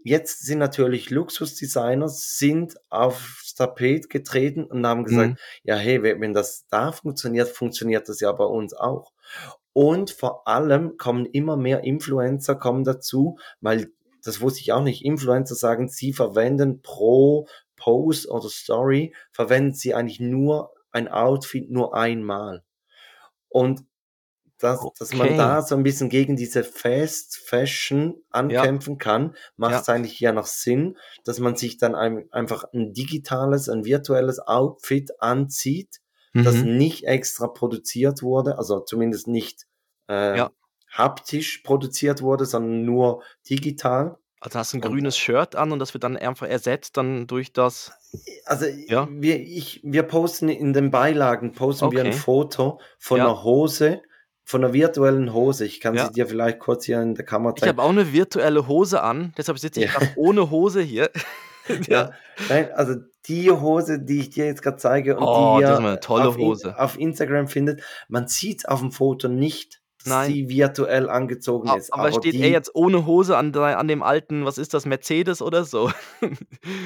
jetzt 0.02 0.44
sind 0.44 0.58
natürlich 0.58 1.10
Luxusdesigner 1.10 2.08
sind 2.08 2.74
aufs 2.90 3.54
Tapet 3.54 4.10
getreten 4.10 4.64
und 4.64 4.84
haben 4.86 5.04
gesagt, 5.04 5.30
Mhm. 5.30 5.36
ja, 5.62 5.76
hey, 5.76 6.02
wenn 6.02 6.34
das 6.34 6.66
da 6.68 6.92
funktioniert, 6.92 7.48
funktioniert 7.48 8.08
das 8.08 8.20
ja 8.20 8.32
bei 8.32 8.44
uns 8.44 8.74
auch. 8.74 9.12
Und 9.72 10.10
vor 10.10 10.48
allem 10.48 10.96
kommen 10.96 11.26
immer 11.26 11.56
mehr 11.56 11.84
Influencer 11.84 12.56
kommen 12.56 12.82
dazu, 12.84 13.38
weil 13.60 13.92
das 14.24 14.40
wusste 14.40 14.60
ich 14.60 14.72
auch 14.72 14.82
nicht. 14.82 15.04
Influencer 15.04 15.54
sagen, 15.54 15.88
sie 15.88 16.12
verwenden 16.12 16.82
pro 16.82 17.46
Post 17.76 18.28
oder 18.28 18.48
Story, 18.48 19.14
verwenden 19.32 19.74
sie 19.74 19.94
eigentlich 19.94 20.20
nur 20.20 20.72
ein 20.92 21.08
Outfit 21.08 21.70
nur 21.70 21.94
einmal. 21.94 22.64
Und 23.48 23.84
dass, 24.58 24.92
dass 24.98 25.12
man 25.12 25.34
Okay. 25.34 25.36
da 25.36 25.62
so 25.62 25.74
ein 25.76 25.82
bisschen 25.82 26.08
gegen 26.08 26.36
diese 26.36 26.64
Fast 26.64 27.36
Fashion 27.38 28.22
ankämpfen 28.30 28.98
kann, 28.98 29.36
macht 29.56 29.74
Ja. 29.74 29.82
es 29.82 29.88
eigentlich 29.88 30.18
ja 30.20 30.32
noch 30.32 30.46
Sinn, 30.46 30.96
dass 31.24 31.40
man 31.40 31.56
sich 31.56 31.78
dann 31.78 31.94
ein, 31.94 32.26
einfach 32.32 32.64
ein 32.72 32.92
digitales, 32.94 33.68
ein 33.68 33.84
virtuelles 33.84 34.38
Outfit 34.40 35.10
anzieht, 35.20 36.00
das 36.42 36.62
Mhm. 36.62 36.64
nicht 36.64 37.04
extra 37.04 37.48
produziert 37.48 38.22
wurde, 38.22 38.58
also 38.58 38.80
zumindest 38.80 39.28
nicht 39.28 39.66
äh, 40.08 40.38
Ja. 40.38 40.50
haptisch 40.90 41.58
produziert 41.58 42.22
wurde, 42.22 42.46
sondern 42.46 42.84
nur 42.84 43.22
digital. 43.50 44.18
Also 44.42 44.58
hast 44.58 44.72
du 44.72 44.76
'n 44.78 44.80
Und 44.80 44.82
grünes 44.82 45.16
Shirt 45.16 45.56
an 45.56 45.72
und 45.72 45.78
das 45.78 45.94
wird 45.94 46.04
dann 46.04 46.16
einfach 46.16 46.46
ersetzt 46.46 46.96
dann 46.96 47.26
durch 47.26 47.52
das 47.52 47.94
Also, 48.46 48.66
Ja? 48.88 49.10
wir 49.20 49.40
ich 49.40 49.80
wir 49.84 50.02
posten 50.04 50.48
in 50.48 50.72
den 50.72 50.90
Beilagen 50.90 51.52
posten 51.52 51.90
wir 51.90 52.02
'n 52.02 52.12
Okay. 52.12 52.12
Foto 52.12 52.80
von 52.98 53.22
Ja. 53.22 53.22
'ner 53.22 53.42
Hose 53.44 54.02
von 54.44 54.60
'ner 54.62 54.72
virtuellen 54.72 55.32
Hose. 55.32 55.64
Ich 55.66 55.80
kann 55.80 55.96
Ja. 55.96 55.98
sie 55.98 56.12
dir 56.12 56.26
vielleicht 56.26 56.58
kurz 56.60 56.84
hier 56.86 57.00
in 57.02 57.14
der 57.14 57.24
Kamera 57.24 57.56
Ich 57.58 57.66
zeigen. 57.66 57.76
habe 57.78 57.82
auch 57.82 57.90
'ne 57.92 58.12
virtuelle 58.12 58.68
Hose 58.68 59.02
an, 59.02 59.32
deshalb 59.38 59.58
sitze 59.58 59.80
ich 59.80 59.88
Ja. 59.92 60.00
ohne 60.14 60.50
Hose 60.50 60.82
hier. 60.82 61.10
Ja. 61.88 62.12
Nein, 62.48 62.70
also 62.72 62.94
die 63.26 63.50
Hose, 63.50 64.00
die 64.02 64.20
ich 64.20 64.30
dir 64.30 64.46
jetzt 64.46 64.62
grad 64.62 64.80
zeige 64.80 65.16
und 65.16 65.36
Oh, 65.36 65.60
die 65.60 65.62
ihr 65.62 65.88
tolle 66.00 66.00
auf 66.14 66.36
In 66.38 66.60
Hose. 66.60 66.76
auf 66.76 66.98
Instagram 66.98 67.48
findet, 67.48 67.82
man 68.08 68.28
sieht's 68.28 68.66
auf'm 68.66 68.92
Foto 68.92 69.28
nicht, 69.28 69.80
Nein. 70.06 70.26
sie 70.26 70.48
virtuell 70.48 71.08
angezogen 71.10 71.68
ist, 71.76 71.92
aber 71.92 72.04
aber 72.04 72.12
steht 72.12 72.34
er 72.36 72.50
jetzt 72.50 72.74
ohne 72.74 73.06
Hose 73.06 73.36
an 73.36 73.54
an 73.56 73.88
dem 73.88 74.02
alten 74.02 74.44
was 74.44 74.58
ist 74.58 74.74
das, 74.74 74.86
Mercedes 74.86 75.42
oder 75.42 75.64
so? 75.64 75.90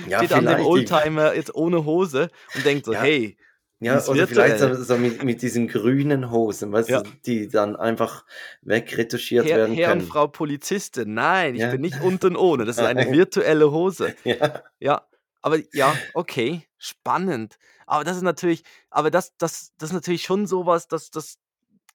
Ja, 0.09 0.19
Steht 0.19 0.33
an 0.33 0.47
dem 0.47 0.59
vielleicht, 0.59 0.67
Oldtimer 0.67 1.35
jetzt 1.35 1.55
ohne 1.55 1.85
Hose 1.85 2.29
und 2.53 2.65
denkt 2.67 2.87
so: 2.87 2.93
Ja. 2.93 3.01
„Hey, 3.03 3.37
Ja, 3.81 4.07
oder 4.09 4.27
vielleicht 4.27 4.59
virtuell.“ 4.59 4.75
so 4.77 4.83
so 4.83 4.99
mit 4.99 5.23
mit 5.23 5.43
diesen 5.43 5.69
grünen 5.69 6.31
Hosen, 6.31 6.73
weißt 6.73 6.91
Ja. 6.91 7.03
du, 7.03 7.11
die 7.27 7.49
dann 7.49 7.77
einfach 7.77 8.25
wegretuschiert 8.63 9.47
Herr 9.47 9.57
werden 9.57 9.75
Herr 9.77 9.93
und 9.93 10.01
können. 10.01 10.11
Frau 10.13 10.27
Polizistin, 10.29 11.15
nein, 11.15 11.55
ich 11.55 11.69
bin 11.69 11.81
nicht 11.81 12.01
unten 12.01 12.37
ohne, 12.37 12.65
das 12.65 12.77
ist 12.77 12.83
eine 12.83 13.11
virtuelle 13.11 13.71
Hose. 13.71 14.15
Ja. 14.81 15.07
Aber 15.43 15.59
ja, 15.73 16.03
okay, 16.13 16.67
spannend. 16.79 17.59
Aber 17.87 18.05
das 18.05 18.17
ist 18.17 18.23
natürlich 18.23 18.63
aber 18.91 19.11
das 19.11 19.37
das 19.39 19.73
das 19.79 19.91
ist 19.91 19.95
natürlich 19.95 20.23
schon 20.23 20.47
so 20.47 20.67
was, 20.67 20.89
das 20.89 21.11
das 21.11 21.37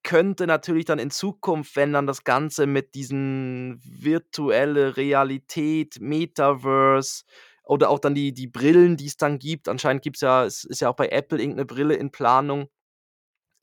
könnte 0.06 0.48
natürlich 0.48 0.86
dann 0.86 1.00
in 1.00 1.12
Zukunft, 1.12 1.76
wenn 1.76 1.94
dann 1.94 2.08
das 2.08 2.24
Ganze 2.24 2.68
mit 2.68 2.96
diesen 2.96 3.82
virtuelle 3.84 4.98
Realität, 4.98 6.00
Metaverse 6.02 7.24
oder 7.66 7.90
auch 7.92 8.00
dann 8.00 8.16
die 8.16 8.34
die 8.34 8.48
Brillen, 8.48 8.98
die's 8.98 9.18
dann 9.18 9.40
gibt 9.40 9.70
anscheinend 9.70 10.04
gibt's 10.04 10.22
ja 10.22 10.46
es 10.46 10.64
ist 10.66 10.82
ja 10.82 10.90
auch 10.90 10.96
bei 10.96 11.10
Apple 11.10 11.42
irgend 11.42 11.58
'ne 11.58 11.66
Brille 11.66 11.96
in 11.96 12.12
Planung. 12.12 12.70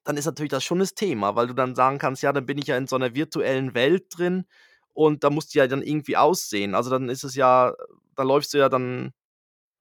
Dann 0.07 0.17
ist 0.17 0.27
natürlich 0.27 0.51
das 0.51 0.65
schon 0.65 0.81
das 0.81 0.95
Thema, 0.95 1.37
weil 1.37 1.47
du 1.49 1.55
dann 1.55 1.75
sagen 1.77 1.99
kannst: 1.99 2.23
„Ja, 2.23 2.33
dann 2.33 2.47
bin 2.47 2.59
ich 2.59 2.67
ja 2.69 2.77
in 2.77 2.87
so 2.89 2.97
'ner 2.99 3.15
virtuellen 3.15 3.75
Welt 3.75 4.07
drin 4.17 4.45
und 4.95 5.25
da 5.25 5.31
muss 5.31 5.49
die 5.49 5.59
ja 5.59 5.67
dann 5.69 5.83
irgendwie 5.83 6.17
aussehen.“ 6.17 6.75
Also, 6.75 6.91
dann 6.91 7.09
ist 7.09 7.25
es 7.25 7.35
ja 7.37 7.75
da 8.17 8.25
läufst 8.25 8.55
du 8.55 8.59
ja 8.59 8.69
dann 8.69 9.13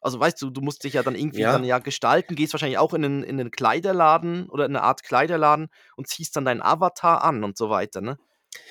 also, 0.02 0.20
weißt 0.20 0.42
du, 0.42 0.50
du 0.52 0.62
musst 0.62 0.84
dich 0.84 0.94
ja 0.94 1.04
dann 1.04 1.16
irgendwie 1.16 1.48
dann 1.48 1.64
Ja. 1.64 1.66
ja 1.66 1.80
gestalten, 1.80 2.36
gehst 2.36 2.54
wahrscheinlich 2.54 2.80
auch 2.80 2.94
in 2.94 3.02
'nen 3.02 3.24
in 3.24 3.38
'nen 3.38 3.52
Kleiderladen 3.52 4.50
oder 4.50 4.66
in 4.66 4.74
'ne 4.74 4.84
Art 4.84 5.04
Kleiderladen 5.04 5.70
und 5.98 6.08
ziehst 6.08 6.36
dann 6.36 6.46
deinen 6.46 6.62
Avatar 6.64 7.24
an 7.24 7.44
und 7.44 7.58
so 7.58 7.70
weiter, 7.70 8.02
ne? 8.02 8.20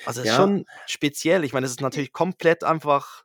Also, 0.03 0.21
ist 0.21 0.31
Ja. 0.31 0.33
schon 0.33 0.67
speziell. 0.85 1.43
Ich 1.45 1.53
meine, 1.53 1.65
das 1.65 1.71
ist 1.73 1.81
natürlich 1.81 2.13
komplett 2.13 2.63
einfach 2.65 3.23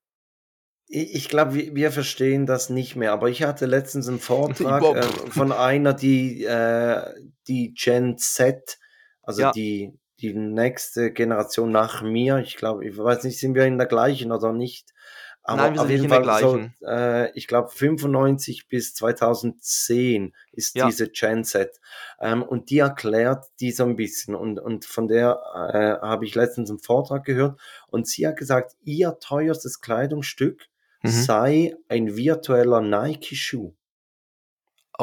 ich 0.88 1.28
glaube, 1.28 1.54
wir 1.54 1.74
wir 1.74 1.90
verstehen 1.90 2.46
das 2.46 2.70
nicht 2.70 2.94
mehr, 2.94 3.12
aber 3.12 3.28
ich 3.28 3.42
hatte 3.42 3.66
letztens 3.66 4.06
'n 4.08 4.20
Vortrag, 4.20 4.88
äh, 4.90 5.30
von 5.30 5.50
einer, 5.50 5.94
die, 5.94 6.44
äh 6.44 7.12
die 7.48 7.74
Gen 7.74 8.18
Z, 8.18 8.78
also 9.22 9.42
Ja. 9.42 9.56
die 9.56 9.98
die 10.20 10.32
nächste 10.32 11.12
Generation 11.12 11.72
nach 11.72 12.02
mir. 12.02 12.38
Ich 12.38 12.56
glaube 12.56 12.86
ich 12.86 12.96
weiß 12.96 13.24
nicht, 13.24 13.38
sind 13.40 13.54
wir 13.56 13.64
in 13.66 13.78
der 13.78 13.86
gleichen 13.88 14.30
oder 14.32 14.52
nicht? 14.52 14.92
Aber 15.48 15.62
Nein, 15.62 15.74
wir 15.74 15.80
auf 15.80 15.88
sind 15.88 15.90
nicht 15.90 16.04
in 16.04 16.10
der 16.10 16.18
Fall 16.18 16.30
so, 16.32 16.58
gleichen. 16.58 16.76
äh, 16.84 17.30
ich 17.38 17.46
glaube 17.46 17.68
95 17.70 18.68
bis 18.68 18.94
2010 18.94 20.34
ist 20.52 20.76
Ja. 20.76 20.96
diese 20.96 21.08
Gen 21.08 21.44
Z. 21.44 21.80
Ähm, 22.20 22.42
und 22.42 22.70
die 22.70 22.78
erklärt 22.80 23.46
die 23.60 23.70
so 23.70 23.84
'n 23.84 23.94
bisschen 23.96 24.34
und 24.34 24.58
und 24.58 24.84
von 24.84 25.06
der, 25.08 25.40
äh, 25.72 26.04
habe 26.06 26.24
ich 26.24 26.34
letztens 26.34 26.70
'n 26.70 26.78
Vortrag 26.80 27.24
gehört 27.24 27.60
und 27.88 28.08
sie 28.08 28.26
hat 28.26 28.36
gesagt, 28.38 28.76
ihr 28.84 29.18
teuerstes 29.20 29.80
Kleidungsstück 29.80 30.66
Mhm. 31.04 31.36
sei 31.44 31.76
ein 31.88 32.16
virtueller 32.16 32.80
Nike-Schuh. 32.80 33.76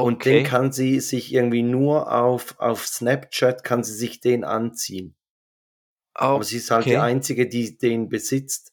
Und 0.02 0.26
den 0.26 0.42
Okay. 0.42 0.44
kann 0.44 0.74
sie 0.74 1.00
sich 1.00 1.34
irgendwie 1.34 1.64
nur 1.64 2.12
auf 2.12 2.60
auf 2.60 2.86
Snapchat 2.88 3.64
kann 3.64 3.84
sie 3.86 3.94
sich 3.94 4.20
den 4.20 4.44
anziehen. 4.44 5.16
Aber 6.16 6.44
sie 6.44 6.58
ist 6.58 6.72
halt 6.72 6.90
die 6.90 6.98
Okay. 6.98 6.98
Einzige, 6.98 7.48
die 7.48 7.78
den 7.78 8.08
besitzt. 8.10 8.73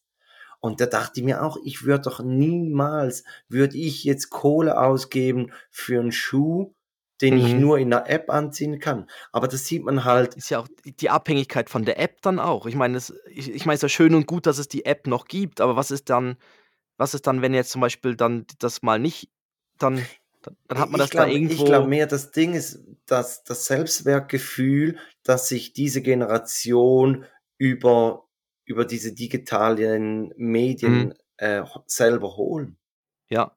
Und 0.60 0.80
da 0.80 0.86
dachte 0.86 1.20
ich 1.20 1.26
mir 1.26 1.42
auch, 1.42 1.58
ich 1.64 1.84
würde 1.84 2.02
doch 2.04 2.20
niemals 2.22 3.24
würde 3.48 3.78
ich 3.78 4.04
jetzt 4.04 4.30
Kohle 4.30 4.78
ausgeben 4.80 5.52
für 5.70 6.00
'n 6.02 6.12
Schuh, 6.12 6.74
den 7.22 7.36
ich 7.38 7.56
Mhm. 7.56 7.58
nur 7.58 7.78
in 7.78 7.88
'ner 7.90 8.08
App 8.10 8.30
anziehen 8.30 8.78
kann. 8.80 9.08
Aber 9.32 9.48
das 9.48 9.66
sieht 9.66 9.84
man 9.84 10.04
halt 10.04 10.36
Ist 10.36 10.50
ja 10.50 10.60
auch 10.60 10.68
die 10.84 11.10
Abhängigkeit 11.10 11.68
von 11.70 11.84
der 11.84 11.98
App 11.98 12.22
dann 12.22 12.38
auch. 12.38 12.66
Ich 12.66 12.74
meine, 12.76 12.96
es 12.96 13.12
ich 13.26 13.50
ich 13.52 13.66
meine, 13.66 13.74
es 13.74 13.78
ist 13.80 13.82
ja 13.82 13.88
schön 13.88 14.14
und 14.14 14.26
gut, 14.26 14.46
dass 14.46 14.58
es 14.58 14.68
die 14.68 14.84
App 14.84 15.06
noch 15.06 15.26
gibt, 15.26 15.60
aber 15.60 15.76
was 15.76 15.90
ist 15.90 16.08
dann 16.08 16.36
was 16.98 17.14
ist 17.14 17.26
dann, 17.26 17.42
wenn 17.42 17.54
jetzt 17.54 17.70
zum 17.72 17.80
Beispiel 17.82 18.16
dann 18.16 18.46
das 18.60 18.82
mal 18.82 18.98
nicht 19.00 19.30
dann 19.78 20.10
dann 20.68 20.80
hat 20.80 20.90
man 20.90 20.98
I 20.98 21.00
das 21.00 21.10
ich 21.10 21.14
da 21.14 21.26
glaube 21.26 21.40
ich 21.46 21.64
irgendwo 21.64 21.64
glaube 21.64 21.88
mehr, 21.88 22.06
das 22.06 22.30
Ding 22.30 22.54
ist, 22.54 22.80
dass 23.06 23.44
das 23.44 23.66
Selbstwertgefühl, 23.66 24.98
dass 25.24 25.48
sich 25.48 25.72
diese 25.72 26.00
Generation 26.02 27.24
über 27.58 28.26
über 28.70 28.84
diese 28.86 29.12
digitalen 29.14 30.32
Medien, 30.36 31.12
Mhm. 31.12 31.14
äh, 31.38 31.62
selber 31.86 32.36
holen. 32.36 32.76
Ja. 33.30 33.54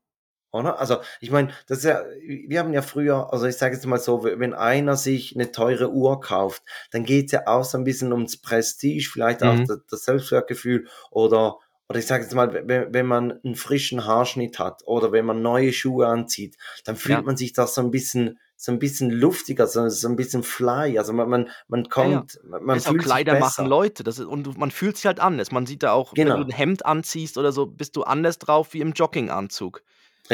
Oder? 0.53 0.79
Also, 0.79 0.97
ich 1.19 1.31
meine, 1.31 1.49
das 1.67 1.79
ist 1.79 1.85
ja 1.85 2.03
wir 2.27 2.59
haben 2.59 2.73
ja 2.73 2.83
früher 2.83 3.33
also, 3.33 3.47
ich 3.47 3.57
sage 3.57 3.73
jetzt 3.73 3.87
mal 3.87 3.97
so, 3.99 4.23
we 4.23 4.39
wenn 4.39 4.53
einer 4.53 4.95
sich 4.95 5.35
'ne 5.35 5.51
teure 5.51 5.91
Uhr 5.91 6.21
kauft, 6.21 6.61
dann 6.91 7.03
geht's 7.05 7.31
ja 7.31 7.47
auch 7.47 7.63
so 7.65 7.75
'n 7.77 7.83
bisschen 7.83 8.13
ums 8.13 8.37
Prestige, 8.37 9.09
vielleicht 9.11 9.41
auch 9.43 9.59
Mhm. 9.59 9.67
d 9.67 9.73
das 9.89 10.03
Selbstwertgefühl 10.05 10.87
oder 11.09 11.57
oder 11.89 11.97
ich 11.99 12.05
sage 12.05 12.23
jetzt 12.23 12.35
mal, 12.35 12.53
we 12.53 12.61
we 12.67 12.87
wenn 12.91 13.07
man 13.07 13.39
'n 13.43 13.55
frischen 13.55 14.05
Haarschnitt 14.05 14.59
hat 14.59 14.83
oder 14.85 15.11
wenn 15.11 15.25
man 15.25 15.41
neue 15.41 15.73
Schuhe 15.73 16.05
anzieht, 16.07 16.55
dann 16.85 16.97
fühlt 16.97 17.23
Ja. 17.23 17.25
man 17.25 17.35
sich 17.35 17.53
da 17.53 17.65
so 17.65 17.81
'n 17.81 17.89
bisschen 17.89 18.37
so 18.63 18.71
'n 18.71 18.79
bisschen 18.79 19.09
luftiger, 19.11 19.67
so 19.67 19.89
so 19.89 20.07
'n 20.07 20.15
bisschen 20.15 20.43
fly. 20.43 20.97
Also, 20.99 21.13
man 21.13 21.29
man 21.29 21.49
man 21.67 21.89
Ja, 21.95 22.05
ja. 22.05 22.25
kommt 22.25 22.39
man 22.43 22.79
Ist 22.79 22.87
auch 22.87 22.97
fühlt 22.97 23.07
sich 23.07 23.21
Kleider 23.23 23.35
machen. 23.35 23.67
Leute. 23.67 24.03
Das 24.03 24.17
ist 24.17 24.25
und 24.25 24.57
man 24.57 24.71
fühlt 24.71 24.95
sich 24.97 25.05
halt 25.05 25.19
anders. 25.19 25.51
Man 25.51 25.65
sieht 25.67 25.83
da 25.83 25.91
auch, 25.93 26.15
wenn 26.21 26.35
du 26.35 26.41
'n 26.41 26.49
Genau. 26.49 26.51
Hemd 26.51 26.85
anziehst 26.85 27.37
oder 27.37 27.51
so, 27.51 27.67
bist 27.67 27.95
du 27.95 28.03
anders 28.03 28.39
drauf 28.39 28.73
wie 28.73 28.81
im 28.81 28.93
Jogginganzug. 28.93 29.83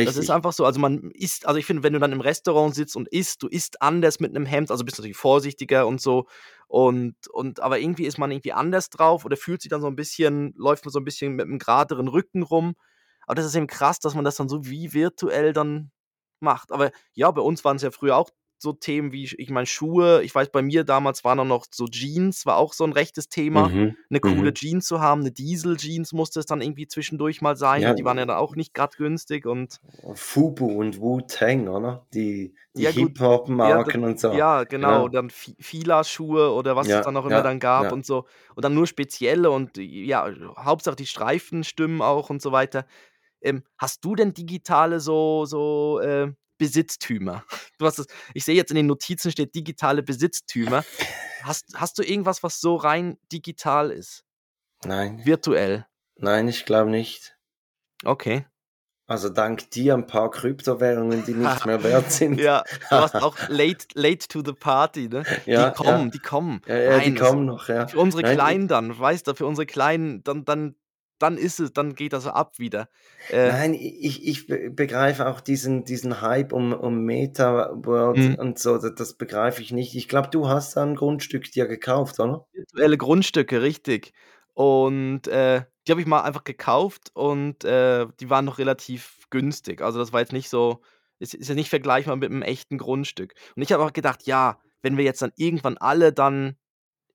Das 0.04 0.16
ist 0.16 0.30
Richtig. 0.30 0.32
einfach 0.32 0.54
so. 0.54 0.66
Also, 0.66 0.80
man 0.80 1.12
isst 1.12 1.46
also, 1.48 1.60
ich 1.60 1.66
finde, 1.66 1.84
wenn 1.84 1.94
du 1.94 2.00
dann 2.00 2.14
im 2.14 2.22
Restaurant 2.22 2.74
sitzt 2.76 2.96
und 2.96 3.10
isst, 3.10 3.44
du 3.44 3.48
isst 3.48 3.82
anders 3.82 4.20
mit 4.22 4.32
'nem 4.34 4.46
Hemd, 4.46 4.72
also, 4.72 4.86
bist 4.86 4.98
natürlich 5.00 5.18
vorsichtiger 5.18 5.88
und 5.88 6.00
so 6.02 6.28
und 6.68 7.16
und 7.32 7.60
aber 7.62 7.80
irgendwie 7.80 8.06
ist 8.06 8.18
man 8.20 8.32
irgendwie 8.32 8.54
anders 8.54 8.90
drauf 8.90 9.26
oder 9.26 9.36
fühlt 9.38 9.62
sich 9.62 9.70
dann 9.70 9.82
so 9.82 9.88
'n 9.88 9.96
bisschen 9.98 10.54
läuft 10.56 10.86
man 10.86 10.92
so 10.94 11.00
'n 11.00 11.06
bisschen 11.06 11.36
mit 11.36 11.48
'nem 11.48 11.60
geraderen 11.60 12.08
Rücken 12.08 12.44
rum. 12.44 12.76
Aber 13.28 13.36
das 13.36 13.46
ist 13.48 13.56
eben 13.56 13.68
krass, 13.68 14.00
dass 14.00 14.16
man 14.16 14.26
das 14.26 14.38
dann 14.38 14.50
so 14.50 14.66
wie 14.68 14.94
virtuell 14.94 15.54
dann 15.54 15.92
macht. 16.42 16.72
Aber 16.72 16.92
ja, 17.14 17.32
bei 17.32 17.42
uns 17.42 17.64
waren's 17.66 17.82
ja 17.84 17.92
früher 17.92 18.18
auch 18.18 18.30
so 18.62 18.74
Themen 18.74 19.12
wie 19.14 19.24
ich 19.38 19.50
meine, 19.50 19.66
Schuhe 19.68 20.22
ich 20.24 20.36
weiß, 20.36 20.50
bei 20.52 20.62
mir 20.62 20.84
damals 20.84 21.24
waren 21.24 21.40
auch 21.40 21.46
noch 21.46 21.66
so 21.72 21.88
Jeans 21.88 22.46
war 22.46 22.58
auch 22.58 22.74
so 22.74 22.84
'n 22.86 22.92
rechtes 22.94 23.30
Thema, 23.30 23.72
Mhm, 23.72 23.96
'ne 24.10 24.20
coole 24.20 24.54
mhm. 24.54 24.56
Jeans 24.56 24.86
zu 24.88 25.00
haben. 25.02 25.22
'Ne 25.24 25.32
Diesel-Jeans 25.32 26.12
musste 26.14 26.40
es 26.42 26.46
dann 26.46 26.62
irgendwie 26.62 26.88
zwischendurch 26.88 27.42
mal 27.42 27.56
sein. 27.56 27.84
Ja, 27.84 27.94
Die 27.96 28.04
waren 28.06 28.18
ja 28.18 28.26
dann 28.26 28.38
auch 28.38 28.56
nicht 28.56 28.74
grad 28.74 28.98
günstig 28.98 29.46
und 29.46 29.80
Fubu 30.16 30.66
und 30.80 31.00
Wu-Tang, 31.00 31.68
oder? 31.70 32.06
Die 32.14 32.54
die 32.78 32.86
Ja 32.86 32.92
gut, 32.92 33.22
ja, 33.62 33.82
Hip-Hop-Marken 33.82 34.04
und 34.04 34.20
so. 34.20 34.32
ja, 34.32 34.64
genau, 34.64 35.08
dann 35.10 35.30
Fi 35.32 35.56
Fila-Schuhe 35.60 36.52
oder 36.54 36.76
was 36.76 36.94
es 36.94 37.02
dann 37.02 37.18
auch 37.18 37.26
immer 37.26 37.42
dann 37.42 37.60
gab 37.60 37.92
und 37.92 38.06
so. 38.06 38.26
Und 38.56 38.64
dann 38.64 38.76
nur 38.76 38.86
spezielle 38.88 39.50
und 39.52 39.78
ja, 39.78 40.32
Hauptsache 40.58 40.96
die 40.96 41.08
Streifen 41.08 41.64
stimmen 41.64 42.02
auch 42.02 42.30
und 42.30 42.42
so 42.42 42.52
weiter. 42.52 42.86
Ähm, 43.42 43.64
hast 43.78 44.04
du 44.06 44.16
denn 44.16 44.34
digitale 44.34 45.00
so 45.00 45.46
so, 45.46 46.00
äh, 46.02 46.32
Besitztümer? 46.58 47.44
Du 47.80 47.86
hast 47.86 48.00
das 48.00 48.08
ich 48.34 48.44
sehe 48.46 48.56
jetzt 48.56 48.72
in 48.72 48.76
den 48.76 48.88
Notizen 48.88 49.32
steht 49.32 49.56
digitale 49.56 50.04
Besitztümer. 50.04 50.84
Hast 51.44 51.66
hast 51.76 51.98
du 51.98 52.04
irgendwas, 52.04 52.44
was 52.44 52.60
so 52.62 52.76
rein 52.76 53.18
digital 53.32 53.92
ist? 53.92 54.24
Nein. 54.86 55.26
Virtuell? 55.26 55.86
Nein, 56.18 56.48
ich 56.48 56.66
glaube 56.66 56.90
nicht. 56.90 57.38
Okay. 58.06 58.46
Also, 59.08 59.30
dank 59.30 59.72
dir 59.72 59.96
'n 59.96 60.06
paar 60.06 60.30
Kryptowährungen, 60.30 61.24
die 61.24 61.34
nichts 61.34 61.66
mehr 61.66 61.82
wert 61.84 62.12
sind. 62.12 62.40
Ja, 62.40 62.64
du 62.90 63.00
warst 63.00 63.16
auch 63.22 63.38
late 63.48 63.88
late 63.96 64.28
to 64.28 64.44
the 64.46 64.54
party, 64.54 65.10
ne? 65.10 65.26
Die 65.26 65.46
Ja, 65.54 65.72
kommen, 65.72 66.12
ja. 66.12 66.12
die 66.12 66.20
kommen. 66.22 66.62
Ja, 66.68 66.78
ja, 66.78 67.00
die 67.00 67.12
Nein, 67.12 67.16
das 67.16 67.24
kommen 67.30 67.46
noch, 67.46 67.68
ja. 67.70 67.88
für 67.88 67.98
unsere 68.00 68.22
Nein, 68.22 68.36
Kleinen 68.36 68.68
dann, 68.68 68.98
weißt 69.00 69.28
du, 69.28 69.34
für 69.36 69.48
unsere 69.48 69.66
Kleinen, 69.66 70.24
dann 70.24 70.46
dann 70.46 70.76
dann 71.20 71.38
ist 71.38 71.60
es 71.60 71.74
dann 71.74 71.96
geht 71.96 72.14
das 72.14 72.28
ab 72.28 72.60
wieder. 72.60 72.90
Äh 73.28 73.54
Nein, 73.54 73.74
ich 73.74 74.28
ich 74.28 74.48
be 74.48 74.70
begreife 74.70 75.26
auch 75.28 75.40
diesen 75.40 75.86
diesen 75.86 76.20
Hype 76.22 76.52
um 76.52 76.74
um 76.74 77.06
Metaworld 77.06 78.28
Mhm. 78.28 78.38
und 78.38 78.60
so, 78.60 78.78
d 78.78 78.90
das 78.94 79.14
begreife 79.14 79.62
ich 79.62 79.72
nicht. 79.72 79.96
Ich 79.96 80.10
glaube, 80.10 80.28
du 80.30 80.50
hast 80.50 80.76
da 80.76 80.84
'n 80.84 80.96
Grundstück 80.96 81.50
dir 81.50 81.66
gekauft, 81.66 82.20
oder? 82.20 82.46
Virtuelle 82.54 82.98
Grundstücke, 82.98 83.62
richtig. 83.62 84.14
Und, 84.54 85.28
äh, 85.28 85.64
die 85.88 85.92
habe 85.92 86.02
ich 86.02 86.08
mal 86.08 86.22
einfach 86.24 86.44
gekauft 86.44 87.12
und, 87.14 87.64
äh, 87.64 88.08
die 88.20 88.30
waren 88.30 88.46
noch 88.46 88.58
relativ 88.58 89.26
günstig. 89.30 89.82
Also, 89.82 90.00
das 90.00 90.12
war 90.14 90.20
jetzt 90.22 90.34
nicht 90.34 90.50
so 90.50 90.82
ist 91.22 91.34
ist 91.34 91.50
ja 91.50 91.56
nicht 91.56 91.70
vergleichbar 91.70 92.16
mit 92.16 92.30
'nem 92.32 92.42
echten 92.42 92.78
Grundstück. 92.78 93.34
Und 93.56 93.62
ich 93.62 93.72
habe 93.74 93.84
auch 93.84 93.92
gedacht: 93.94 94.24
„Ja, 94.26 94.60
wenn 94.82 94.96
wir 94.98 95.04
jetzt 95.04 95.22
dann 95.22 95.32
irgendwann 95.36 95.78
alle 95.78 96.14
dann 96.14 96.56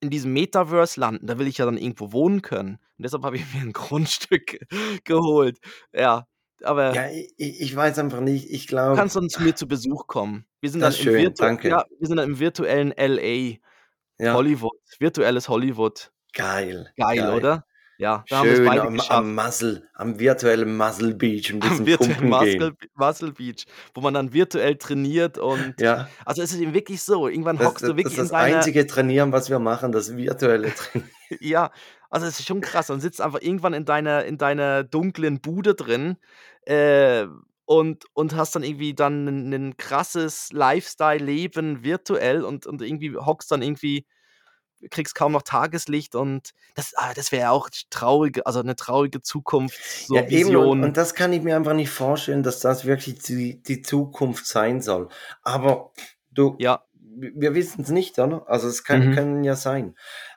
in 0.04 0.10
diesem 0.10 0.32
Metaverse 0.32 1.00
landen, 1.00 1.26
da 1.26 1.38
will 1.38 1.46
ich 1.46 1.58
ja 1.58 1.64
dann 1.66 1.76
irgendwo 1.78 2.12
wohnen 2.12 2.42
können. 2.42 2.78
Und 2.98 3.02
deshalb 3.04 3.24
habe 3.24 3.36
ich 3.36 3.44
mir 3.54 3.62
ein 3.62 3.72
Grundstück 3.72 4.58
geholt. 5.04 5.58
Ja, 5.92 6.26
aber 6.62 6.94
Ja, 6.94 7.08
i 7.10 7.28
i 7.38 7.62
ich 7.62 7.74
weiß 7.74 7.98
einfach 7.98 8.20
nicht. 8.20 8.50
Ich 8.50 8.66
du 8.66 8.70
glaube 8.70 8.96
kannst 8.96 9.16
dann 9.16 9.28
zu 9.28 9.42
mir 9.42 9.54
zu 9.54 9.66
Besuch 9.68 10.06
kommen. 10.06 10.46
Wir 10.60 10.70
sind 10.70 10.80
dann 10.80 10.90
Das 10.90 10.98
im 10.98 11.04
schön, 11.04 11.16
virtu 11.22 11.42
danke. 11.42 11.68
ja, 11.68 11.84
wir 11.98 12.06
sind 12.08 12.16
dann 12.16 12.30
im 12.30 12.38
virtuellen 12.38 12.92
LA, 12.96 13.58
Ja. 14.18 14.34
Hollywood, 14.34 14.72
virtuelles 14.98 15.48
Hollywood. 15.48 16.10
Geil, 16.32 16.90
Geil, 16.96 17.16
geil. 17.18 17.34
oder? 17.34 17.66
Ja, 18.00 18.24
da 18.28 18.38
haben 18.38 18.48
wir's 18.48 18.60
Schön 18.60 18.78
beide 18.80 18.88
am 18.88 19.00
geschafft. 19.00 19.26
am 19.26 19.34
Muscle 19.34 19.86
am 19.94 20.18
virtuellen 20.18 20.76
Muscle 20.78 21.14
Beach 21.14 21.50
'n 21.52 21.60
Am 21.62 21.84
bisschen 21.84 21.86
virtuellen 21.86 22.28
pumpen 22.28 22.28
Muscle. 22.28 22.74
Muscle 22.94 23.32
Beach, 23.32 23.64
wo 23.94 24.00
man 24.00 24.14
dann 24.14 24.32
virtuell 24.32 24.76
trainiert 24.76 25.38
und 25.38 25.80
Ja. 25.80 26.14
also, 26.24 26.42
es 26.42 26.52
ist 26.52 26.60
eben 26.60 26.74
wirklich 26.74 27.02
so, 27.02 27.28
irgendwann 27.28 27.60
Das 27.60 27.62
hockst 27.62 27.86
das 27.86 27.88
du 27.88 27.96
das 27.96 27.96
wirklich 27.96 28.18
ist 28.18 28.18
in 28.18 28.30
das 28.30 28.32
einzige 28.32 28.86
Trainieren, 28.86 29.30
was 29.32 29.48
wir 29.48 29.58
machen, 29.60 29.92
das 29.92 30.16
virtuelle 30.16 30.74
Trainieren. 30.74 31.14
Ja, 31.40 31.70
also, 32.10 32.26
es 32.26 32.38
ist 32.40 32.46
schon 32.46 32.60
krass. 32.60 32.88
Dann 32.88 33.00
sitzt 33.00 33.20
einfach 33.20 33.40
irgendwann 33.40 33.74
in 33.74 33.84
deiner 33.84 34.24
in 34.24 34.38
deiner 34.38 34.84
dunklen 34.84 35.40
Bude 35.40 35.74
drin, 35.74 36.16
äh, 36.62 37.26
und 37.66 38.04
und 38.12 38.36
hast 38.36 38.54
dann 38.54 38.62
irgendwie 38.62 38.94
dann 38.94 39.24
'nen 39.48 39.76
krasses 39.78 40.50
Lifestyle-Leben 40.52 41.82
virtuell 41.82 42.44
und 42.44 42.66
und 42.66 42.82
irgendwie 42.82 43.16
hockst 43.16 43.50
dann 43.50 43.62
irgendwie 43.62 44.06
kriegst 44.90 45.14
kaum 45.14 45.32
noch 45.32 45.42
Tageslicht 45.42 46.14
und 46.14 46.50
das 46.74 46.92
ah, 46.96 47.12
das 47.14 47.32
wäre 47.32 47.50
auch 47.50 47.68
traurig 47.90 48.40
also, 48.46 48.60
'ne 48.62 48.76
traurige 48.76 49.22
Zukunft, 49.22 49.80
so 50.06 50.16
Ja, 50.16 50.22
eben 50.28 50.56
und 50.56 50.82
und 50.82 50.96
das 50.96 51.14
kann 51.14 51.32
ich 51.32 51.42
mir 51.42 51.56
einfach 51.56 51.74
nicht 51.74 51.90
vorstellen, 51.90 52.42
dass 52.42 52.60
das 52.60 52.84
wirklich 52.84 53.18
die 53.20 53.62
die 53.62 53.82
Zukunft 53.82 54.46
sein 54.46 54.80
soll. 54.82 55.08
Aber 55.42 55.92
du, 56.30 56.56
Ja. 56.58 56.84
wir 57.02 57.54
wissen's 57.54 57.90
nicht, 57.90 58.18
oder? 58.18 58.48
Also, 58.48 58.68
es 58.68 58.82
kann 58.84 59.08
Mhm. 59.08 59.10
kann 59.10 59.44
ja 59.44 59.56
sein. 59.56 59.94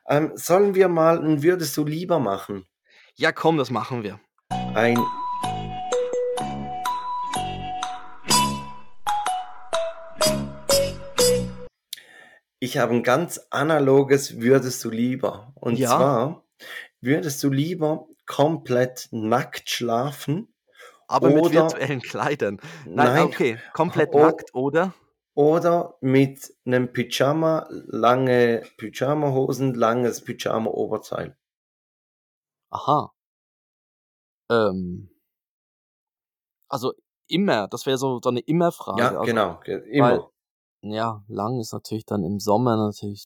Ähm, 0.08 0.32
sollen 0.36 0.76
wir 0.76 0.88
mal 0.90 1.20
'n 1.24 1.44
Würdest 1.44 1.76
du 1.78 1.86
lieber 1.86 2.20
machen? 2.20 2.68
Ja, 3.20 3.32
komm, 3.32 3.58
das 3.58 3.72
machen 3.72 4.04
wir. 4.04 4.20
Ein 4.76 4.96
Ich 12.62 12.78
habe 12.80 12.96
'n 12.96 13.04
ganz 13.04 13.40
analoges 13.52 14.42
Würdest 14.42 14.84
du 14.84 14.90
lieber. 14.90 15.54
Und 15.56 15.86
Ja. 15.86 15.88
zwar, 15.88 16.44
würdest 17.02 17.44
du 17.44 17.52
lieber 17.52 18.08
komplett 18.26 19.10
nackt 19.12 19.70
schlafen 19.70 20.54
Aber 21.10 21.30
mit 21.30 21.52
oder 21.52 21.52
virtuellen 21.52 22.02
Kleidern. 22.02 22.60
Nein, 22.86 23.12
ah, 23.16 23.24
nein, 23.24 23.26
okay, 23.26 23.62
komplett 23.72 24.14
o 24.14 24.16
nackt, 24.16 24.54
oder? 24.54 24.94
oder 25.36 25.98
mit 26.02 26.54
'nem 26.66 26.94
Pyjama, 26.94 27.68
lange 27.72 28.64
Pyjamahosen, 28.78 29.74
langes 29.76 30.24
Pyjama-Oberteil? 30.24 31.36
Aha. 32.72 33.12
Ähm. 34.50 35.10
Also, 36.72 36.94
immer, 37.28 37.68
das 37.68 37.86
wäre 37.86 37.98
so 37.98 38.20
so 38.22 38.30
'ne 38.32 38.42
Immer-Frage. 38.42 38.96
Ja, 38.96 39.20
Also, 39.20 39.34
genau, 39.58 39.60
immer. 39.90 40.28
Ja, 40.84 41.24
lang 41.28 41.60
ist 41.60 41.74
natürlich 41.74 42.06
dann 42.06 42.24
im 42.24 42.40
Sommer 42.40 42.76
natürlich 42.78 43.26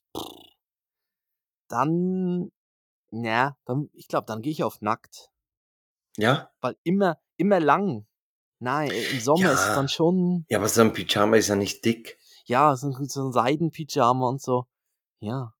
Dann 1.71 2.51
ja, 3.11 3.57
dann 3.65 3.89
ich 3.93 4.07
glaube, 4.09 4.25
dann 4.27 4.41
gehe 4.41 4.51
ich 4.53 4.63
auf 4.63 4.81
nackt. 4.81 5.29
Ja? 6.17 6.51
Weil 6.63 6.77
immer 6.83 7.17
immer 7.37 7.59
lang. 7.59 8.05
Nein, 8.59 8.91
im 8.93 9.19
Sommer 9.19 9.51
ist 9.53 9.65
es 9.65 9.71
dann 9.71 9.87
Ja. 9.87 9.89
schon 9.89 10.45
Ja, 10.49 10.57
aber 10.59 10.69
so 10.69 10.81
'n 10.81 10.93
Pyjama 10.93 11.37
ist 11.37 11.49
ja 11.49 11.55
nicht 11.55 11.85
dick. 11.85 12.19
Ja, 12.47 12.75
so 12.75 12.87
'n 12.87 13.07
so 13.07 13.21
'n 13.27 13.31
Seidenpyjama 13.33 14.27
und 14.27 14.41
so. 14.41 14.65
Ja. 15.21 15.53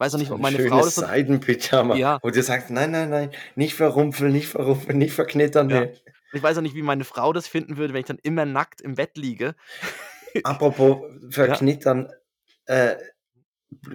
Weiß 0.00 0.14
auch 0.14 0.18
nicht, 0.18 0.32
ob 0.32 0.40
meine 0.40 0.60
Frau 0.60 0.84
das 0.86 0.96
Seidenpyjama, 0.96 2.00
Ja. 2.00 2.20
wo 2.22 2.30
du 2.30 2.42
sagst: 2.42 2.70
„Nein, 2.70 2.90
nein, 2.92 3.10
nein, 3.10 3.30
nicht 3.56 3.74
verrumpeln, 3.74 4.32
nicht 4.32 4.48
verrumpeln, 4.48 4.98
nicht 4.98 5.12
verknittern, 5.14 5.68
Ja. 5.68 5.70
ne.“ 5.70 5.94
Ich 6.32 6.42
weiß 6.42 6.58
auch 6.58 6.62
nicht, 6.62 6.74
wie 6.74 6.82
meine 6.82 7.04
Frau 7.04 7.32
das 7.32 7.48
finden 7.48 7.76
würde, 7.76 7.94
wenn 7.94 8.00
ich 8.00 8.06
dann 8.06 8.18
immer 8.22 8.44
nackt 8.44 8.80
im 8.80 8.94
Bett 8.94 9.16
liege. 9.16 9.54
Apropos 10.44 10.98
Ja. 11.02 11.30
verknittern, 11.30 12.10
äh, 12.66 12.96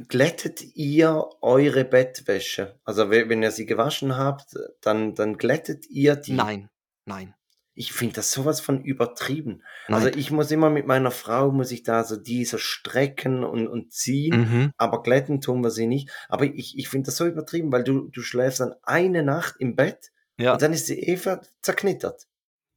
glättet 0.07 0.61
ihr 0.75 1.27
eure 1.41 1.85
Bettwäsche? 1.85 2.79
Also, 2.83 3.09
we 3.09 3.29
wenn 3.29 3.43
ihr 3.43 3.51
sie 3.51 3.65
gewaschen 3.65 4.17
habt, 4.17 4.55
dann 4.81 5.15
dann 5.15 5.37
glättet 5.37 5.87
ihr 5.89 6.15
die? 6.15 6.33
Nein, 6.33 6.69
nein. 7.05 7.33
Ich 7.73 7.93
finde 7.93 8.15
das 8.15 8.31
so 8.31 8.43
was 8.43 8.59
von 8.59 8.83
übertrieben. 8.83 9.63
Also, 9.87 10.09
Nein. 10.09 10.19
ich 10.19 10.29
muss 10.29 10.51
immer 10.51 10.69
mit 10.69 10.85
meiner 10.87 11.09
Frau 11.09 11.51
muss 11.51 11.71
ich 11.71 11.83
da 11.83 12.03
so 12.03 12.17
die 12.17 12.43
so 12.43 12.57
strecken 12.57 13.45
und 13.45 13.67
und 13.67 13.93
ziehen, 13.93 14.39
Mhm. 14.41 14.73
aber 14.77 15.01
glätten 15.01 15.39
tun 15.39 15.63
wir 15.63 15.71
sie 15.71 15.87
nicht. 15.87 16.09
Aber 16.27 16.43
ich 16.45 16.77
ich 16.77 16.89
finde 16.89 17.07
das 17.07 17.15
so 17.17 17.25
übertrieben, 17.25 17.71
weil 17.71 17.83
du 17.85 18.09
du 18.09 18.21
schläfst 18.21 18.59
dann 18.59 18.75
eine 18.83 19.23
Nacht 19.23 19.55
im 19.59 19.75
Bett 19.77 20.11
Ja. 20.37 20.53
und 20.53 20.61
dann 20.61 20.73
ist 20.73 20.87
sie 20.87 20.99
eh 20.99 21.17
zerknittert. 21.61 22.27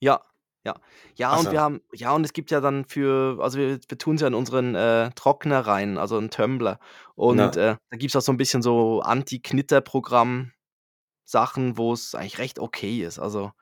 Ja, 0.00 0.22
ja. 0.64 0.74
Ja, 1.16 1.36
und 1.36 1.50
wir 1.50 1.60
Also 1.60 1.62
haben 1.62 1.80
ja, 1.92 2.12
und 2.14 2.24
es 2.24 2.32
gibt 2.32 2.50
ja 2.50 2.60
dann 2.60 2.84
für 2.86 3.38
also, 3.40 3.58
wir 3.58 3.78
wir 3.88 3.98
tun's 3.98 4.20
ja 4.22 4.28
in 4.28 4.34
unseren, 4.34 4.74
äh, 4.74 5.10
Trockner 5.14 5.60
rein, 5.66 5.98
also 5.98 6.18
'n 6.18 6.30
Tumbler. 6.30 6.78
Und, 7.16 7.54
Na. 7.54 7.56
äh, 7.56 7.76
da 7.90 7.96
gibt's 7.96 8.16
auch 8.16 8.22
so 8.22 8.32
'n 8.32 8.38
bisschen 8.38 8.62
so 8.62 9.00
Anti-Knitter-Programm-Sachen, 9.02 10.76
wo's 11.78 12.14
eigentlich 12.16 12.38
recht 12.38 12.58
okay 12.60 13.02
ist. 13.04 13.18
Also 13.20 13.52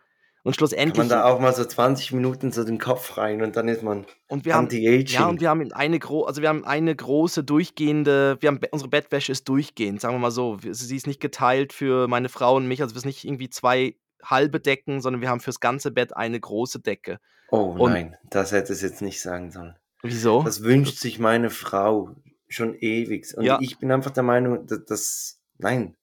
und 0.44 0.56
Kann 0.86 0.96
man 0.98 1.08
schlussendlich 1.08 1.08
da 1.08 1.24
auch 1.24 1.38
mal 1.38 1.54
so 1.54 1.64
20 1.64 2.10
Minuten 2.12 2.50
so 2.50 2.64
den 2.64 2.78
Kopf 2.78 3.16
rein 3.16 3.40
und 3.42 3.54
dann 3.56 3.68
ist 3.68 3.82
man 3.82 4.06
Und 4.30 4.44
wir 4.44 4.54
haben 4.54 4.72
ja, 5.06 5.26
und 5.28 5.40
Anti-Aging. 5.40 5.40
wir 5.40 5.50
haben 5.50 5.72
eine 5.72 5.98
gro 5.98 6.24
also, 6.24 6.40
wir 6.42 6.48
haben 6.48 6.64
eine 6.64 6.94
große 6.94 7.42
durchgehende 7.44 8.36
wir 8.40 8.48
haben 8.48 8.60
Be 8.60 8.68
unsere 8.70 8.88
Bettwäsche 8.88 9.32
ist 9.32 9.48
durchgehend, 9.48 10.00
sagen 10.00 10.14
wir 10.14 10.18
mal 10.20 10.30
so. 10.30 10.58
Sie 10.62 10.96
ist 10.96 11.06
nicht 11.06 11.20
geteilt 11.20 11.72
für 11.72 12.06
meine 12.08 12.28
Frau 12.28 12.56
und 12.56 12.66
mich, 12.68 12.80
also, 12.82 12.92
es 12.92 12.98
ist 12.98 13.04
nicht 13.06 13.24
irgendwie 13.24 13.50
2 13.50 13.96
halbe 14.24 14.60
Decken, 14.60 15.00
sondern 15.00 15.22
wir 15.22 15.28
haben 15.30 15.40
fürs 15.40 15.60
ganze 15.60 15.90
Bett 15.92 16.16
eine 16.16 16.40
große 16.40 16.80
Decke. 16.80 17.18
Oh 17.50 17.76
Und 17.76 17.98
nein, 17.98 18.16
das 18.30 18.52
hättest 18.52 18.82
jetzt 18.82 19.02
nicht 19.02 19.20
sagen 19.20 19.50
sollen. 19.50 19.76
Wieso? 20.04 20.48
Das 20.48 20.62
wünscht 20.64 20.98
sich 20.98 21.18
meine 21.20 21.50
Frau 21.50 22.16
schon 22.48 22.74
ewig. 22.76 23.36
Und 23.36 23.46
Ja. 23.46 23.62
ich 23.62 23.78
bin 23.78 23.92
einfach 23.92 24.12
der 24.12 24.24
Meinung, 24.24 24.66
d 24.66 24.76
das 24.86 25.40
nein. 25.58 25.96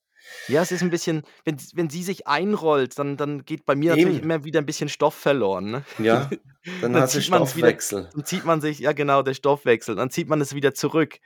Ja, 0.50 0.64
es 0.64 0.72
ist 0.72 0.82
'n 0.82 0.90
bisschen 0.90 1.22
wenn 1.46 1.58
wenn 1.76 1.90
sie 1.92 2.02
sich 2.02 2.26
einrollt, 2.26 2.98
dann 2.98 3.18
dann 3.18 3.46
geht 3.46 3.66
bei 3.66 3.76
mir 3.76 3.92
natürlich 3.92 4.18
Eben. 4.18 4.24
immer 4.24 4.44
wieder 4.44 4.60
'n 4.60 4.66
bisschen 4.66 4.90
Stoff 4.90 5.14
verloren, 5.14 5.70
ne? 5.70 5.86
Ja, 5.98 6.34
dann 6.82 6.94
Dann 6.94 7.06
du 7.12 7.22
zieht 7.22 7.28
man's 7.28 7.56
wieder 7.56 7.76
Stoffwechsel. 7.76 8.10
dann 8.14 8.26
zieht 8.26 8.46
man 8.46 8.60
sich 8.62 8.80
ja 8.80 8.94
genau, 8.94 9.22
der 9.22 9.36
Stoffwechsel. 9.36 9.96
Dann 9.96 10.10
zieht 10.10 10.28
man 10.30 10.42
es 10.42 10.56
wieder 10.56 10.74
zurück. 10.74 11.20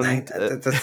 Nein, 0.00 0.20
Und, 0.20 0.30
d 0.36 0.38
äh 0.38 0.52
d 0.54 0.58
das 0.60 0.76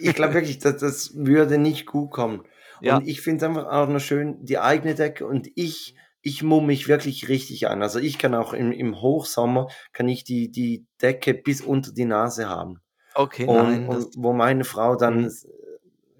ich 0.00 0.14
glaube 0.14 0.34
wirklich, 0.34 0.58
das 0.58 0.76
das 0.78 1.14
würde 1.16 1.58
nicht 1.58 1.86
gut 1.86 2.10
kommen. 2.10 2.44
Ja. 2.80 3.00
Und 3.00 3.06
ich 3.06 3.20
finde 3.20 3.44
es 3.44 3.50
einfach 3.50 3.66
auch 3.72 3.88
noch 3.88 4.00
schön, 4.00 4.44
die 4.44 4.58
eigene 4.58 4.94
Decke 4.94 5.26
und 5.26 5.48
ich 5.56 5.94
ich 6.22 6.42
mumme 6.42 6.66
mich 6.68 6.88
wirklich 6.88 7.28
richtig 7.28 7.68
an. 7.68 7.82
Also, 7.82 7.98
ich 8.00 8.18
kann 8.18 8.34
auch 8.34 8.52
im 8.52 8.72
im 8.72 9.00
Hochsommer 9.00 9.68
kann 9.92 10.08
ich 10.08 10.24
die 10.24 10.50
die 10.50 10.86
Decke 11.02 11.34
bis 11.34 11.60
unter 11.62 11.92
die 11.92 12.04
Nase 12.06 12.48
haben. 12.48 12.80
Okay, 13.16 13.46
Und 13.46 13.80
nein, 13.86 13.88
und 13.88 14.14
wo 14.16 14.32
meine 14.34 14.64
Frau 14.64 14.96
dann 14.96 15.24
Mhm. 15.24 15.26
s 15.26 15.46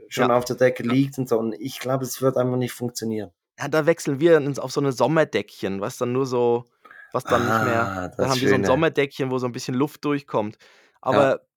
schon 0.08 0.30
Ja. 0.30 0.32
auf 0.32 0.44
der 0.46 0.56
Decke 0.56 0.82
Ja. 0.84 0.94
liegt 0.94 1.18
und 1.18 1.28
so. 1.28 1.38
Und 1.38 1.54
ich 1.60 1.80
glaube, 1.80 2.04
es 2.04 2.22
wird 2.22 2.36
einfach 2.38 2.56
nicht 2.58 2.72
funktionieren. 2.72 3.32
Ja, 3.60 3.66
da 3.66 3.86
wechseln 3.86 4.20
wir 4.20 4.36
ins 4.36 4.58
auf 4.60 4.70
so 4.70 4.80
'ne 4.80 4.92
Sommerdeckchen, 4.92 5.80
was 5.80 5.96
dann 5.98 6.12
nur 6.12 6.26
so 6.26 6.70
was 7.10 7.26
dann 7.26 7.44
nicht 7.44 7.60
mehr 7.60 7.90
Ah, 7.90 8.08
das 8.16 8.30
haben 8.30 8.40
wir 8.40 8.48
so 8.48 8.54
'n 8.54 8.62
Schöne. 8.62 8.64
Sommerdeckchen, 8.64 9.30
wo 9.32 9.38
so 9.38 9.46
'n 9.46 9.52
bisschen 9.52 9.74
Luft 9.74 10.04
durchkommt. 10.04 10.58
Aber 11.00 11.40
ja, 11.40 11.47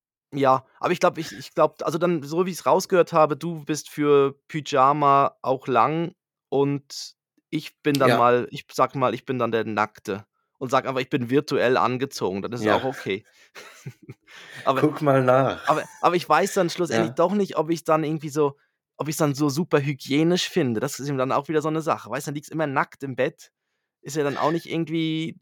aber 0.80 0.92
ich 0.92 1.00
glaube 1.00 1.20
ich 1.20 1.36
ich 1.36 1.54
glaube 1.54 1.84
also, 1.84 1.98
dann, 1.98 2.22
so 2.22 2.46
wie 2.46 2.50
ich's 2.50 2.64
rausgehört 2.66 3.12
habe, 3.12 3.36
du 3.36 3.64
bist 3.64 3.90
für 3.90 4.34
Pyjama 4.48 5.36
auch 5.42 5.66
lang 5.66 6.14
und 6.48 7.14
ich 7.50 7.80
bin 7.82 7.98
dann 7.98 8.12
Ja. 8.12 8.16
mal 8.16 8.48
ich 8.50 8.66
sage 8.72 8.98
mal, 8.98 9.14
ich 9.14 9.26
bin 9.26 9.38
dann 9.38 9.52
der 9.52 9.64
Nackte 9.66 10.24
und 10.58 10.70
sage 10.70 10.88
einfach, 10.88 11.02
ich 11.02 11.10
bin 11.10 11.28
virtuell 11.30 11.76
angezogen, 11.76 12.40
dann 12.42 12.52
ist 12.52 12.60
es 12.62 12.66
auch 12.66 12.82
Ja. 12.82 12.84
okay. 12.84 13.26
Aber 14.64 14.84
Guck 14.84 15.02
mal 15.02 15.22
nach. 15.22 15.62
aber 15.66 15.86
aber 16.00 16.16
ich 16.16 16.28
weiß 16.28 16.54
dann 16.54 16.70
schlussendlich 16.70 17.14
Ja. 17.14 17.16
doch 17.16 17.32
nicht, 17.34 17.56
ob 17.58 17.70
ich's 17.70 17.84
dann 17.84 18.04
irgendwie 18.04 18.30
so 18.30 18.56
ob 18.98 19.08
ich's 19.08 19.18
dann 19.18 19.34
so 19.34 19.48
super 19.50 19.80
hygienisch 19.82 20.48
finde. 20.50 20.80
Das 20.80 21.00
ist 21.00 21.08
eben 21.08 21.18
dann 21.18 21.32
auch 21.32 21.48
wieder 21.48 21.62
so 21.62 21.70
'ne 21.70 21.82
Sache. 21.82 22.10
Weißt 22.10 22.26
du, 22.28 22.30
dann 22.30 22.36
liegst 22.36 22.52
immer 22.52 22.66
nackt 22.68 23.02
im 23.04 23.16
Bett. 23.16 23.50
Ist 24.02 24.16
ja 24.16 24.24
dann 24.24 24.38
auch 24.38 24.52
nicht 24.52 24.66
irgendwie 24.70 25.38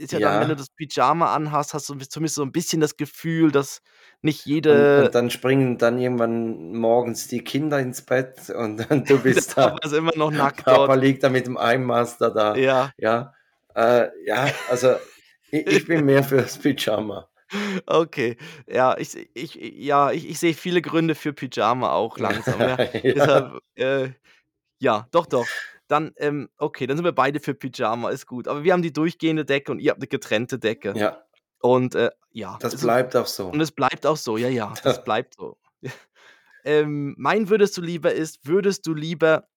ist 0.00 0.12
ja 0.12 0.20
dann, 0.20 0.40
wenn 0.40 0.48
du 0.48 0.56
Ja. 0.56 0.56
das 0.56 0.68
Pyjama 0.70 1.34
anhast, 1.34 1.74
hast 1.74 1.88
du 1.90 1.96
zumindest 1.98 2.34
so 2.36 2.42
'n 2.42 2.52
bisschen 2.52 2.80
das 2.80 2.96
Gefühl, 2.96 3.52
dass 3.52 3.82
nicht 4.22 4.46
Und 4.68 4.94
jede 4.94 4.94
und 4.96 5.14
dann 5.14 5.30
springen 5.30 5.78
dann 5.78 5.98
irgendwann 5.98 6.72
morgens 6.74 7.26
die 7.28 7.42
Kinder 7.42 7.78
ins 7.80 8.02
Bett 8.02 8.50
und 8.56 8.88
und 8.90 9.10
du 9.10 9.18
bist 9.22 9.56
da. 9.56 9.80
Ist 9.84 9.92
immer 9.92 10.12
noch 10.16 10.30
nackt 10.30 10.64
Papa 10.64 10.94
dort. 10.94 10.94
liegt 10.94 11.22
da 11.24 11.28
mit 11.30 11.46
dem 11.46 11.56
Eimaster 11.58 12.30
da. 12.30 12.62
Ja. 12.62 12.92
Ja. 12.98 13.34
Äh, 13.74 14.08
ja, 14.26 14.60
also, 14.66 14.96
i 15.52 15.58
ich 15.58 15.86
bin 15.86 16.04
mehr 16.04 16.24
fürs 16.24 16.58
Pyjama. 16.58 17.28
Okay. 17.88 18.36
Ja, 18.68 18.96
ich 18.98 19.16
ich 19.34 19.54
ja, 19.56 20.10
ich 20.12 20.28
ich 20.28 20.38
sehe 20.38 20.54
viele 20.54 20.82
Gründe 20.82 21.14
für 21.14 21.32
Pyjama 21.32 21.90
auch 21.92 22.18
langsam, 22.18 22.64
ja. 22.66 22.78
Ja. 23.02 23.14
Deshalb, 23.14 23.60
äh, 23.74 24.10
ja, 24.80 25.08
doch, 25.12 25.26
doch. 25.26 25.54
Dann, 25.90 26.12
ähm 26.18 26.48
okay, 26.58 26.86
dann 26.86 26.96
sind 26.96 27.04
wir 27.04 27.12
beide 27.12 27.40
für 27.40 27.52
Pyjama, 27.54 28.10
ist 28.10 28.26
gut. 28.26 28.46
Aber 28.46 28.62
wir 28.62 28.72
haben 28.72 28.82
die 28.82 28.92
durchgehende 28.92 29.44
Decke 29.44 29.72
und 29.72 29.80
ihr 29.80 29.90
habt 29.90 30.00
'ne 30.00 30.06
getrennte 30.06 30.58
Decke. 30.60 31.00
Ja. 31.00 31.26
Und, 31.60 31.94
äh, 31.96 32.10
ja, 32.32 32.60
Das 32.60 32.78
also 32.78 32.78
bleibt 32.78 33.16
auch 33.16 33.26
so. 33.26 33.52
und 33.52 33.60
es 33.62 33.72
bleibt 33.72 34.06
auch 34.06 34.16
so, 34.18 34.38
ja, 34.38 34.48
ja, 34.48 34.74
das 34.84 35.00
Da 35.00 35.02
bleibt 35.02 35.34
so. 35.36 35.58
ähm, 36.64 37.14
mein 37.18 37.48
würdest 37.50 37.76
du 37.78 37.82
lieber 37.82 38.12
ist, 38.14 38.46
würdest 38.46 38.86
du 38.86 38.94
lieber 38.94 39.48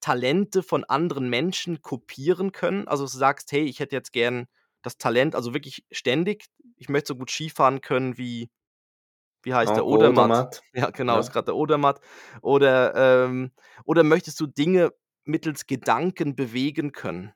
Talente 0.00 0.62
von 0.62 0.84
anderen 0.84 1.30
Menschen 1.30 1.82
kopieren 1.82 2.52
können? 2.52 2.88
Also, 2.88 3.04
du 3.04 3.10
sagst: 3.10 3.52
„Hey, 3.52 3.64
ich 3.64 3.80
hätte 3.80 3.96
jetzt 3.96 4.12
gern 4.12 4.46
das 4.82 4.98
Talent, 4.98 5.34
also 5.34 5.54
wirklich 5.54 5.84
ständig. 5.90 6.46
Ich 6.76 6.88
möchte 6.88 7.08
so 7.08 7.16
gut 7.16 7.30
Skifahren 7.30 7.80
können 7.80 8.18
wie 8.18 8.50
wie 9.44 9.54
heißt 9.54 9.76
der? 9.76 9.86
Franco 9.86 9.96
Odermatt. 9.96 10.36
Odermatt. 10.36 10.62
Ja, 10.74 10.90
genau, 10.90 11.18
ist 11.20 11.30
Ja. 11.30 11.32
grad 11.32 11.48
der 11.48 11.56
Odermatt. 11.56 12.00
Oder, 12.42 12.94
ähm 13.26 13.52
oder 13.86 14.04
möchtest 14.04 14.40
du 14.40 14.46
Dinge 14.46 14.92
mittels 15.26 15.66
Gedanken 15.66 16.36
bewegen 16.36 16.92
können? 16.92 17.32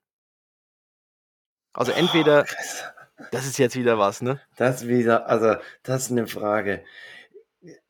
Also, 1.77 1.93
entweder 1.93 2.47
Krass. 2.47 2.85
das 3.31 3.47
ist 3.47 3.59
jetzt 3.59 3.77
wieder 3.77 3.99
was, 3.99 4.23
ne? 4.23 4.41
Das 4.57 4.87
wieder 4.89 5.27
also, 5.29 5.57
das 5.83 6.05
ist 6.05 6.11
'ne 6.11 6.27
Frage. 6.27 6.85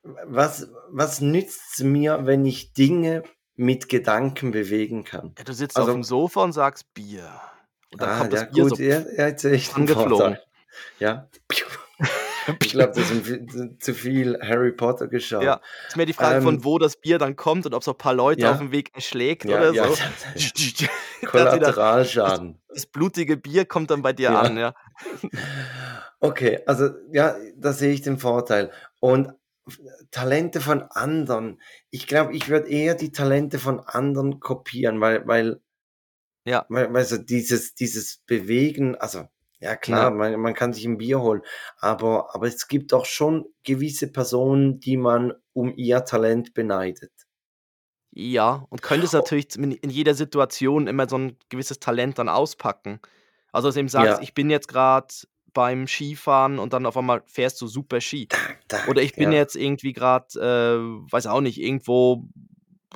Was 0.02 0.68
was 0.88 1.20
nützt's 1.20 1.80
mir, 1.82 2.26
wenn 2.26 2.46
ich 2.46 2.72
Dinge 2.72 3.22
mit 3.56 3.88
Gedanken 3.88 4.50
bewegen 4.50 5.04
kann? 5.04 5.36
Ja, 5.38 5.44
du 5.44 5.52
sitzt 5.54 5.78
Also 5.78 5.92
aufm 5.92 6.02
Sofa 6.02 6.42
und 6.42 6.52
sagst: 6.52 6.92
„Bier.“ 6.94 7.40
Und 7.92 8.02
dann 8.02 8.10
Ah, 8.10 8.12
kommt 8.12 8.32
ja 8.32 8.44
das 8.44 8.46
Bier 8.46 8.64
gut, 8.64 8.78
so 8.78 8.78
ja, 8.78 9.00
ja, 9.16 9.28
jetzt 9.28 9.44
ich 9.44 9.74
angeflogen. 9.74 10.38
Ja. 11.00 11.30
Ich 12.60 12.70
glaube, 12.70 12.92
das 12.94 13.10
ist 13.10 13.82
zu 13.82 13.94
viel 13.94 14.38
Harry 14.42 14.72
Potter 14.72 15.08
geschaut. 15.08 15.42
Ja, 15.42 15.60
ist 15.88 15.96
mehr 15.96 16.06
die 16.06 16.12
Frage, 16.12 16.42
von 16.42 16.56
Ähm 16.56 16.64
wo 16.64 16.78
das 16.78 16.96
Bier 16.96 17.18
dann 17.18 17.36
kommt 17.36 17.66
und 17.66 17.74
ob's 17.74 17.88
auch 17.88 17.96
paar 17.96 18.14
Leute 18.14 18.42
Ja. 18.42 18.52
aufm 18.52 18.72
Weg 18.72 18.94
erschlägt 18.94 19.44
Ja, 19.44 19.56
oder 19.56 19.72
ja, 19.72 19.88
so. 19.88 19.94
das 20.34 20.34
Das 20.34 20.88
das 21.22 21.30
Kollateralschaden. 21.30 22.60
das 22.68 22.86
blutige 22.86 23.36
Bier 23.36 23.64
kommt 23.64 23.90
dann 23.90 24.02
bei 24.02 24.12
dir 24.12 24.36
an, 24.38 24.56
ja. 24.56 24.74
Okay, 26.20 26.60
also, 26.66 26.90
ja, 27.12 27.36
da 27.56 27.72
sehe 27.72 27.92
ich 27.92 28.02
den 28.02 28.18
Vorteil. 28.18 28.70
Und 29.00 29.32
Talente 30.10 30.60
von 30.60 30.82
anderen. 30.82 31.60
Ich 31.90 32.06
glaube, 32.06 32.34
ich 32.34 32.48
würde 32.48 32.68
eher 32.68 32.94
die 32.94 33.12
Talente 33.12 33.58
von 33.58 33.80
anderen 33.80 34.40
kopieren, 34.40 35.00
weil 35.00 35.26
weil 35.26 35.60
Ja. 36.44 36.66
weil 36.68 36.92
weil 36.92 37.04
so 37.04 37.16
dieses 37.18 37.74
dieses 37.74 38.18
Bewegen 38.26 38.96
also, 38.96 39.28
ja 39.60 39.76
klar, 39.76 40.10
Ja. 40.10 40.12
man 40.12 40.40
man 40.40 40.54
kann 40.54 40.72
sich 40.72 40.84
'n 40.86 40.98
Bier 40.98 41.20
holen, 41.20 41.42
aber 41.78 42.34
aber 42.34 42.46
es 42.48 42.68
gibt 42.68 42.92
doch 42.92 43.06
schon 43.06 43.46
gewisse 43.64 44.10
Personen, 44.12 44.80
die 44.80 44.96
man 44.96 45.34
um 45.52 45.74
ihr 45.76 46.04
Talent 46.04 46.54
beneidet. 46.54 47.12
Ja, 48.14 48.66
und 48.70 48.82
könntest 48.82 49.14
O 49.14 49.14
natürlich 49.14 49.50
zum 49.50 49.62
in 49.70 49.90
jeder 49.90 50.14
Situation 50.14 50.88
immer 50.88 51.08
so 51.08 51.16
'n 51.16 51.36
gewisses 51.48 51.78
Talent 51.78 52.18
dann 52.18 52.28
auspacken. 52.28 52.98
Also, 53.52 53.68
dass 53.68 53.74
du 53.74 53.80
eben 53.80 53.88
sagst: 53.88 54.18
Ja. 54.18 54.20
„Ich 54.20 54.34
bin 54.34 54.50
jetzt 54.50 54.66
grad 54.68 55.28
beim 55.52 55.86
Skifahren“ 55.86 56.58
und 56.58 56.72
dann 56.72 56.86
auf 56.86 56.96
einmal 56.96 57.22
fährst 57.26 57.60
du 57.60 57.68
super 57.68 58.00
Ski. 58.00 58.30
Oder 58.82 59.02
ich 59.02 59.16
bin 59.16 59.30
ja. 59.30 59.32
jetzt 59.32 59.54
irgendwie 59.56 59.92
grad, 59.92 60.34
äh, 60.36 60.40
weiß 60.40 61.26
auch 61.26 61.40
nicht, 61.40 61.60
irgendwo 61.60 62.24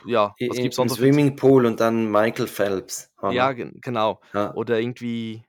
ja, 0.04 0.36
was 0.46 0.60
gibt's 0.60 0.76
im 0.80 0.88
sonst 0.88 1.00
T 1.12 1.24
Swimmingpool 1.28 1.66
und 1.66 1.80
dann 1.80 2.10
Michael 2.10 2.46
Phelps, 2.48 3.12
Ja, 3.28 3.52
oder? 3.52 3.54
genau. 3.54 4.20
Ja. 4.34 4.54
Oder 4.54 4.80
irgendwie 4.80 5.44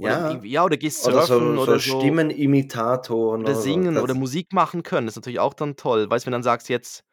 oder 0.00 0.44
Ja, 0.44 0.64
oder 0.64 0.76
gehst 0.76 1.02
oder 1.02 1.20
surfen 1.28 1.56
so 1.56 1.58
so 1.58 1.76
oder 1.76 1.80
so 1.80 2.20
Stimmenimitatoren 2.20 3.42
oder 3.44 3.54
oder 3.54 3.62
so, 3.62 3.82
singen 3.84 4.00
oder 4.00 4.12
das 4.12 4.14
Musik 4.14 4.52
machen 4.52 4.82
können, 4.82 5.08
ist 5.08 5.16
natürlich 5.16 5.40
auch 5.40 5.54
dann 5.54 5.76
toll. 5.76 6.10
Weißt, 6.10 6.26
wenn 6.26 6.32
dann 6.32 6.42
sagst 6.42 6.68
jetzt, 6.68 7.04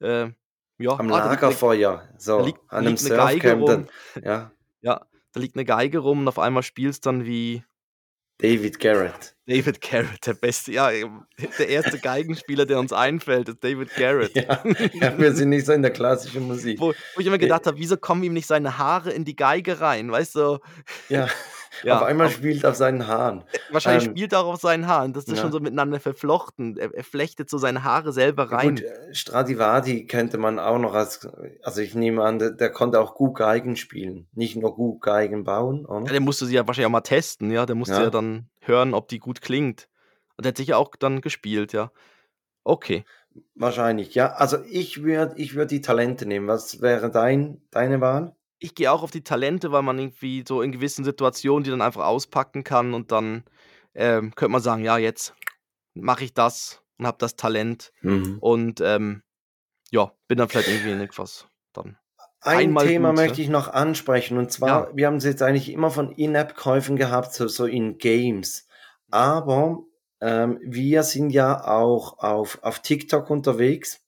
äh, 0.00 0.30
ja: 0.78 1.00
Am 1.00 1.08
„Ah, 1.08 1.20
da 1.20 1.28
liegt 1.28 1.40
Lagerfeuer, 1.40 2.08
da 2.36 2.42
so 2.42 2.44
liegt 2.44 2.62
an 2.68 2.84
'nem 2.84 2.96
liegt 2.96 3.00
'ne 3.02 3.12
Geige 3.12 3.52
Surfcamp 3.52 3.66
rum.“ 3.66 3.86
dann 3.86 3.88
ja. 4.22 4.52
Ja, 4.82 5.06
da 5.32 5.40
liegt 5.40 5.56
'ne 5.56 5.64
Geige 5.66 5.98
rum 6.00 6.20
und 6.22 6.28
auf 6.28 6.38
einmal 6.40 6.62
spielst 6.64 7.06
dann 7.06 7.26
wie 7.26 7.64
David 8.40 8.78
Garrett. 8.78 9.34
David 9.48 9.80
Garrett, 9.80 10.24
der 10.26 10.34
beste 10.34 10.72
ja, 10.72 10.90
der 11.58 11.68
erste 11.68 11.98
Geigenspieler, 11.98 12.64
der 12.64 12.78
uns 12.78 12.92
einfällt, 12.92 13.48
ist 13.48 13.64
David 13.64 13.96
Garrett. 13.96 14.32
Ja, 14.34 14.62
ja, 14.92 15.18
wir 15.18 15.32
sind 15.32 15.50
nicht 15.50 15.66
so 15.66 15.72
in 15.72 15.82
der 15.82 15.90
klassischen 15.92 16.44
Musik. 16.44 16.78
Wo 16.78 16.94
wo 17.14 17.20
ich 17.20 17.26
immer 17.26 17.38
gedacht 17.38 17.66
habe: 17.66 17.78
„Wieso 17.78 17.96
kommen 17.96 18.22
ihm 18.22 18.32
nicht 18.32 18.46
seine 18.46 18.78
Haare 18.78 19.12
in 19.12 19.24
die 19.24 19.36
Geige 19.36 19.80
rein?“ 19.80 20.10
Weißt 20.10 20.34
du? 20.36 20.58
Ja, 21.08 21.26
auf 21.86 21.86
Ja, 21.86 22.02
einmal 22.02 22.28
aber 22.28 22.30
spielt 22.30 22.64
auf 22.64 22.76
seinen 22.76 23.06
Haaren. 23.06 23.44
Wahrscheinlich 23.68 24.04
Ähm 24.04 24.10
spielt 24.10 24.32
er 24.32 24.40
auch 24.40 24.54
auf 24.54 24.60
seinen 24.60 24.86
Haaren. 24.86 25.12
Das 25.12 25.24
ist 25.24 25.40
schon 25.40 25.50
Ja. 25.50 25.52
so 25.52 25.60
miteinander 25.60 26.00
verflochten. 26.00 26.76
Er 26.78 26.94
er 26.94 27.04
flechtet 27.04 27.50
so 27.50 27.58
seine 27.58 27.84
Haare 27.84 28.12
selber 28.12 28.50
Ja 28.50 28.56
gut, 28.56 28.58
rein. 28.58 28.76
äh, 28.80 29.14
Stradivari 29.14 30.06
könnte 30.06 30.38
man 30.38 30.58
auch 30.58 30.78
noch 30.78 30.94
als 30.94 31.26
also, 31.62 31.80
ich 31.80 31.94
nehme 31.94 32.22
an, 32.24 32.38
der 32.38 32.50
der 32.50 32.70
konnte 32.70 33.00
auch 33.00 33.14
gut 33.14 33.36
Geigen 33.36 33.76
spielen, 33.76 34.28
nicht 34.32 34.56
nur 34.56 34.74
gut 34.74 35.00
Geigen 35.02 35.44
bauen, 35.44 35.86
Ja, 36.06 36.12
oder? 36.12 36.12
der 36.12 36.20
musste 36.20 36.46
sie 36.46 36.54
ja 36.54 36.66
wahrscheinlich 36.66 36.86
auch 36.86 36.90
mal 36.90 37.00
testen, 37.02 37.50
ja? 37.50 37.66
Der 37.66 37.76
musste 37.76 38.02
ja 38.02 38.02
Ja. 38.04 38.10
dann 38.10 38.48
hören, 38.60 38.94
ob 38.94 39.08
die 39.08 39.18
gut 39.18 39.40
klingt. 39.40 39.88
Und 40.36 40.44
der 40.44 40.50
hat 40.50 40.56
sicher 40.56 40.78
auch 40.78 40.94
dann 40.96 41.20
gespielt, 41.20 41.72
ja. 41.72 41.90
Okay. 42.64 43.04
Wahrscheinlich, 43.54 44.14
ja. 44.14 44.32
Also, 44.34 44.58
ich 44.64 45.02
würde 45.04 45.34
ich 45.38 45.54
würde 45.54 45.68
die 45.68 45.80
Talente 45.80 46.26
nehmen. 46.26 46.48
Was 46.48 46.80
wäre 46.82 47.10
dein 47.10 47.62
deine 47.70 48.00
Wahl? 48.00 48.34
Ich 48.64 48.76
gehe 48.76 48.92
auch 48.92 49.02
auf 49.02 49.10
die 49.10 49.24
Talente, 49.24 49.72
weil 49.72 49.82
man 49.82 49.98
irgendwie 49.98 50.44
so 50.46 50.62
in 50.62 50.70
gewissen 50.70 51.04
Situationen 51.04 51.64
die 51.64 51.70
dann 51.70 51.82
einfach 51.82 52.04
auspacken 52.06 52.62
kann 52.62 52.94
und 52.94 53.10
dann, 53.10 53.42
ähm, 53.92 54.32
könnte 54.36 54.52
man 54.52 54.62
sagen: 54.62 54.84
„Ja, 54.84 54.98
jetzt 54.98 55.34
mache 55.94 56.24
ich 56.24 56.34
das 56.34 56.82
und 56.98 57.06
habe 57.06 57.18
das 57.18 57.36
Talent.“ 57.36 57.92
Mhm. 58.02 58.42
Und, 58.42 58.80
ähm, 58.80 59.22
ja, 59.92 60.12
bin 60.28 60.38
dann 60.38 60.48
vielleicht 60.48 60.68
irgendwie 60.68 60.92
in 60.92 61.00
irgendwas 61.00 61.48
dann 61.74 61.98
Ein 62.44 62.76
einmal 62.76 62.76
Thema 62.76 63.12
gut, 63.12 63.12
möchte 63.12 63.40
ich 63.40 63.48
noch 63.48 63.68
ansprechen, 63.68 64.36
und 64.36 64.50
Ja. 64.58 64.86
zwar, 64.86 64.96
wir 64.96 65.06
haben's 65.06 65.24
jetzt 65.24 65.42
eigentlich 65.42 65.70
immer 65.72 65.90
von 65.92 66.10
In-App-Käufen 66.10 66.96
gehabt, 66.96 67.32
so 67.32 67.46
so 67.46 67.66
in 67.66 67.98
Games. 67.98 68.66
Aber, 69.12 69.78
ähm, 70.20 70.58
wir 70.64 71.04
sind 71.04 71.30
ja 71.30 71.64
auch 71.64 72.18
auf 72.18 72.58
auf 72.62 72.80
TikTok 72.80 73.30
unterwegs 73.30 74.00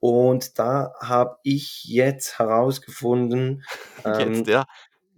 und 0.00 0.58
da 0.58 0.92
habe 1.00 1.38
ich 1.44 1.84
jetzt 1.84 2.38
herausgefunden, 2.38 3.64
Jetzt, 4.18 4.46
ähm 4.46 4.48
ja. 4.48 4.64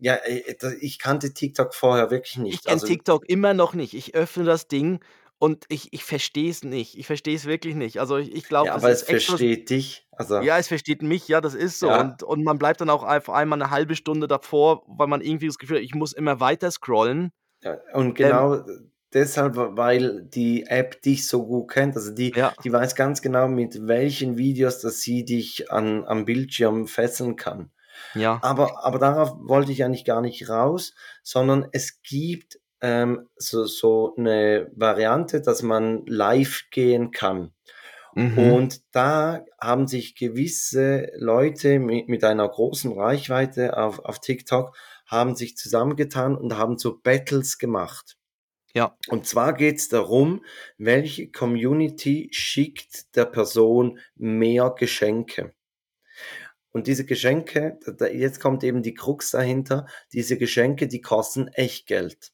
ja, 0.01 0.17
äh, 0.17 0.57
da 0.61 0.73
ich 0.81 0.99
kannte 1.01 1.35
TikTok 1.35 1.75
vorher 1.75 2.11
wirklich 2.13 2.39
Ich 2.49 2.63
nicht. 2.63 2.67
kenne 2.67 2.83
Also 2.83 2.83
TikTok 2.83 3.29
immer 3.29 3.55
noch 3.55 3.75
nicht. 3.75 3.95
Ich 3.95 4.15
öffne 4.15 4.45
das 4.45 4.67
Ding 4.69 5.01
und 5.39 5.65
ich 5.69 5.93
ich 5.93 6.05
verstehe 6.05 6.51
es 6.51 6.65
nicht. 6.65 6.97
Ich 6.99 7.07
verstehe 7.07 7.37
es 7.37 7.45
wirklich 7.45 7.75
nicht. 7.75 8.01
Also, 8.01 8.17
ich 8.17 8.33
ich 8.35 8.45
glaube, 8.45 8.73
Ja, 8.73 8.75
aber 8.75 8.91
es 8.91 9.03
ist 9.03 9.03
extra 9.05 9.35
s 9.35 9.45
versteht 9.45 9.71
dich. 9.71 10.07
Also 10.13 10.43
Ja, 10.43 10.59
es 10.59 10.69
versteht 10.69 11.03
mich, 11.03 11.29
ja, 11.29 11.41
das 11.43 11.55
ist 11.55 11.81
so. 11.81 11.93
Ja. 11.93 11.97
Und 11.97 12.23
und 12.25 12.45
man 12.45 12.59
bleibt 12.59 12.81
dann 12.81 12.91
auch 12.91 13.05
auf 13.05 13.31
einmal 13.31 13.59
'ne 13.59 13.71
1/2 13.71 13.97
Stunde 13.97 14.29
davor, 14.29 14.85
weil 14.89 15.09
man 15.09 15.21
irgendwie 15.23 15.47
das 15.49 15.59
Gefühl 15.59 15.79
hat, 15.79 15.85
ich 15.85 15.95
muss 15.95 16.13
immer 16.15 16.41
weiter 16.41 16.71
scrollen. 16.71 17.33
Ja, 17.63 17.79
und 17.93 18.15
Ähm 18.23 18.47
genau 18.55 18.65
deshalb, 19.15 19.57
weil 19.57 20.23
die 20.25 20.67
App 20.67 21.03
dich 21.03 21.27
so 21.29 21.47
gut 21.47 21.71
kennt. 21.73 21.97
Also, 21.97 22.13
die 22.13 22.35
Ja. 22.35 22.55
die 22.65 22.73
weiß 22.73 22.95
ganz 22.95 23.23
genau, 23.23 23.49
mit 23.49 23.87
welchen 23.87 24.37
Videos, 24.39 24.81
dass 24.81 25.01
sie 25.03 25.25
dich 25.25 25.71
an 25.73 26.05
am 26.05 26.25
Bildschirm 26.25 26.87
fesseln 26.89 27.37
kann. 27.37 27.71
Ja. 28.15 28.43
Aber 28.43 28.85
aber 28.85 28.99
darauf 29.01 29.35
wollte 29.41 29.73
ich 29.73 29.85
eigentlich 29.85 30.05
gar 30.07 30.21
nicht 30.23 30.49
raus, 30.51 30.95
sondern 31.23 31.69
es 31.73 32.03
gibt, 32.03 32.61
ähm, 32.83 33.29
so 33.37 33.67
so 33.67 34.15
'ne 34.19 34.71
Variante, 34.77 35.41
dass 35.43 35.63
man 35.63 36.07
live 36.07 36.65
gehen 36.73 37.11
kann. 37.13 37.53
Mhm. 38.17 38.61
Und 38.61 38.83
da 38.93 39.45
haben 39.61 39.87
sich 39.89 40.17
gewisse 40.17 41.11
Leute 41.19 41.79
mi 41.81 42.05
mit 42.09 42.25
einer 42.25 42.49
großen 42.49 42.93
Reichweite 42.93 43.77
auf 43.79 44.01
auf 44.01 44.21
TikTok 44.21 44.77
haben 45.07 45.37
sich 45.37 45.57
zusammengetan 45.59 46.37
und 46.37 46.57
haben 46.59 46.79
so 46.79 46.99
Battles 47.03 47.59
gemacht. 47.59 48.17
Ja. 48.75 48.97
Und 49.09 49.27
zwar 49.27 49.55
geht's 49.55 49.89
darum, 49.89 50.45
welche 50.79 51.31
Community 51.33 52.29
schickt 52.33 53.17
der 53.17 53.27
Person 53.27 53.99
mehr 54.17 54.71
Geschenke. 54.79 55.55
Und 56.75 56.87
diese 56.87 57.05
Geschenke, 57.05 57.79
jetzt 58.13 58.41
kommt 58.41 58.63
eben 58.63 58.83
die 58.83 58.95
Krux 58.95 59.31
dahinter, 59.33 59.87
diese 60.13 60.39
Geschenke, 60.39 60.87
die 60.87 61.01
kosten 61.01 61.49
Echtgeld. 61.49 62.31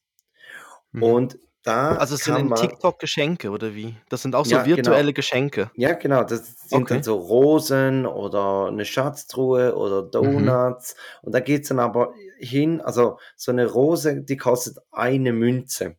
Mhm. 0.93 1.19
Und 1.25 1.39
da 1.63 1.99
Also, 1.99 2.15
es 2.15 2.23
sind 2.25 2.37
in 2.37 2.53
TikTok 2.55 2.99
Geschenke 2.99 3.51
oder 3.51 3.75
wie? 3.75 3.97
Das 4.09 4.21
sind 4.23 4.35
auch 4.35 4.45
so 4.45 4.63
Ja, 4.63 4.67
genau. 4.67 5.03
virtuelle 5.03 5.13
Geschenke? 5.13 5.71
Ja, 5.73 5.93
genau, 5.93 6.23
das 6.23 6.69
sind 6.69 6.91
dann 6.91 7.01
Okay. 7.01 7.03
so 7.03 7.15
Rosen 7.17 8.05
oder 8.05 8.71
'ne 8.71 8.85
Schatztruhe 8.85 9.75
oder 9.75 10.03
Mhm. 10.21 10.57
Donuts. 10.83 10.95
Und 11.23 11.33
da 11.35 11.39
geht's 11.41 11.69
dann 11.69 11.79
aber 11.79 12.13
hin 12.39 12.81
also, 12.81 13.19
so 13.37 13.51
'ne 13.53 13.65
Rose, 13.67 14.23
die 14.23 14.37
kostet 14.37 14.77
eine 14.91 15.33
Münze. 15.33 15.97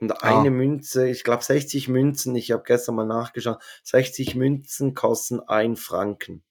Und 0.00 0.22
eine 0.22 0.48
Ah. 0.48 0.50
Münze 0.50 1.08
ich 1.08 1.24
glaube 1.24 1.42
60 1.42 1.88
Münzen, 1.88 2.34
ich 2.36 2.52
habe 2.52 2.62
gestern 2.64 2.96
mal 2.96 3.06
nachgeschaut, 3.06 3.58
60 3.84 4.34
Münzen 4.34 4.94
kosten 4.94 5.40
1 5.40 5.80
Franken. 5.80 6.42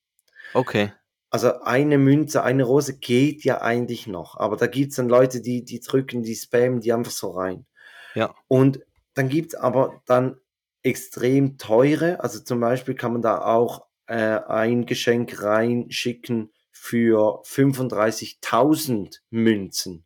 Okay. 0.54 0.92
Also, 1.30 1.60
eine 1.62 1.98
Münze, 1.98 2.44
eine 2.44 2.64
Rose 2.64 2.98
geht 2.98 3.44
ja 3.44 3.62
eigentlich 3.62 4.08
noch, 4.08 4.38
aber 4.38 4.56
da 4.56 4.68
gibt's 4.68 4.96
dann 4.96 5.10
Leute, 5.10 5.42
die 5.42 5.66
die 5.66 5.82
drücken, 5.82 6.24
die 6.24 6.36
spammen 6.36 6.80
die 6.80 6.94
einfach 6.94 7.12
so 7.12 7.32
rein. 7.32 7.66
Ja. 8.14 8.34
Und 8.48 8.80
dann 9.16 9.28
gibt's 9.30 9.56
aber 9.56 10.02
dann 10.06 10.38
extrem 10.84 11.58
teure 11.58 12.22
also, 12.22 12.40
zum 12.40 12.60
Beispiel 12.60 12.96
kann 12.96 13.14
man 13.14 13.22
da 13.22 13.44
auch, 13.44 13.86
äh, 14.08 14.16
ein 14.16 14.86
Geschenk 14.86 15.42
reinschicken 15.42 16.54
für 16.72 17.42
35.000 17.44 19.22
Münzen. 19.30 20.05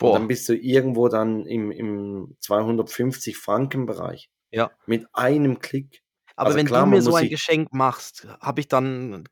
Und 0.00 0.12
dann 0.12 0.22
Boah. 0.22 0.28
bist 0.28 0.48
du 0.48 0.54
irgendwo 0.56 1.08
dann 1.08 1.44
im 1.46 1.70
im 1.72 2.36
250 2.40 3.36
Franken 3.36 3.86
Bereich 3.86 4.30
Ja. 4.50 4.70
mit 4.86 5.06
einem 5.14 5.58
Klick. 5.60 6.02
Aber 6.36 6.48
Also 6.48 6.56
wenn 6.56 6.66
klar, 6.66 6.84
du 6.84 6.86
mir 6.86 7.02
so 7.02 7.14
ein 7.16 7.28
Geschenk 7.28 7.72
machst, 7.72 8.26
habe 8.40 8.60
ich 8.60 8.68
dann 8.68 9.24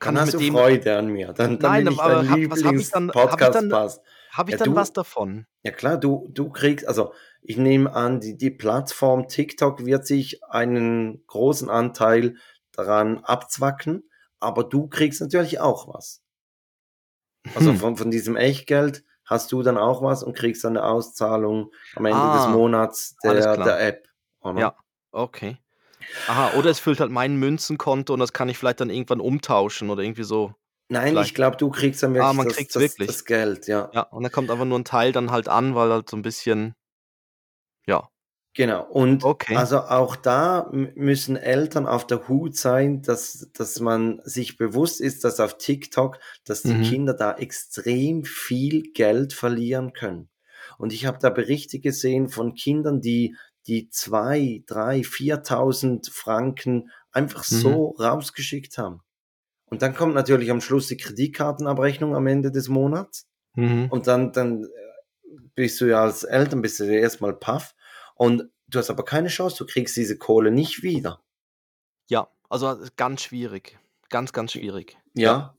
kann 0.00 0.14
Dann 0.14 0.16
ich 0.16 0.20
hast 0.20 0.26
mit 0.26 0.34
du 0.34 0.38
dem 0.40 0.52
Freude 0.52 0.96
an 0.98 1.08
mir. 1.08 1.32
Dann 1.32 1.58
dann 1.60 1.72
Nein, 1.72 1.84
bin 1.84 1.90
ich 1.90 1.98
aber 2.00 2.24
dein 2.24 2.50
was 2.50 2.64
habe 2.64 2.80
ich 2.82 2.88
dann 2.90 3.12
habe 3.24 3.44
ich 3.44 3.50
dann 3.50 3.70
Lieblings-Podcast-Pass. 3.70 4.00
habe 4.30 4.50
ich 4.50 4.56
Ja, 4.56 4.58
dann 4.58 4.74
was 4.76 4.92
du 4.92 5.00
davon? 5.00 5.46
ja 5.64 5.70
klar, 5.72 5.98
du 5.98 6.28
du 6.32 6.50
kriegst 6.50 6.86
also, 6.88 7.14
ich 7.42 7.56
nehme 7.58 7.92
an, 7.94 8.20
die 8.20 8.36
die 8.36 8.50
Plattform 8.50 9.28
TikTok 9.28 9.86
wird 9.86 10.06
sich 10.06 10.44
einen 10.44 11.24
großen 11.26 11.70
Anteil 11.70 12.36
daran 12.72 13.18
abzwacken, 13.24 14.10
aber 14.40 14.64
du 14.64 14.88
kriegst 14.88 15.20
natürlich 15.20 15.60
auch 15.60 15.88
was. 15.94 16.22
Also, 17.54 17.72
Hm. 17.72 17.76
von 17.76 17.96
von 17.96 18.10
diesem 18.10 18.36
Echtgeld 18.36 19.04
hast 19.26 19.52
du 19.52 19.62
dann 19.62 19.78
auch 19.78 20.02
was 20.02 20.22
und 20.24 20.36
kriegst 20.36 20.64
dann 20.64 20.74
'ne 20.74 20.84
Auszahlung 20.84 21.72
am 21.94 22.06
Ende 22.06 22.30
des 22.30 22.46
Ah, 22.46 22.48
Monats 22.48 23.16
alles 23.24 23.50
der 23.52 23.56
der 23.58 23.80
App, 23.86 24.08
oder? 24.40 24.72
Ja, 24.72 24.76
okay. 25.12 25.58
Aha, 26.26 26.50
oder 26.50 26.70
es 26.70 26.80
füllt 26.80 27.00
halt 27.00 27.12
mein 27.12 27.36
Münzenkonto 27.38 28.14
und 28.14 28.20
das 28.20 28.32
kann 28.34 28.48
ich 28.48 28.58
vielleicht 28.58 28.80
dann 28.80 28.90
irgendwann 28.90 29.20
umtauschen 29.20 29.90
oder 29.90 30.02
irgendwie 30.02 30.24
so 30.24 30.54
Nein, 30.90 31.16
ich 31.18 31.32
vielleicht. 31.32 31.34
glaube, 31.34 31.56
du 31.56 31.70
kriegst 31.70 32.02
dann 32.02 32.14
Ah, 32.18 32.32
wirklich 32.32 32.34
man 32.34 32.46
das 32.46 32.56
kriegt's 32.56 32.74
das 32.74 33.02
wirklich? 33.06 33.22
das 33.22 33.24
Geld, 33.24 33.66
ja. 33.68 33.94
Ja, 33.94 34.02
und 34.02 34.22
dann 34.24 34.32
kommt 34.32 34.50
einfach 34.50 34.64
nur 34.66 34.78
'n 34.78 34.84
Teil 34.84 35.12
dann 35.12 35.30
halt 35.32 35.48
an, 35.48 35.74
weil 35.76 35.90
halt 35.92 36.10
so 36.10 36.16
'n 36.18 36.22
bisschen. 36.22 36.74
Genau. 38.56 38.84
Und 38.84 39.24
Okay. 39.24 39.56
also 39.56 39.80
auch 39.80 40.14
da 40.14 40.68
müssen 40.72 41.36
Eltern 41.36 41.86
auf 41.86 42.06
der 42.06 42.28
Hut 42.28 42.56
sein, 42.56 43.02
dass 43.02 43.48
dass 43.52 43.80
man 43.80 44.20
sich 44.24 44.56
bewusst 44.56 45.00
ist, 45.00 45.24
dass 45.24 45.40
auf 45.40 45.58
TikTok 45.58 46.18
dass 46.44 46.62
die 46.62 46.74
Mhm. 46.74 46.82
Kinder 46.82 47.14
da 47.14 47.34
extrem 47.36 48.24
viel 48.24 48.82
Geld 48.92 49.32
verlieren 49.32 49.92
können. 49.92 50.28
Und 50.78 50.92
ich 50.92 51.04
habe 51.06 51.18
da 51.20 51.30
Berichte 51.30 51.80
gesehen 51.80 52.28
von 52.28 52.54
Kindern, 52.54 53.00
die 53.00 53.36
die 53.66 53.88
2, 53.90 54.62
3, 54.66 55.02
4.000 55.02 56.10
Franken 56.12 56.90
einfach 57.10 57.44
Mhm. 57.50 57.56
so 57.60 57.88
rausgeschickt 57.98 58.78
haben. 58.78 59.00
Und 59.66 59.82
dann 59.82 59.94
kommt 59.94 60.14
natürlich 60.14 60.50
am 60.50 60.60
Schluss 60.60 60.88
die 60.88 60.96
Kreditkartenabrechnung 60.98 62.14
am 62.16 62.26
Ende 62.28 62.52
des 62.52 62.68
Monats. 62.68 63.26
Mhm. 63.56 63.90
Und 63.90 64.06
dann 64.06 64.32
dann, 64.32 64.64
äh, 64.64 64.68
bist 65.54 65.80
du 65.80 65.86
ja 65.86 66.02
als 66.04 66.24
Eltern 66.24 66.62
bist 66.62 66.80
du 66.80 66.84
ja 66.84 67.00
erst 67.00 67.20
mal 67.20 67.34
paff 67.34 67.74
und 68.14 68.48
du 68.68 68.78
hast 68.78 68.90
aber 68.90 69.04
keine 69.04 69.28
Chance. 69.28 69.56
Du 69.58 69.66
kriegst 69.66 69.96
diese 69.96 70.16
Kohle 70.18 70.50
nicht 70.50 70.82
wieder. 70.82 71.20
Ja, 72.08 72.28
also 72.48 72.76
ganz 72.96 73.22
schwierig. 73.22 73.78
Ganz, 74.10 74.32
ganz 74.32 74.52
schwierig. 74.52 74.96
Ja. 75.14 75.54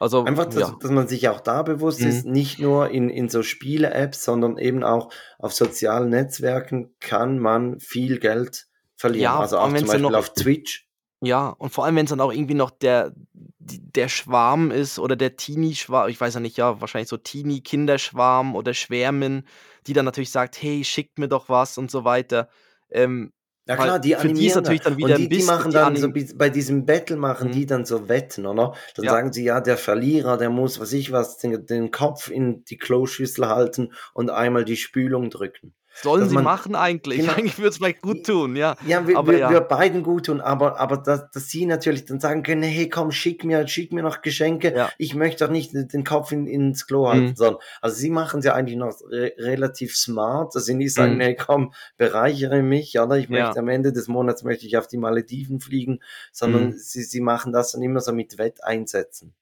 Also, 0.00 0.24
Einfach, 0.24 0.46
dass 0.46 0.56
ja. 0.56 0.76
dass 0.80 0.90
man 0.90 1.06
sich 1.08 1.28
auch 1.28 1.40
da 1.40 1.62
bewusst 1.62 2.00
ist, 2.00 2.26
Mhm. 2.26 2.32
nicht 2.32 2.58
nur 2.58 2.90
in 2.90 3.08
in 3.10 3.28
so 3.28 3.42
Spiele-Apps, 3.42 4.24
sondern 4.24 4.58
eben 4.58 4.82
auch 4.82 5.10
auf 5.38 5.54
sozialen 5.54 6.10
Netzwerken 6.10 6.94
kann 7.00 7.38
man 7.38 7.78
viel 7.80 8.18
Geld 8.18 8.66
verlieren. 8.96 9.22
Ja, 9.22 9.38
Also 9.38 9.58
auch 9.58 9.64
zum 9.72 9.86
Beispiel 9.86 10.00
noch 10.00 10.14
auf 10.14 10.34
Twitch. 10.34 10.88
Ja, 11.22 11.48
und 11.48 11.70
vor 11.70 11.84
allem, 11.86 11.96
wenn's 11.96 12.10
dann 12.10 12.20
auch 12.20 12.32
irgendwie 12.32 12.54
noch 12.54 12.70
der 12.70 13.14
der 13.58 14.08
Schwarm 14.08 14.70
ist 14.70 14.98
oder 14.98 15.16
der 15.16 15.36
Teenie-Schwa 15.36 16.08
ich 16.08 16.20
weiß 16.20 16.34
ja 16.34 16.40
nicht, 16.40 16.58
ja, 16.58 16.80
wahrscheinlich 16.82 17.08
so 17.08 17.16
Teenie-Kinderschwarm 17.16 18.56
oder 18.56 18.74
Schwärmin, 18.74 19.44
die 19.86 19.92
dann 19.94 20.04
natürlich 20.04 20.30
sagt: 20.30 20.60
„Hey, 20.62 20.84
schickt 20.84 21.18
mir 21.18 21.28
doch 21.28 21.48
was“ 21.48 21.78
und 21.78 21.90
so 21.90 22.04
weiter. 22.04 22.48
Ähm, 22.90 23.32
Ja 23.66 23.78
klar, 23.78 23.98
die 23.98 24.14
für 24.14 24.30
die 24.30 24.46
ist 24.46 24.54
animieren 24.54 24.56
natürlich 24.56 24.82
dann. 24.82 24.96
wieder 24.96 25.18
Und 25.18 25.18
die 25.18 25.28
die 25.30 25.30
bisschen 25.32 25.42
machen 25.42 25.72
die 25.72 25.80
dann 25.80 25.96
so 25.96 26.10
anim 26.10 26.12
bis 26.12 26.36
bei 26.36 26.50
diesem 26.50 26.84
Battle 26.84 27.16
machen 27.16 27.50
die 27.50 27.64
Mhm. 27.64 27.66
dann 27.66 27.86
so 27.86 28.08
Wetten, 28.10 28.44
oder? 28.46 28.74
Dann 28.94 29.06
Ja. 29.06 29.08
sagen 29.08 29.32
sie: 29.32 29.44
„Ja, 29.44 29.60
der 29.62 29.78
Verlierer, 29.78 30.36
der 30.36 30.50
muss, 30.50 30.78
weiß 30.80 30.92
ich 30.92 31.12
was, 31.12 31.38
den 31.38 31.64
den 31.64 31.90
Kopf 31.90 32.28
in 32.30 32.64
die 32.64 32.76
Kloschüssel 32.76 33.48
halten 33.48 33.92
und 34.12 34.28
einmal 34.30 34.64
die 34.66 34.76
Spülung 34.76 35.30
drücken.“ 35.30 35.74
Sollen 36.02 36.26
sie 36.28 36.38
man 36.38 36.38
machen 36.38 36.74
eigentlich. 36.76 37.30
genau. 37.30 37.32
Eigentlich 37.32 37.58
würde 37.58 37.68
es 37.70 37.76
vielleicht 37.78 38.02
gut 38.02 38.26
tun, 38.26 38.56
ja. 38.56 38.76
Ja, 38.80 39.06
wir 39.06 39.24
Aber 39.24 39.26
wir 39.26 39.48
ja. 39.48 39.48
wir 39.48 39.60
beiden 39.62 40.02
gut 40.02 40.26
tun, 40.26 40.40
aber 40.40 40.78
aber 40.78 40.98
dass 40.98 41.30
dass 41.30 41.48
sie 41.48 41.64
natürlich 41.64 42.04
dann 42.04 42.20
sagen 42.20 42.42
können: 42.42 42.62
„Hey, 42.62 42.88
komm, 42.88 43.12
schick 43.12 43.42
mir 43.44 43.66
schick 43.68 43.92
mir 43.92 44.02
noch 44.02 44.20
Geschenke. 44.20 44.74
Ja. 44.74 44.94
Ich 44.98 45.14
möchte 45.14 45.44
doch 45.44 45.50
nicht 45.52 45.72
den 45.74 46.04
Kopf 46.04 46.32
in 46.32 46.46
ins 46.46 46.86
Klo 46.86 47.08
halten“, 47.08 47.30
Mhm. 47.30 47.34
sondern 47.34 47.62
also 47.80 47.96
sie 47.96 48.10
machen's 48.10 48.44
ja 48.44 48.52
eigentlich 48.54 48.76
noch 48.76 48.92
re 49.10 49.32
relativ 49.38 49.96
smart, 49.96 50.54
dass 50.54 50.66
sie 50.66 50.74
nicht 50.74 50.92
sagen: 50.94 51.18
Mhm. 51.18 51.20
„Hey, 51.20 51.34
komm, 51.36 51.72
bereichere 51.96 52.62
mich, 52.62 52.98
oder? 52.98 53.16
Ich 53.16 53.28
möchte 53.30 53.58
Ja. 53.58 53.60
am 53.60 53.68
Ende 53.68 53.92
des 53.92 54.08
Monats 54.08 54.42
möchte 54.42 54.66
ich 54.66 54.76
auf 54.76 54.86
die 54.88 54.98
Malediven 54.98 55.60
fliegen“, 55.60 56.00
sondern 56.32 56.72
Mhm. 56.72 56.76
sie 56.76 57.02
sie 57.04 57.20
machen 57.20 57.52
das 57.52 57.72
dann 57.72 57.82
immer 57.82 58.00
so 58.00 58.12
mit 58.12 58.36
Wetteinsätzen. 58.38 59.34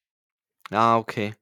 Ah, 0.71 0.97
okay. 0.99 1.35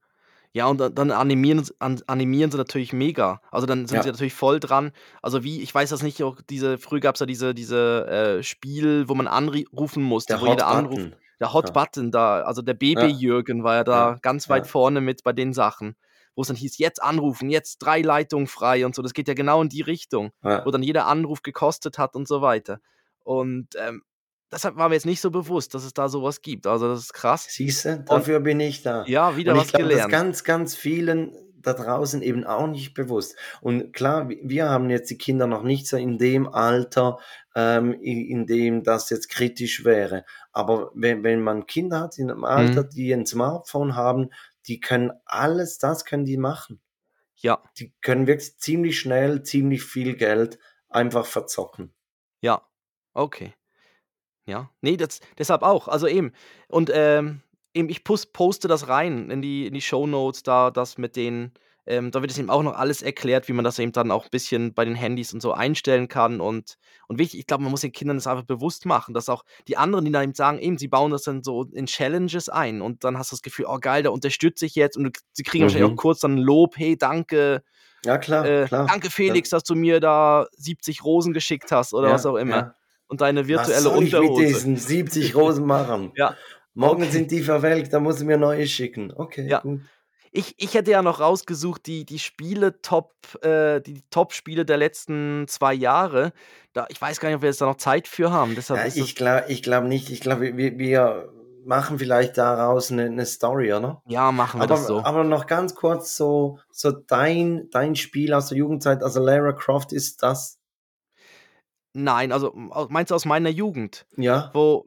Ja, 0.55 0.65
und 0.67 0.79
dann 0.79 1.11
animieren 1.11 1.65
animieren 1.79 2.51
sie 2.51 2.57
natürlich 2.57 2.91
mega. 2.91 3.41
Also, 3.51 3.65
dann 3.67 3.87
sind 3.87 4.03
sie 4.03 4.09
Ja. 4.09 4.11
natürlich 4.11 4.33
voll 4.33 4.59
dran. 4.59 4.91
Also, 5.21 5.43
wie 5.45 5.61
ich 5.61 5.73
weiß 5.73 5.89
das 5.91 6.03
nicht, 6.03 6.21
auch 6.23 6.41
diese 6.49 6.77
früher 6.77 6.99
gab's 6.99 7.21
ja 7.21 7.25
diese 7.25 7.53
diese, 7.55 8.05
äh, 8.39 8.43
Spiel, 8.43 9.07
wo 9.07 9.15
man 9.15 9.27
anri 9.27 9.65
rufen 9.71 10.03
musste, 10.03 10.33
Der 10.33 10.41
wo 10.41 10.45
Hot 10.45 10.47
jeder 10.47 10.67
Anruf 10.67 10.99
Button. 11.01 11.15
der 11.39 11.53
Hot 11.53 11.71
Ja. 11.71 11.73
Button 11.73 12.11
da 12.11 12.41
also, 12.41 12.61
der 12.61 12.73
Ja. 12.93 13.21
Baby-Jürgen 13.21 13.63
war 13.63 13.75
ja 13.75 13.83
da 13.85 14.17
ganz 14.21 14.49
weit 14.49 14.67
vorne 14.67 14.99
mit 14.99 15.23
bei 15.23 15.31
den 15.31 15.53
Sachen, 15.53 15.95
wo's 16.35 16.47
dann 16.47 16.57
hieß: 16.57 16.77
„Jetzt 16.79 17.01
anrufen, 17.01 17.49
jetzt 17.49 17.77
3 17.79 18.01
Leitungen 18.01 18.47
frei“ 18.47 18.85
und 18.85 18.93
so. 18.93 19.01
Das 19.01 19.13
geht 19.13 19.29
ja 19.29 19.33
genau 19.33 19.61
in 19.61 19.69
die 19.69 19.81
Richtung, 19.81 20.31
wo 20.63 20.71
dann 20.71 20.83
jeder 20.83 21.05
Anruf 21.07 21.43
gekostet 21.43 21.97
hat 21.97 22.13
und 22.17 22.27
so 22.27 22.41
weiter. 22.41 22.79
Und, 23.23 23.69
ähm, 23.79 24.03
deshalb 24.51 24.75
war 24.77 24.89
mir 24.89 24.95
jetzt 24.95 25.05
nicht 25.05 25.21
so 25.21 25.31
bewusst, 25.31 25.73
dass 25.73 25.83
es 25.83 25.93
da 25.93 26.09
so 26.09 26.23
was 26.23 26.41
gibt. 26.41 26.67
Also, 26.67 26.87
das 26.87 26.99
ist 27.01 27.13
krass. 27.13 27.45
Siehste, 27.49 28.05
Und 28.09 28.09
dafür 28.09 28.39
bin 28.39 28.59
ich 28.59 28.81
da. 28.83 29.03
ja, 29.07 29.35
wieder 29.37 29.53
Und 29.53 29.59
ich 29.59 29.63
was 29.63 29.71
das 29.71 29.81
ist 29.81 29.87
gelernt. 29.89 30.11
ganz, 30.11 30.43
ganz 30.43 30.75
vielen 30.75 31.35
da 31.63 31.73
draußen 31.73 32.23
eben 32.23 32.43
auch 32.43 32.65
nicht 32.67 32.95
bewusst. 32.95 33.35
Und 33.61 33.93
klar, 33.93 34.29
wi 34.29 34.39
wir 34.43 34.67
haben 34.69 34.89
jetzt 34.89 35.11
die 35.11 35.17
Kinder 35.19 35.45
noch 35.45 35.61
nicht 35.63 35.87
so 35.87 35.95
in 35.95 36.17
dem 36.17 36.47
Alter, 36.47 37.19
ähm, 37.55 37.93
in 38.01 38.47
dem 38.47 38.83
das 38.83 39.09
jetzt 39.11 39.29
kritisch 39.29 39.85
wäre. 39.85 40.25
Aber 40.53 40.91
wenn 40.95 41.23
wenn 41.23 41.41
man 41.41 41.67
Kinder 41.67 41.99
hat 42.01 42.17
in 42.17 42.27
'nem 42.27 42.43
Alter, 42.45 42.83
Mhm. 42.83 42.89
die 42.89 43.11
'n 43.13 43.25
Smartphone 43.27 43.95
haben, 43.95 44.29
die 44.67 44.79
können 44.79 45.11
alles 45.25 45.77
das 45.77 46.03
können 46.05 46.25
die 46.25 46.37
machen. 46.37 46.81
Ja. 47.35 47.61
Die 47.79 47.93
können 48.01 48.27
wirklich 48.27 48.57
ziemlich 48.59 48.99
schnell 48.99 49.43
ziemlich 49.43 49.83
viel 49.83 50.15
Geld 50.15 50.59
einfach 50.89 51.25
verzocken. 51.27 51.93
Ja, 52.41 52.61
okay. 53.13 53.53
Ja. 54.51 54.71
Ne, 54.81 54.97
das 54.97 55.19
deshalb 55.37 55.61
auch. 55.63 55.87
Also, 55.87 56.07
eben. 56.07 56.31
Und, 56.67 56.91
ähm, 56.93 57.41
eben 57.73 57.89
ich 57.89 58.03
poste 58.03 58.67
das 58.67 58.87
rein 58.89 59.29
in 59.31 59.41
die 59.41 59.67
in 59.67 59.73
die 59.73 59.81
Shownotes 59.81 60.43
da, 60.43 60.71
das 60.71 60.97
mit 60.97 61.15
den 61.15 61.53
ähm, 61.87 62.11
da 62.11 62.21
wird 62.21 62.31
es 62.31 62.37
eben 62.37 62.49
auch 62.51 62.61
noch 62.63 62.75
alles 62.75 63.01
erklärt, 63.01 63.47
wie 63.47 63.53
man 63.53 63.65
das 63.65 63.79
eben 63.79 63.91
dann 63.91 64.11
auch 64.11 64.29
bisschen 64.29 64.73
bei 64.75 64.85
den 64.85 64.93
Handys 64.95 65.33
und 65.33 65.41
so 65.41 65.51
einstellen 65.53 66.07
kann. 66.07 66.39
Und 66.41 66.77
und 67.07 67.17
wichtig 67.17 67.39
ich 67.39 67.47
glaube, 67.47 67.63
man 67.63 67.71
muss 67.71 67.81
den 67.81 67.91
Kindern 67.91 68.17
das 68.17 68.27
einfach 68.27 68.43
bewusst 68.45 68.85
machen, 68.85 69.13
dass 69.15 69.29
auch 69.29 69.43
die 69.67 69.77
anderen, 69.77 70.05
die 70.05 70.11
dann 70.11 70.23
eben 70.23 70.33
sagen 70.35 70.59
eben, 70.59 70.77
sie 70.77 70.87
bauen 70.89 71.11
das 71.11 71.23
dann 71.23 71.43
so 71.43 71.63
in 71.65 71.87
Challenges 71.87 72.49
ein 72.49 72.81
und 72.81 73.03
dann 73.03 73.17
hast 73.17 73.31
du 73.31 73.35
das 73.35 73.41
Gefühl: 73.41 73.65
„Oh 73.67 73.79
geil, 73.79 74.03
da 74.03 74.09
unterstütze 74.11 74.65
ich 74.65 74.75
jetzt“ 74.75 74.97
und 74.97 75.17
sie 75.33 75.43
kriegen 75.43 75.63
wahrscheinlich 75.63 75.89
auch 75.91 75.95
Mhm. 75.95 75.97
kurz 75.97 76.19
dann 76.19 76.37
Lob: 76.37 76.77
„Hey, 76.77 76.97
danke, 76.97 77.63
Ja 78.03 78.17
klar, 78.17 78.53
äh, 78.53 78.67
klar, 78.67 78.87
danke 78.87 79.09
ja. 79.25 79.35
Felix, 79.35 79.49
dass 79.49 79.63
du 79.63 79.75
mir 79.75 79.99
da 79.99 80.47
70 80.53 81.03
Rosen 81.03 81.33
geschickt 81.33 81.71
hast“ 81.71 81.93
oder 81.93 82.11
was 82.11 82.25
Ja, 82.25 82.27
auch 82.27 82.35
immer. 82.37 82.63
ja. 82.63 82.75
Und 83.11 83.19
deine 83.19 83.41
Was 83.41 83.49
virtuelle 83.67 83.81
soll 83.83 84.03
ich 84.05 84.13
mit 84.13 84.37
diesen 84.37 84.77
70 84.77 85.35
Rosen 85.35 85.65
machen? 85.65 86.13
Ja, 86.15 86.37
Morgen 86.73 87.01
okay. 87.03 87.11
sind 87.11 87.29
die 87.31 87.41
verwelkt, 87.41 87.91
dann 87.91 88.03
musst 88.03 88.21
du 88.21 88.25
mir 88.25 88.37
neue 88.37 88.65
schicken. 88.67 89.11
Okay, 89.13 89.49
Ja. 89.49 89.61
gut. 89.61 89.81
Ich 90.31 90.55
ich 90.57 90.75
hätte 90.75 90.91
ja 90.91 91.01
noch 91.01 91.19
rausgesucht, 91.19 91.85
die 91.87 92.05
die 92.05 92.19
Spiele 92.19 92.81
Top 92.81 93.13
äh, 93.43 93.81
die 93.81 94.01
Top-Spiele 94.11 94.63
der 94.65 94.77
letzten 94.77 95.45
2 95.49 95.73
Jahre. 95.73 96.31
Da 96.71 96.85
ich 96.89 97.01
weiß 97.01 97.19
gar 97.19 97.27
nicht, 97.27 97.35
ob 97.35 97.41
wir 97.41 97.49
jetzt 97.49 97.59
da 97.59 97.65
noch 97.65 97.75
Zeit 97.75 98.07
für 98.07 98.31
haben, 98.31 98.55
deshalb 98.55 98.79
Ja, 98.79 98.87
ist 98.87 98.95
ich 98.95 99.19
ich 99.49 99.63
glaube 99.63 99.87
nicht. 99.89 100.09
Ich 100.09 100.21
glaube, 100.21 100.55
wir 100.55 100.77
wir 100.79 101.33
machen 101.65 101.99
vielleicht 101.99 102.37
daraus 102.37 102.91
'ne 102.91 103.09
'ne 103.09 103.25
Story, 103.25 103.73
oder? 103.73 104.01
Ja, 104.07 104.31
machen 104.31 104.59
wir 104.61 104.67
das 104.67 104.85
Aber 104.85 104.87
so. 104.87 105.03
aber 105.03 105.23
noch 105.25 105.47
ganz 105.47 105.75
kurz 105.75 106.15
so 106.15 106.59
so 106.71 106.91
dein 106.91 107.69
dein 107.71 107.95
Spiel 107.97 108.33
aus 108.33 108.47
der 108.49 108.57
Jugendzeit, 108.59 109.03
also 109.03 109.19
Lara 109.21 109.51
Croft, 109.53 109.91
ist 109.93 110.23
das? 110.23 110.60
Nein, 111.93 112.31
also, 112.31 112.51
meinst 112.89 113.11
du 113.11 113.15
aus 113.15 113.25
meiner 113.25 113.49
Jugend? 113.49 114.05
Ja. 114.15 114.49
Wo 114.53 114.85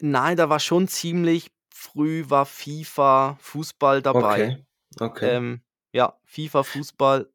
nein, 0.00 0.36
da 0.36 0.48
war 0.48 0.60
schon 0.60 0.88
ziemlich 0.88 1.50
früh 1.72 2.24
war 2.28 2.46
FIFA, 2.46 3.36
Fußball 3.40 4.00
dabei. 4.02 4.20
Okay, 4.20 4.66
okay. 5.00 5.36
Ähm, 5.36 5.60
ja, 5.92 6.14
FIFA, 6.24 6.62
Fußball. 6.62 7.28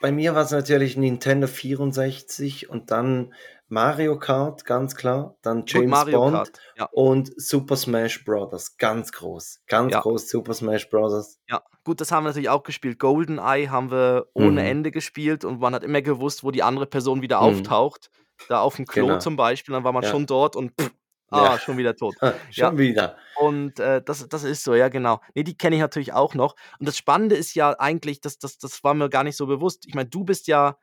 Bei 0.00 0.12
mir 0.12 0.34
war's 0.34 0.52
natürlich 0.52 0.96
Nintendo 0.96 1.48
64 1.48 2.68
und 2.70 2.90
dann 2.92 3.34
Mario 3.66 4.18
Kart, 4.18 4.64
ganz 4.64 4.94
klar, 4.94 5.36
dann 5.42 5.64
James 5.66 6.04
Bond 6.06 6.34
Kart, 6.36 6.60
ja. 6.76 6.88
und 6.92 7.32
Super 7.40 7.76
Smash 7.76 8.24
Brothers, 8.24 8.76
ganz 8.78 9.10
groß, 9.12 9.62
ganz 9.66 9.92
Ja. 9.92 10.00
groß 10.00 10.28
Super 10.30 10.54
Smash 10.54 10.88
Brothers. 10.88 11.40
Ja, 11.48 11.62
gut, 11.84 12.00
das 12.00 12.12
haben 12.12 12.22
wir 12.24 12.28
natürlich 12.28 12.48
auch 12.48 12.62
gespielt. 12.62 12.98
GoldenEye 12.98 13.68
haben 13.70 13.90
wir 13.90 14.28
ohne 14.34 14.52
Mhm. 14.62 14.66
Ende 14.68 14.90
gespielt 14.92 15.44
und 15.44 15.58
man 15.60 15.74
hat 15.74 15.82
immer 15.82 16.00
gewusst, 16.00 16.44
wo 16.44 16.50
die 16.52 16.62
andere 16.62 16.86
Person 16.86 17.20
wieder 17.20 17.40
Mhm. 17.40 17.46
auftaucht. 17.48 18.10
Da 18.48 18.60
aufm 18.60 18.84
Klo 18.86 19.06
Genau. 19.06 19.18
zum 19.18 19.36
Beispiel, 19.36 19.72
dann 19.74 19.84
war 19.84 19.92
man 19.92 20.02
Ja. 20.04 20.10
schon 20.10 20.26
dort 20.26 20.56
und 20.56 20.72
pff, 20.80 20.90
Ja. 21.32 21.52
ah, 21.54 21.58
schon 21.58 21.76
wieder 21.76 21.94
tot. 21.96 22.14
Ja. 22.22 22.34
Schon 22.68 22.78
wieder. 22.78 23.16
Und, 23.38 23.78
äh, 23.80 24.00
das 24.02 24.26
das 24.28 24.44
ist 24.44 24.64
so, 24.64 24.74
ja 24.74 24.88
genau. 24.88 25.20
Ne, 25.34 25.44
die 25.44 25.56
kenne 25.58 25.76
ich 25.76 25.82
natürlich 25.82 26.12
auch 26.14 26.34
noch. 26.34 26.54
Und 26.78 26.88
das 26.88 26.96
Spannende 26.96 27.36
ist 27.36 27.54
ja 27.54 27.78
eigentlich, 27.78 28.20
das 28.20 28.38
das 28.38 28.58
das 28.58 28.82
war 28.84 28.94
mir 28.94 29.08
gar 29.10 29.24
nicht 29.24 29.36
so 29.36 29.46
bewusst. 29.46 29.84
Ich 29.86 29.94
meine, 29.94 30.08
du 30.08 30.24
bist 30.24 30.46
ja 30.48 30.76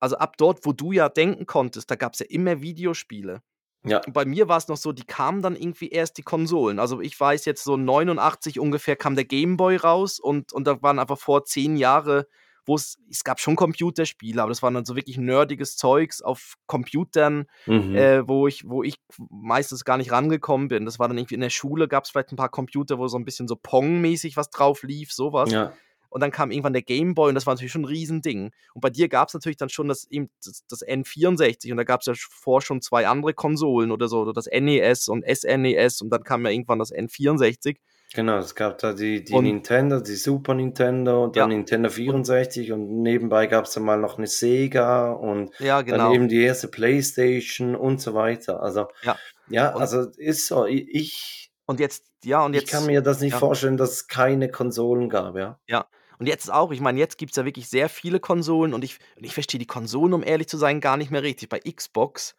also 0.00 0.16
ab 0.18 0.36
dort, 0.36 0.66
wo 0.66 0.72
du 0.72 0.92
ja 0.92 1.08
denken 1.08 1.46
konntest, 1.46 1.90
da 1.90 1.94
gab's 1.96 2.18
ja 2.20 2.26
immer 2.28 2.60
Videospiele. 2.60 3.42
Ja. 3.84 4.00
Und 4.06 4.12
bei 4.12 4.24
mir 4.24 4.48
war 4.48 4.58
es 4.58 4.68
noch 4.68 4.76
so, 4.76 4.92
die 4.92 5.04
kamen 5.04 5.42
dann 5.42 5.56
irgendwie 5.56 5.88
erst 5.90 6.16
die 6.18 6.22
Konsolen. 6.22 6.78
Also 6.78 7.00
ich 7.00 7.18
weiß 7.18 7.44
jetzt 7.46 7.64
so 7.64 7.76
89 7.76 8.60
ungefähr 8.60 8.96
kam 8.96 9.14
der 9.16 9.24
Gameboy 9.24 9.76
raus 9.76 10.20
und, 10.20 10.52
und 10.52 10.64
da 10.66 10.80
waren 10.82 10.98
einfach 11.00 11.18
vor 11.18 11.44
zehn 11.44 11.76
Jahre, 11.76 12.28
wo 12.66 12.74
es, 12.76 12.98
es 13.10 13.24
gab 13.24 13.40
schon 13.40 13.56
Computerspiele, 13.56 14.40
aber 14.40 14.50
das 14.50 14.62
waren 14.62 14.74
dann 14.74 14.84
so 14.84 14.94
wirklich 14.96 15.18
nerdiges 15.18 15.76
Zeugs 15.76 16.22
auf 16.22 16.54
Computern, 16.66 17.46
Mhm. 17.66 17.94
äh, 17.96 18.28
wo 18.28 18.46
ich, 18.46 18.68
wo 18.68 18.82
ich 18.82 18.96
meistens 19.30 19.84
gar 19.84 19.96
nicht 19.98 20.12
rangekommen 20.12 20.68
bin. 20.68 20.84
Das 20.84 20.98
war 20.98 21.08
dann 21.08 21.18
irgendwie 21.18 21.34
in 21.34 21.40
der 21.40 21.50
Schule, 21.50 21.88
gab 21.88 22.04
es 22.04 22.10
vielleicht 22.10 22.32
ein 22.32 22.36
paar 22.36 22.48
Computer, 22.50 22.98
wo 22.98 23.08
so 23.08 23.18
ein 23.18 23.24
bisschen 23.24 23.48
so 23.48 23.56
Pong-mäßig 23.56 24.36
was 24.36 24.50
drauf 24.50 24.82
lief, 24.82 25.12
sowas. 25.12 25.50
ja. 25.52 25.72
Und 26.14 26.20
dann 26.20 26.30
kam 26.30 26.50
irgendwann 26.50 26.74
der 26.74 26.82
Gameboy 26.82 27.30
und 27.30 27.34
das 27.34 27.46
war 27.46 27.54
natürlich 27.54 27.72
schon 27.72 27.82
ein 27.82 27.86
Riesending. 27.86 28.50
Und 28.74 28.80
bei 28.82 28.90
dir 28.90 29.08
gab 29.08 29.28
es 29.28 29.34
natürlich 29.34 29.56
dann 29.56 29.70
schon 29.70 29.88
das, 29.88 30.06
das, 30.44 30.62
das 30.68 30.86
N64 30.86 31.70
und 31.70 31.78
da 31.78 31.84
gab 31.84 32.00
es 32.00 32.06
ja 32.06 32.12
vor 32.16 32.60
schon 32.60 32.82
zwei 32.82 33.08
andere 33.08 33.32
Konsolen 33.32 33.90
oder 33.90 34.08
so, 34.08 34.20
oder 34.20 34.34
das 34.34 34.46
NES 34.46 35.08
und 35.08 35.24
SNES 35.26 36.02
und 36.02 36.10
dann 36.10 36.22
kam 36.22 36.44
ja 36.44 36.50
irgendwann 36.52 36.78
das 36.80 36.92
N64. 36.92 37.78
Genau, 38.14 38.38
es 38.38 38.54
gab 38.54 38.78
da 38.78 38.92
die, 38.92 39.24
die 39.24 39.32
Und- 39.32 39.44
Nintendo, 39.44 40.00
die 40.00 40.14
Super 40.16 40.54
Nintendo 40.54 41.24
und 41.24 41.36
dann 41.36 41.50
Ja. 41.50 41.56
Nintendo 41.56 41.88
64 41.88 42.70
und 42.72 43.02
nebenbei 43.02 43.46
gab 43.46 43.64
es 43.64 43.72
dann 43.72 43.84
mal 43.84 43.98
noch 43.98 44.18
eine 44.18 44.26
Sega 44.26 45.12
und 45.12 45.50
Ja, 45.58 45.78
dann 45.78 45.86
genau. 45.86 46.12
eben 46.12 46.28
die 46.28 46.42
erste 46.42 46.68
Playstation 46.68 47.74
und 47.74 48.00
so 48.00 48.14
weiter. 48.14 48.62
Also, 48.62 48.88
Ja. 49.02 49.16
ja, 49.48 49.74
Und- 49.74 49.80
also 49.80 50.08
ist 50.16 50.46
so. 50.46 50.66
Ich, 50.66 50.88
ich, 50.94 51.52
Und 51.66 51.80
jetzt, 51.80 52.04
ja, 52.24 52.44
und 52.44 52.54
ich 52.54 52.62
jetzt. 52.62 52.70
kann 52.70 52.86
mir 52.86 53.00
das 53.00 53.20
nicht 53.20 53.32
ja. 53.32 53.38
vorstellen, 53.38 53.76
dass 53.76 53.92
es 53.92 54.08
keine 54.08 54.50
Konsolen 54.50 55.08
gab, 55.08 55.36
ja. 55.36 55.58
Und 56.18 56.26
jetzt 56.28 56.52
auch, 56.52 56.70
ich 56.70 56.80
meine, 56.80 57.00
jetzt 57.00 57.18
gibt 57.18 57.32
es 57.32 57.36
ja 57.36 57.44
wirklich 57.44 57.68
sehr 57.68 57.88
viele 57.88 58.20
Konsolen 58.20 58.74
und 58.74 58.84
ich, 58.84 58.98
ich 59.16 59.34
verstehe 59.34 59.58
die 59.58 59.66
Konsolen, 59.66 60.12
um 60.12 60.22
ehrlich 60.22 60.46
zu 60.46 60.56
sein, 60.56 60.80
gar 60.80 60.96
nicht 60.96 61.10
mehr 61.10 61.22
richtig. 61.24 61.48
Bei 61.48 61.58
Xbox, 61.58 62.36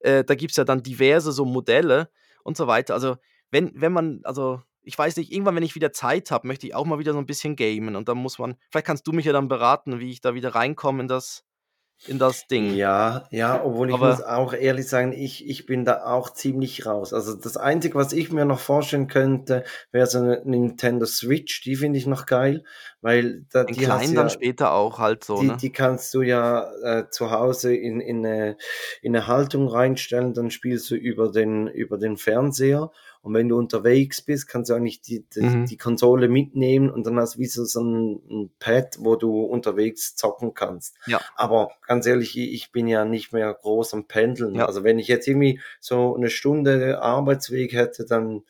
äh, 0.00 0.24
da 0.24 0.34
gibt 0.34 0.52
es 0.52 0.56
ja 0.56 0.64
dann 0.64 0.82
diverse 0.82 1.32
so 1.32 1.44
Modelle 1.44 2.08
und 2.42 2.56
so 2.56 2.66
weiter. 2.68 2.94
Also, 2.94 3.16
wenn, 3.50 3.72
wenn 3.74 3.92
man, 3.92 4.20
also, 4.24 4.62
ich 4.82 4.98
weiß 4.98 5.16
nicht, 5.16 5.32
irgendwann, 5.32 5.56
wenn 5.56 5.62
ich 5.62 5.74
wieder 5.74 5.92
Zeit 5.92 6.30
habe, 6.30 6.46
möchte 6.46 6.66
ich 6.66 6.74
auch 6.74 6.86
mal 6.86 6.98
wieder 6.98 7.12
so 7.12 7.18
ein 7.18 7.26
bisschen 7.26 7.56
gamen. 7.56 7.96
Und 7.96 8.08
dann 8.08 8.18
muss 8.18 8.38
man, 8.38 8.56
vielleicht 8.70 8.86
kannst 8.86 9.06
du 9.06 9.12
mich 9.12 9.26
ja 9.26 9.32
dann 9.32 9.48
beraten, 9.48 10.00
wie 10.00 10.10
ich 10.10 10.20
da 10.20 10.34
wieder 10.34 10.54
reinkomme 10.54 11.02
in 11.02 11.08
das, 11.08 11.44
in 12.06 12.18
das 12.18 12.46
Ding. 12.46 12.74
Ja, 12.74 13.26
ja, 13.30 13.62
obwohl 13.64 13.88
ich 13.88 13.94
Aber- 13.94 14.10
muss 14.10 14.22
auch 14.22 14.54
ehrlich 14.54 14.88
sagen, 14.88 15.12
ich, 15.12 15.46
ich 15.48 15.66
bin 15.66 15.84
da 15.84 16.04
auch 16.04 16.30
ziemlich 16.32 16.86
raus. 16.86 17.12
Also 17.12 17.34
das 17.34 17.56
Einzige, 17.56 17.96
was 17.96 18.12
ich 18.12 18.30
mir 18.30 18.44
noch 18.44 18.60
vorstellen 18.60 19.08
könnte, 19.08 19.64
wäre 19.90 20.06
so 20.06 20.18
eine 20.18 20.40
Nintendo 20.44 21.06
Switch, 21.06 21.60
die 21.62 21.74
finde 21.74 21.98
ich 21.98 22.06
noch 22.06 22.26
geil, 22.26 22.62
weil 23.00 23.46
da, 23.50 23.64
die 23.64 23.74
kleinen 23.74 24.10
du 24.10 24.14
dann 24.14 24.26
ja, 24.28 24.30
später 24.30 24.72
auch 24.72 24.98
halt 25.00 25.24
so, 25.24 25.40
die, 25.40 25.48
ne? 25.48 25.56
die 25.60 25.72
kannst 25.72 26.14
du 26.14 26.22
ja 26.22 26.70
äh, 26.82 27.10
zu 27.10 27.32
Hause 27.32 27.74
in, 27.74 28.00
in, 28.00 28.24
eine, 28.24 28.56
in 29.02 29.16
eine 29.16 29.26
Haltung 29.26 29.66
reinstellen, 29.66 30.34
dann 30.34 30.52
spielst 30.52 30.88
du 30.92 30.94
über 30.94 31.32
den, 31.32 31.66
über 31.66 31.98
den 31.98 32.16
Fernseher 32.16 32.92
und 33.22 33.34
wenn 33.34 33.48
du 33.48 33.56
unterwegs 33.58 34.22
bist, 34.22 34.48
kannst 34.48 34.70
du 34.70 34.74
eigentlich 34.74 35.00
die, 35.00 35.24
die, 35.34 35.40
Mhm. 35.40 35.66
die 35.66 35.76
Konsole 35.76 36.28
mitnehmen 36.28 36.90
und 36.90 37.06
dann 37.06 37.18
hast 37.18 37.34
du 37.34 37.38
wie 37.40 37.46
so, 37.46 37.64
so 37.64 37.80
ein, 37.82 38.20
ein 38.30 38.50
Pad, 38.58 38.96
wo 39.00 39.16
du 39.16 39.42
unterwegs 39.42 40.14
zocken 40.16 40.54
kannst. 40.54 40.94
Ja. 41.06 41.20
Aber 41.36 41.70
ganz 41.86 42.06
ehrlich, 42.06 42.36
ich 42.38 42.72
bin 42.72 42.86
ja 42.86 43.04
nicht 43.04 43.32
mehr 43.32 43.52
groß 43.52 43.94
am 43.94 44.06
Pendeln. 44.06 44.54
Ja. 44.54 44.66
Also 44.66 44.84
wenn 44.84 44.98
ich 44.98 45.08
jetzt 45.08 45.26
irgendwie 45.28 45.60
so 45.80 46.16
eine 46.16 46.30
Stunde 46.30 47.02
Arbeitsweg 47.02 47.72
hätte, 47.72 48.04
dann, 48.06 48.42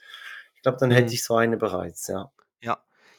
ich 0.54 0.62
glaube, 0.62 0.78
dann 0.78 0.90
Mhm. 0.90 0.94
hätte 0.94 1.14
ich 1.14 1.24
so 1.24 1.34
eine 1.36 1.56
bereits, 1.56 2.06
ja. 2.08 2.30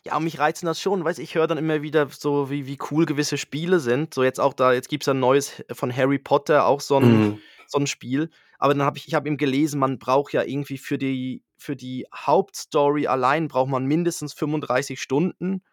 Ja. 0.05 0.17
Mich 0.21 0.39
reizen 0.39 0.65
das 0.65 0.79
schon, 0.81 1.03
weißt 1.03 1.19
ich 1.19 1.35
höre 1.35 1.45
dann 1.45 1.57
immer 1.57 1.81
wieder 1.81 2.07
so, 2.09 2.49
wie, 2.49 2.65
wie 2.65 2.79
cool 2.89 3.05
gewisse 3.05 3.37
Spiele 3.37 3.79
sind. 3.81 4.13
So 4.13 4.23
jetzt 4.23 4.39
auch 4.39 4.53
da, 4.53 4.71
jetzt 4.71 4.87
gibt 4.87 5.03
es 5.03 5.09
ein 5.09 5.19
neues 5.19 5.61
von 5.73 5.95
Harry 5.95 6.17
Potter, 6.17 6.65
auch 6.65 6.79
so 6.79 6.97
ein, 6.97 7.19
Mhm. 7.31 7.39
so 7.67 7.77
ein 7.79 7.85
Spiel. 7.85 8.29
Aber 8.59 8.73
dann 8.73 8.83
habe 8.83 8.97
ich, 8.97 9.07
ich 9.07 9.13
habe 9.15 9.27
eben 9.27 9.37
gelesen, 9.37 9.79
man 9.79 9.97
braucht 9.99 10.33
ja 10.33 10.43
irgendwie 10.43 10.77
für 10.77 10.97
die, 10.97 11.43
für 11.57 11.75
die 11.75 12.05
Hauptstory 12.13 13.07
allein 13.07 13.47
braucht 13.47 13.69
man 13.69 13.85
mindestens 13.85 14.33
35 14.33 15.01
Stunden. 15.01 15.63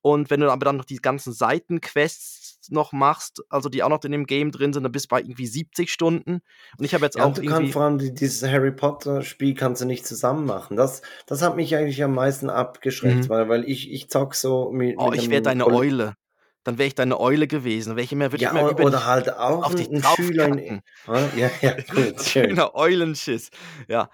Und 0.00 0.30
wenn 0.30 0.38
du 0.40 0.50
aber 0.50 0.64
dann 0.64 0.76
noch 0.76 0.84
die 0.84 0.96
ganzen 0.98 1.32
Seitenquests 1.32 2.68
noch 2.70 2.92
machst, 2.92 3.42
also 3.48 3.68
die 3.68 3.82
auch 3.82 3.88
noch 3.88 4.02
in 4.04 4.12
dem 4.12 4.26
Game 4.26 4.50
drin 4.50 4.72
sind, 4.72 4.82
dann 4.84 4.92
bist 4.92 5.06
du 5.06 5.08
bei 5.10 5.20
irgendwie 5.20 5.46
70 5.46 5.90
Stunden. 5.92 6.40
Und 6.78 6.84
ich 6.84 6.94
habe 6.94 7.04
jetzt 7.04 7.16
Ja, 7.16 7.24
auch 7.24 7.28
und 7.28 7.38
du 7.38 7.42
irgendwie. 7.42 7.58
kannst 7.58 7.72
vor 7.72 7.82
allem 7.82 7.98
die- 7.98 8.14
dieses 8.14 8.48
Harry 8.48 8.72
Potter 8.72 9.22
Spiel 9.22 9.54
kannst 9.54 9.82
du 9.82 9.86
nicht 9.86 10.06
zusammen 10.06 10.46
machen. 10.46 10.76
Das, 10.76 11.02
das 11.26 11.42
hat 11.42 11.56
mich 11.56 11.74
eigentlich 11.76 12.02
am 12.02 12.14
meisten 12.14 12.50
abgeschreckt, 12.50 13.24
Mhm. 13.24 13.28
weil, 13.28 13.48
weil 13.48 13.64
ich, 13.68 13.90
ich 13.92 14.08
zock 14.08 14.34
so 14.34 14.70
mit. 14.70 14.96
Oh, 14.98 15.10
mit 15.10 15.20
ich 15.20 15.28
wäre 15.30 15.36
einem 15.48 15.58
deine 15.60 15.66
Eule. 15.66 16.14
Dann 16.66 16.78
wäre 16.78 16.88
ich 16.88 16.96
deine 16.96 17.20
Eule 17.20 17.46
gewesen. 17.46 17.96
Ich 17.96 18.10
immer, 18.10 18.24
würde 18.26 18.36
ich 18.36 18.42
Ja, 18.42 18.50
immer 18.50 18.64
o- 18.64 18.70
über 18.70 18.82
oder 18.86 18.98
dich, 18.98 19.06
halt 19.06 19.32
auch 19.32 19.64
auf 19.64 19.74
dich 19.76 19.88
ein, 19.88 20.02
Schüler 20.02 20.48
draufkacken. 20.48 20.82
Ah, 21.06 21.20
Ja, 21.36 21.48
ja, 21.62 21.72
gut, 21.74 22.20
schön. 22.22 22.48
Schöner 22.50 22.74
Eulenschiss. 22.74 23.50
Ja. 23.86 24.10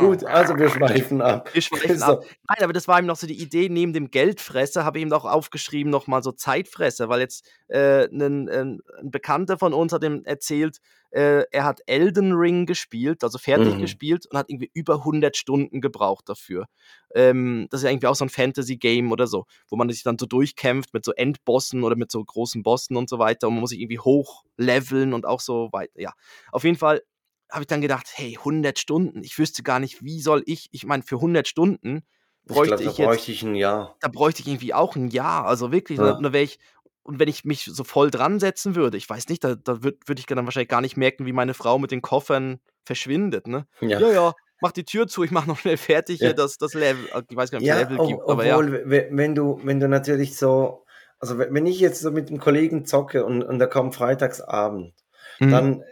Gut, 0.00 0.22
also 0.24 0.54
wir 0.58 0.68
schweifen 0.68 1.22
ab. 1.22 1.48
Wir 1.54 1.62
schweifen 1.62 1.98
So. 1.98 2.04
ab. 2.04 2.24
Nein, 2.48 2.58
aber 2.62 2.74
das 2.74 2.86
war 2.88 2.98
eben 2.98 3.06
noch 3.06 3.16
so 3.16 3.26
die 3.26 3.40
Idee, 3.42 3.70
neben 3.70 3.94
dem 3.94 4.10
Geldfresser 4.10 4.84
habe 4.84 4.98
ich 4.98 5.02
eben 5.02 5.12
auch 5.14 5.24
aufgeschrieben, 5.24 5.90
nochmal 5.90 6.22
so 6.22 6.32
Zeitfresser, 6.32 7.08
weil 7.08 7.20
jetzt 7.20 7.48
äh, 7.68 8.04
ein, 8.04 8.20
ein, 8.50 8.80
ein 9.00 9.10
Bekannter 9.10 9.56
von 9.56 9.72
uns 9.72 9.94
hat 9.94 10.04
ihm 10.04 10.22
erzählt, 10.26 10.80
äh, 11.14 11.44
er 11.52 11.64
hat 11.64 11.80
Elden 11.86 12.32
Ring 12.32 12.66
gespielt, 12.66 13.22
also 13.24 13.38
fertig 13.38 13.78
Mhm. 13.78 13.78
gespielt 13.78 14.26
und 14.26 14.38
hat 14.38 14.50
irgendwie 14.50 14.70
über 14.74 15.04
100 15.04 15.36
Stunden 15.36 15.80
gebraucht 15.80 16.28
dafür. 16.28 16.66
Ähm, 17.14 17.66
das 17.70 17.80
ist 17.80 17.84
ja 17.84 17.90
irgendwie 17.90 18.06
auch 18.08 18.14
so 18.16 18.24
ein 18.24 18.28
Fantasy-Game 18.30 19.12
oder 19.12 19.26
so, 19.26 19.44
wo 19.68 19.76
man 19.76 19.88
sich 19.90 20.02
dann 20.02 20.18
so 20.18 20.26
durchkämpft 20.26 20.92
mit 20.94 21.04
so 21.04 21.12
Endbossen 21.12 21.84
oder 21.84 21.96
mit 21.96 22.10
so 22.10 22.24
großen 22.24 22.62
Bossen 22.62 22.96
und 22.96 23.08
so 23.08 23.18
weiter 23.18 23.48
und 23.48 23.54
man 23.54 23.60
muss 23.60 23.70
sich 23.70 23.80
irgendwie 23.80 23.98
hochleveln 24.00 25.12
und 25.14 25.26
auch 25.26 25.40
so 25.40 25.68
weiter. 25.72 26.00
Ja, 26.00 26.12
auf 26.52 26.64
jeden 26.64 26.76
Fall 26.76 27.02
habe 27.50 27.62
ich 27.62 27.66
dann 27.68 27.80
gedacht, 27.82 28.08
hey, 28.14 28.36
100 28.44 28.78
Stunden, 28.78 29.22
ich 29.22 29.38
wüsste 29.38 29.62
gar 29.62 29.78
nicht, 29.80 30.02
wie 30.02 30.20
soll 30.20 30.42
ich, 30.46 30.68
ich 30.72 30.84
meine, 30.86 31.02
für 31.04 31.20
100 31.20 31.46
Stunden 31.48 32.02
Ich 32.48 32.62
bräuchte 32.62 32.62
glaube, 32.62 32.84
da 32.84 32.90
ich, 32.90 32.96
jetzt, 32.98 33.20
bräuchte 33.20 33.32
ich 33.32 33.42
ein 33.42 33.54
Jahr. 33.54 33.98
da 34.00 34.08
bräuchte 34.08 34.42
ich 34.42 34.48
irgendwie 34.48 34.74
auch 34.74 34.96
ein 34.96 35.08
Jahr, 35.08 35.46
also 35.46 35.72
wirklich, 35.72 35.98
Ja. 35.98 36.00
da, 36.00 36.12
da 36.14 36.32
wäre 36.32 36.44
ich, 36.44 36.58
und 37.04 37.18
wenn 37.20 37.28
ich 37.28 37.44
mich 37.44 37.64
so 37.64 37.84
voll 37.84 38.10
dran 38.10 38.40
setzen 38.40 38.74
würde, 38.74 38.96
ich 38.96 39.08
weiß 39.08 39.28
nicht, 39.28 39.44
da, 39.44 39.54
da 39.54 39.82
würde 39.84 39.98
würd 40.06 40.18
ich 40.18 40.26
dann 40.26 40.44
wahrscheinlich 40.44 40.68
gar 40.68 40.80
nicht 40.80 40.96
merken, 40.96 41.26
wie 41.26 41.32
meine 41.32 41.54
Frau 41.54 41.78
mit 41.78 41.90
den 41.92 42.02
Koffern 42.02 42.58
verschwindet, 42.84 43.46
ne? 43.46 43.66
Ja. 43.80 44.00
Ja, 44.00 44.10
ja, 44.10 44.32
mach 44.60 44.72
die 44.72 44.84
Tür 44.84 45.06
zu, 45.06 45.22
ich 45.22 45.30
mach 45.30 45.46
noch 45.46 45.58
schnell 45.58 45.76
fertig 45.76 46.20
Ja. 46.20 46.28
hier 46.28 46.34
das, 46.34 46.56
das 46.58 46.74
Level, 46.74 47.06
äh, 47.12 47.22
ich 47.28 47.36
weiß 47.36 47.50
gar 47.50 47.58
nicht, 47.60 47.70
ob 47.70 47.76
es 47.76 47.80
Ja, 47.80 47.88
Level 47.88 47.98
ob, 48.00 48.08
gibt, 48.08 48.28
aber 48.28 48.44
ja. 48.46 48.56
obwohl, 48.56 48.90
we- 48.90 49.08
wenn 49.12 49.34
du, 49.34 49.60
wenn 49.64 49.80
du 49.80 49.88
natürlich 49.88 50.36
so, 50.36 50.84
also 51.18 51.38
wenn 51.38 51.66
ich 51.66 51.78
jetzt 51.80 52.00
so 52.00 52.10
mit 52.10 52.28
einem 52.28 52.40
Kollegen 52.40 52.84
zocke 52.86 53.24
und, 53.24 53.42
und 53.42 53.58
der 53.58 53.68
kommt 53.68 53.94
freitagsabend, 53.94 54.94
Mhm. 55.40 55.50
dann, 55.50 55.84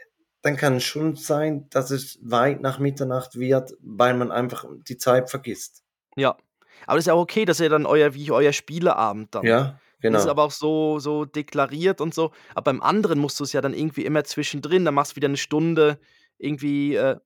dann 0.42 0.56
kann 0.56 0.76
es 0.76 0.84
schon 0.84 1.16
sein, 1.16 1.68
dass 1.70 1.90
es 1.90 2.18
weit 2.22 2.60
nach 2.60 2.78
Mitternacht 2.78 3.38
wird, 3.38 3.72
weil 3.80 4.14
man 4.14 4.30
einfach 4.30 4.64
die 4.88 4.96
Zeit 4.98 5.30
vergisst. 5.30 5.82
Ja. 6.16 6.36
Aber 6.86 6.96
das 6.96 7.02
ist 7.04 7.06
ja 7.08 7.14
auch 7.14 7.20
okay, 7.22 7.44
dass 7.44 7.60
ihr 7.60 7.68
dann 7.68 7.86
euer, 7.86 8.14
wie 8.14 8.30
euer 8.30 8.52
Spieleabend 8.52 9.34
dann. 9.34 9.44
Ja, 9.44 9.80
genau. 10.02 10.14
Das 10.16 10.24
ist 10.24 10.30
aber 10.30 10.42
auch 10.44 10.50
so, 10.50 10.98
so 10.98 11.24
deklariert 11.24 12.00
und 12.02 12.12
so. 12.14 12.32
Aber 12.54 12.64
beim 12.64 12.82
anderen 12.82 13.18
musst 13.18 13.40
du 13.40 13.44
es 13.44 13.52
ja 13.52 13.60
dann 13.62 13.72
irgendwie 13.74 14.04
immer 14.04 14.24
zwischendrin. 14.24 14.84
Dann 14.84 14.94
machst 14.94 15.12
du 15.12 15.16
wieder 15.16 15.28
eine 15.28 15.36
Stunde 15.38 15.98
irgendwie. 16.38 16.94
Äh, 16.96 17.16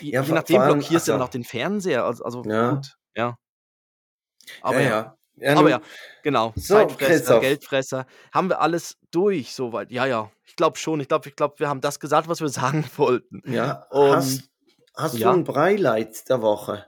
je, 0.00 0.12
Ja, 0.12 0.22
je 0.22 0.32
nachdem 0.32 0.60
allem, 0.60 0.78
blockierst 0.80 1.08
du 1.08 1.12
dann 1.12 1.20
also- 1.20 1.28
auch 1.28 1.32
den 1.32 1.44
Fernseher. 1.44 2.04
Also, 2.04 2.24
also 2.24 2.42
Ja. 2.44 2.70
gut, 2.72 2.96
ja. 3.16 3.36
Aber 4.62 4.80
ja, 4.80 4.88
ja. 4.88 5.16
ja. 5.36 5.56
aber 5.58 5.70
ja, 5.70 5.80
genau. 6.22 6.52
So, 6.56 6.74
Zeitfresser, 6.74 7.06
Christoph. 7.06 7.40
Geldfresser. 7.42 8.06
Haben 8.32 8.48
wir 8.48 8.60
alles 8.60 8.96
durch 9.10 9.52
soweit? 9.54 9.90
Ja, 9.92 10.06
ja. 10.06 10.30
Ich 10.46 10.56
glaube 10.56 10.78
schon. 10.78 11.00
Ich 11.00 11.08
glaube, 11.08 11.28
ich 11.28 11.36
glaub, 11.36 11.60
wir 11.60 11.68
haben 11.68 11.80
das 11.80 12.00
gesagt, 12.00 12.28
was 12.28 12.40
wir 12.40 12.48
sagen 12.82 12.84
wollten. 12.96 13.42
Ja, 13.50 13.86
Und- 13.90 14.10
hast, 14.16 14.50
hast 14.96 15.20
du 15.20 15.28
ein 15.28 15.44
Breileit 15.44 16.28
der 16.28 16.40
Woche? 16.42 16.86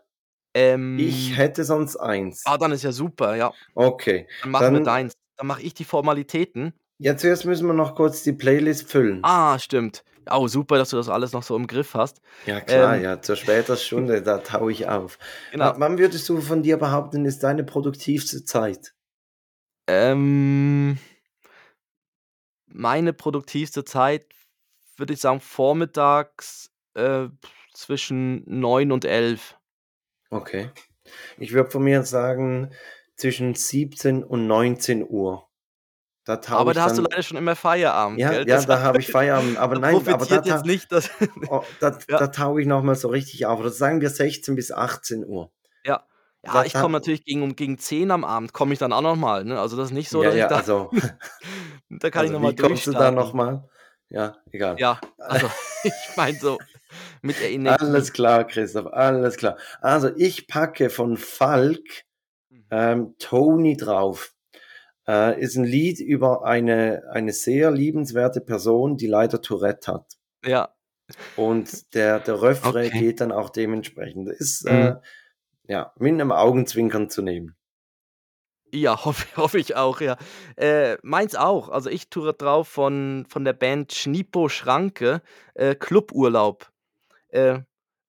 Ähm, 0.52 0.98
Ich 0.98 1.36
hätte 1.36 1.62
sonst 1.64 1.96
eins. 1.96 2.42
ah, 2.44 2.58
dann 2.58 2.72
ist 2.72 2.82
ja 2.82 2.90
super, 2.90 3.36
ja. 3.36 3.52
Okay. 3.76 4.26
Dann 4.42 4.50
machen 4.50 4.64
wir 4.64 4.70
Dann- 4.78 4.84
deins. 4.84 5.12
Dann 5.40 5.46
mache 5.46 5.62
ich 5.62 5.72
die 5.72 5.84
Formalitäten. 5.84 6.74
Ja, 6.98 7.16
zuerst 7.16 7.46
müssen 7.46 7.66
wir 7.66 7.72
noch 7.72 7.94
kurz 7.94 8.22
die 8.22 8.34
Playlist 8.34 8.90
füllen. 8.90 9.20
Ah, 9.22 9.58
stimmt. 9.58 10.04
Oh, 10.30 10.48
super, 10.48 10.76
dass 10.76 10.90
du 10.90 10.98
das 10.98 11.08
alles 11.08 11.32
noch 11.32 11.42
so 11.42 11.56
im 11.56 11.66
Griff 11.66 11.94
hast. 11.94 12.20
Ja, 12.44 12.60
klar, 12.60 12.96
ähm, 12.96 13.02
ja, 13.02 13.22
zur 13.22 13.36
später 13.36 13.78
Stunde, 13.78 14.20
da 14.20 14.36
taue 14.36 14.70
ich 14.70 14.86
auf. 14.86 15.18
Genau. 15.50 15.72
Wann 15.78 15.96
würdest 15.96 16.28
du 16.28 16.42
von 16.42 16.62
dir 16.62 16.76
behaupten, 16.76 17.24
ist 17.24 17.42
deine 17.42 17.64
produktivste 17.64 18.44
Zeit? 18.44 18.92
Ähm, 19.86 20.98
meine 22.66 23.14
produktivste 23.14 23.86
Zeit, 23.86 24.26
würde 24.98 25.14
ich 25.14 25.20
sagen, 25.22 25.40
vormittags 25.40 26.70
äh, 26.92 27.28
zwischen 27.72 28.42
9 28.44 28.92
und 28.92 29.06
11. 29.06 29.56
Okay. 30.28 30.68
Ich 31.38 31.54
würde 31.54 31.70
von 31.70 31.82
mir 31.82 32.02
sagen, 32.02 32.74
zwischen 33.20 33.54
17 33.54 34.24
und 34.24 34.46
19 34.46 35.06
Uhr. 35.08 35.46
Da 36.24 36.40
Aber 36.50 36.70
ich 36.70 36.76
da 36.76 36.84
hast 36.84 36.98
du 36.98 37.02
dann, 37.02 37.10
leider 37.10 37.22
schon 37.22 37.38
immer 37.38 37.56
Feierabend, 37.56 38.18
ja, 38.18 38.30
gell? 38.30 38.48
ja, 38.48 38.56
Das- 38.56 38.66
da 38.66 38.80
habe 38.82 38.98
ich 38.98 39.10
Feierabend. 39.10 39.56
Aber 39.58 39.78
nein, 39.78 39.96
aber 39.96 40.26
da, 40.26 40.42
jetzt 40.42 40.64
nicht, 40.66 40.92
dass. 40.92 41.10
oh, 41.48 41.62
da, 41.80 41.98
Ja. 42.08 42.18
da 42.18 42.26
taue 42.28 42.60
ich 42.60 42.66
nochmal 42.66 42.94
so 42.94 43.08
richtig 43.08 43.46
auf. 43.46 43.58
Oder 43.60 43.70
sagen 43.70 44.00
wir 44.00 44.10
16 44.10 44.54
bis 44.54 44.70
18 44.72 45.24
Uhr. 45.26 45.50
ja. 45.84 46.04
Ja, 46.42 46.64
ich 46.64 46.72
komme 46.72 46.92
natürlich 46.92 47.26
gegen, 47.26 47.42
um, 47.42 47.54
gegen 47.54 47.76
10 47.76 48.10
am 48.10 48.24
Abend, 48.24 48.54
komme 48.54 48.72
ich 48.72 48.78
dann 48.78 48.94
auch 48.94 49.02
nochmal. 49.02 49.44
Ne? 49.44 49.60
Also 49.60 49.76
das 49.76 49.88
ist 49.88 49.92
nicht 49.92 50.08
so, 50.08 50.22
ja, 50.22 50.30
dass 50.30 50.38
ja, 50.38 50.44
ich 50.46 50.48
da, 50.48 50.56
also, 50.56 50.90
da 51.90 52.08
kann 52.08 52.24
ich 52.24 52.30
also 52.30 52.32
nochmal 52.32 52.52
wie 52.52 52.56
kommst 52.56 52.86
du 52.86 52.92
da 52.92 53.10
nochmal? 53.10 53.68
Ja, 54.08 54.38
egal. 54.50 54.78
Ja, 54.78 54.98
also 55.18 55.50
ich 55.84 55.92
meine 56.16 56.38
so, 56.38 56.58
Mit 57.22 57.40
Energie. 57.42 57.84
Alles 57.84 58.12
klar, 58.12 58.44
Christoph, 58.44 58.86
alles 58.92 59.36
klar. 59.36 59.56
Also 59.80 60.10
ich 60.16 60.48
packe 60.48 60.88
von 60.90 61.16
Falk. 61.16 62.04
Ähm, 62.70 63.14
Tony 63.18 63.76
drauf. 63.76 64.34
Äh, 65.08 65.40
ist 65.40 65.56
ein 65.56 65.64
Lied 65.64 66.00
über 66.00 66.44
eine, 66.44 67.04
eine 67.12 67.32
sehr 67.32 67.70
liebenswerte 67.70 68.40
Person, 68.40 68.96
die 68.96 69.06
leider 69.06 69.42
Tourette 69.42 69.92
hat. 69.92 70.18
Ja. 70.44 70.74
Und 71.36 71.94
der, 71.94 72.20
der 72.20 72.40
Refrain 72.42 72.90
Okay. 72.90 72.98
geht 72.98 73.20
dann 73.20 73.32
auch 73.32 73.50
dementsprechend. 73.50 74.28
Ist 74.30 74.64
Mhm. 74.64 74.70
äh, 74.70 74.94
ja 75.68 75.92
mit 75.98 76.12
einem 76.14 76.32
Augenzwinkern 76.32 77.10
zu 77.10 77.22
nehmen. 77.22 77.56
Ja, 78.72 78.96
hoffe 79.04 79.26
hoffe 79.36 79.58
ich 79.58 79.76
auch, 79.76 80.00
ja. 80.00 80.16
Äh, 80.56 80.96
meins 81.02 81.34
auch. 81.34 81.68
Also, 81.68 81.90
ich 81.90 82.08
tue 82.10 82.32
drauf 82.32 82.68
von 82.68 83.26
von 83.28 83.44
der 83.44 83.52
Band 83.52 83.92
Schnipo 83.92 84.48
Schranke, 84.48 85.22
äh, 85.54 85.74
Cluburlaub. 85.74 86.70
Äh, 87.28 87.60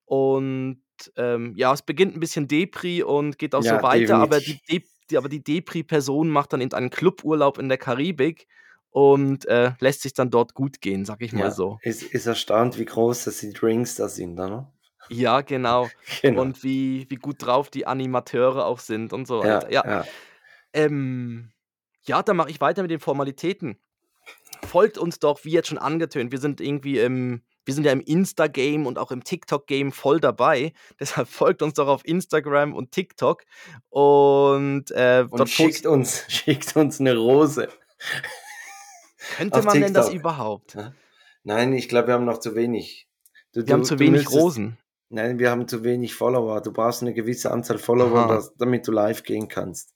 und, 0.05 0.81
ähm, 1.16 1.54
ja, 1.56 1.74
es 1.74 1.82
beginnt 1.82 2.16
'n 2.16 2.20
bisschen 2.20 2.47
Depri 2.47 3.04
und 3.04 3.38
geht 3.39 3.56
auch 3.56 3.64
so 3.64 3.76
Ja, 3.76 3.82
weiter, 3.82 4.20
aber 4.20 4.41
die. 4.41 4.60
Dep 4.70 4.86
die 5.10 5.18
aber 5.18 5.28
die 5.30 5.43
Depri-Person 5.43 6.30
macht 6.30 6.54
dann 6.54 6.62
eben 6.62 6.74
einen 6.74 6.89
Cluburlaub 6.89 7.58
in 7.58 7.68
der 7.70 7.78
Karibik 7.78 8.47
und, 8.91 9.45
äh, 9.45 9.74
lässt 9.80 10.02
sich's 10.04 10.14
dann 10.16 10.30
dort 10.32 10.54
gut 10.54 10.80
gehen, 10.82 11.04
sage 11.06 11.26
ich 11.26 11.34
mal 11.34 11.49
Ja, 11.49 11.52
so. 11.52 11.80
ist, 11.82 12.04
ist 12.04 12.26
erstaunt, 12.28 12.78
wie 12.78 12.86
groß 12.86 13.24
dass 13.26 13.39
die 13.39 13.52
Drinks 13.54 13.95
da 13.95 14.08
sind, 14.10 14.39
oder? 14.39 14.72
Ja, 15.10 15.41
genau. 15.41 15.91
Genau. 16.22 16.43
Und 16.43 16.64
wie 16.64 17.06
wie 17.10 17.16
gut 17.16 17.38
drauf 17.45 17.70
die 17.70 17.86
Animateure 17.86 18.66
auch 18.66 18.80
sind 18.80 19.12
und 19.14 19.28
so 19.28 19.39
Ja, 19.41 19.49
weiter. 19.49 19.70
Ja. 19.72 19.86
ja. 19.86 20.08
Ähm, 20.74 21.52
ja, 22.04 22.24
dann 22.24 22.38
mache 22.38 22.49
ich 22.52 22.62
weiter 22.62 22.82
mit 22.84 22.91
den 22.91 22.99
Formalitäten. 22.99 23.78
Folgt 24.64 24.97
uns 24.97 25.20
doch, 25.20 25.45
wie 25.45 25.52
jetzt 25.52 25.70
schon 25.70 25.78
angetönt. 25.78 26.32
Wir 26.32 26.39
sind 26.39 26.62
irgendwie 26.62 26.99
im 26.99 27.43
wir 27.66 27.74
sind 27.74 27.84
ja 27.86 27.91
im 27.91 28.01
Insta-Game 28.01 28.86
und 28.88 28.97
auch 28.97 29.12
im 29.12 29.24
TikTok-Game 29.24 29.91
voll 29.91 30.20
dabei. 30.20 30.74
Deshalb 30.99 31.28
folgt 31.28 31.62
uns 31.62 31.76
doch 31.76 31.88
auf 31.88 32.05
Instagram 32.05 32.74
und 32.74 32.91
TikTok 32.91 33.43
und, 33.89 34.91
äh, 34.91 35.26
Und 35.30 35.49
schickt 35.49 35.86
uns, 35.86 36.26
schickt 36.30 36.76
uns 36.76 36.99
eine 36.99 37.16
Rose. 37.18 37.68
Könnte 39.38 39.59
Auf 39.59 39.66
man 39.66 39.80
denn 39.82 39.93
das 39.93 40.07
TikTok. 40.07 40.20
überhaupt? 40.20 40.74
Ja. 40.76 40.93
Nein, 41.43 41.74
ich 41.74 41.88
glaube, 41.89 42.07
wir 42.07 42.14
haben 42.16 42.26
noch 42.26 42.39
zu 42.39 42.55
wenig. 42.55 43.07
Du, 43.53 43.66
Wir 43.66 43.74
haben 43.74 43.82
du, 43.82 43.88
zu 43.88 43.95
du 43.95 43.99
wenig 44.01 44.22
müsstest, 44.24 44.36
Rosen. 44.38 44.78
nein, 45.09 45.39
wir 45.39 45.51
haben 45.51 45.68
zu 45.68 45.84
wenig 45.84 46.16
Follower. 46.16 46.62
Du 46.62 46.72
brauchst 46.72 47.01
eine 47.01 47.14
gewisse 47.14 47.51
Anzahl 47.51 47.78
Follower, 47.78 48.28
dass, 48.28 48.55
damit 48.55 48.88
du 48.88 48.91
live 48.91 49.24
gehen 49.24 49.47
kannst. 49.47 49.93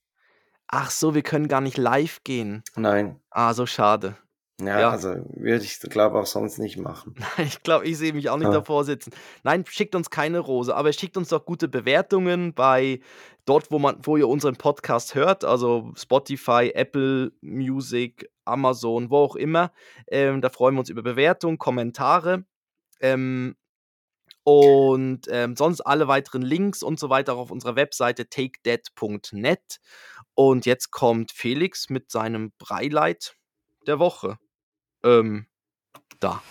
Ach 0.67 0.89
so, 0.91 1.13
wir 1.15 1.21
können 1.21 1.47
gar 1.47 1.61
nicht 1.61 1.77
live 1.77 2.23
gehen. 2.23 2.63
Nein. 2.75 3.19
Ah, 3.29 3.53
so 3.53 3.65
schade. 3.65 4.17
Ja, 4.61 4.79
Ja. 4.79 4.89
also 4.91 5.09
würde 5.35 5.65
ich, 5.65 5.79
glaube 5.81 6.17
auch 6.19 6.25
sonst 6.25 6.59
nicht 6.59 6.77
machen. 6.77 7.15
Ich 7.37 7.61
glaube, 7.63 7.85
ich 7.85 7.97
sehe 7.97 8.13
mich 8.13 8.29
auch 8.29 8.37
nicht 8.37 8.45
Ja. 8.47 8.53
davor 8.53 8.85
sitzen. 8.85 9.11
Nein, 9.43 9.65
schickt 9.67 9.95
uns 9.95 10.09
keine 10.09 10.39
Rose, 10.39 10.73
aber 10.75 10.93
schickt 10.93 11.17
uns 11.17 11.29
doch 11.29 11.45
gute 11.45 11.67
Bewertungen 11.67 12.53
bei 12.53 13.01
dort, 13.45 13.69
wo 13.71 13.79
man 13.79 13.97
wo 14.03 14.15
ihr 14.17 14.27
unseren 14.29 14.55
Podcast 14.55 15.13
hört, 15.13 15.43
also 15.43 15.91
Spotify, 15.95 16.71
Apple 16.73 17.33
Music, 17.41 18.29
Amazon, 18.45 19.09
wo 19.09 19.17
auch 19.17 19.35
immer. 19.35 19.71
Ähm, 20.07 20.41
da 20.41 20.49
freuen 20.49 20.75
wir 20.75 20.79
uns 20.79 20.89
über 20.89 21.03
Bewertungen, 21.03 21.57
Kommentare. 21.57 22.45
Ähm, 23.01 23.55
und, 24.43 25.27
ähm, 25.29 25.55
sonst 25.55 25.81
alle 25.81 26.07
weiteren 26.07 26.43
Links 26.43 26.83
und 26.83 26.99
so 26.99 27.09
weiter 27.09 27.33
auch 27.33 27.39
auf 27.39 27.51
unserer 27.51 27.75
Webseite 27.75 28.29
takedead.net. 28.29 29.79
Und 30.35 30.65
jetzt 30.65 30.91
kommt 30.91 31.31
Felix 31.31 31.89
mit 31.89 32.11
seinem 32.11 32.51
Breileid 32.59 33.35
der 33.87 33.99
Woche. 33.99 34.37
Ähm, 35.05 35.45
da. 36.19 36.41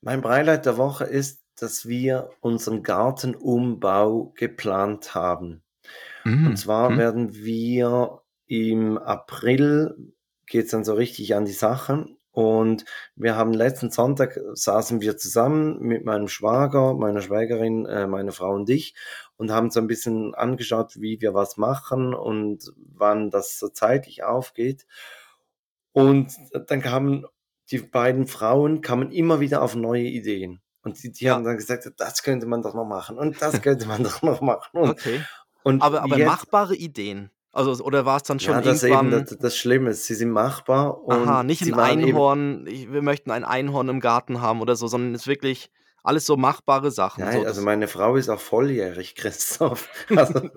Mein 0.00 0.20
Beileid 0.20 0.66
der 0.66 0.76
Woche 0.76 1.04
ist, 1.04 1.42
dass 1.56 1.86
wir 1.88 2.30
unseren 2.40 2.82
Gartenumbau 2.82 4.32
geplant 4.36 5.14
haben. 5.14 5.62
Und 6.46 6.56
zwar 6.56 6.90
Mhm. 6.90 6.98
werden 6.98 7.34
wir 7.34 8.22
im 8.46 8.98
April 8.98 10.12
geht's 10.46 10.70
dann 10.72 10.84
so 10.84 10.94
richtig 10.94 11.34
an 11.34 11.44
die 11.46 11.52
Sache. 11.52 12.06
Und 12.32 12.84
wir 13.14 13.36
haben 13.36 13.52
letzten 13.52 13.90
Sonntag 13.90 14.38
saßen 14.54 15.00
wir 15.00 15.16
zusammen 15.16 15.78
mit 15.80 16.04
meinem 16.04 16.28
Schwager, 16.28 16.94
meiner 16.94 17.20
Schwägerin, 17.20 17.86
äh, 17.86 18.06
meiner 18.06 18.32
Frau 18.32 18.52
und 18.54 18.68
ich 18.68 18.94
und 19.36 19.50
haben 19.50 19.70
so 19.70 19.80
ein 19.80 19.86
bisschen 19.86 20.34
angeschaut, 20.34 21.00
wie 21.00 21.20
wir 21.20 21.34
was 21.34 21.56
machen 21.56 22.14
und 22.14 22.72
wann 22.76 23.30
das 23.30 23.58
so 23.58 23.68
zeitlich 23.68 24.22
aufgeht. 24.24 24.86
Und 25.92 26.32
dann 26.66 26.82
kamen 26.82 27.24
die 27.70 27.78
beiden 27.78 28.26
Frauen 28.26 28.80
kamen 28.82 29.10
immer 29.10 29.40
wieder 29.40 29.62
auf 29.62 29.74
neue 29.74 30.02
Ideen. 30.04 30.60
Und 30.82 31.02
die, 31.02 31.10
die 31.12 31.24
Ja. 31.24 31.34
haben 31.34 31.44
dann 31.44 31.56
gesagt, 31.56 31.90
das 31.96 32.22
könnte 32.22 32.46
man 32.46 32.60
doch 32.62 32.74
noch 32.74 32.84
machen 32.84 33.16
und 33.18 33.40
das 33.40 33.62
könnte 33.62 33.86
man 33.86 34.02
doch 34.02 34.20
noch 34.22 34.40
machen. 34.42 34.78
Und, 34.78 34.90
Okay. 34.90 35.22
und 35.62 35.82
Aber 35.82 36.02
aber 36.02 36.18
jetzt, 36.18 36.26
machbare 36.26 36.74
Ideen? 36.76 37.30
Also, 37.52 37.82
oder 37.84 38.04
war's 38.04 38.24
dann 38.24 38.40
schon 38.40 38.54
ja, 38.54 38.60
das 38.60 38.78
ist 38.78 38.82
eben 38.82 38.92
irgendwann 38.94 39.24
das, 39.24 39.38
das 39.38 39.56
Schlimme. 39.56 39.94
Sie 39.94 40.14
sind 40.14 40.30
machbar 40.30 41.00
aha, 41.06 41.40
und 41.40 41.46
nicht 41.46 41.64
sie 41.64 41.72
ein 41.72 41.98
eben, 42.00 42.10
Einhorn, 42.10 42.66
ich 42.66 42.92
wir 42.92 43.00
möchten 43.00 43.30
ein 43.30 43.44
Einhorn 43.44 43.88
im 43.88 44.00
Garten 44.00 44.40
haben 44.42 44.60
oder 44.60 44.74
so, 44.76 44.88
sondern 44.88 45.14
es 45.14 45.22
ist 45.22 45.26
wirklich 45.28 45.70
alles 46.04 46.26
so 46.26 46.36
machbare 46.36 46.90
Sachen, 46.92 47.24
so 47.24 47.38
nein, 47.38 47.46
also 47.46 47.60
das 47.60 47.64
meine 47.64 47.88
Frau 47.88 48.16
ist 48.16 48.28
auch 48.28 48.40
volljährig, 48.40 49.14
Christoph. 49.16 49.88
Also, 50.14 50.50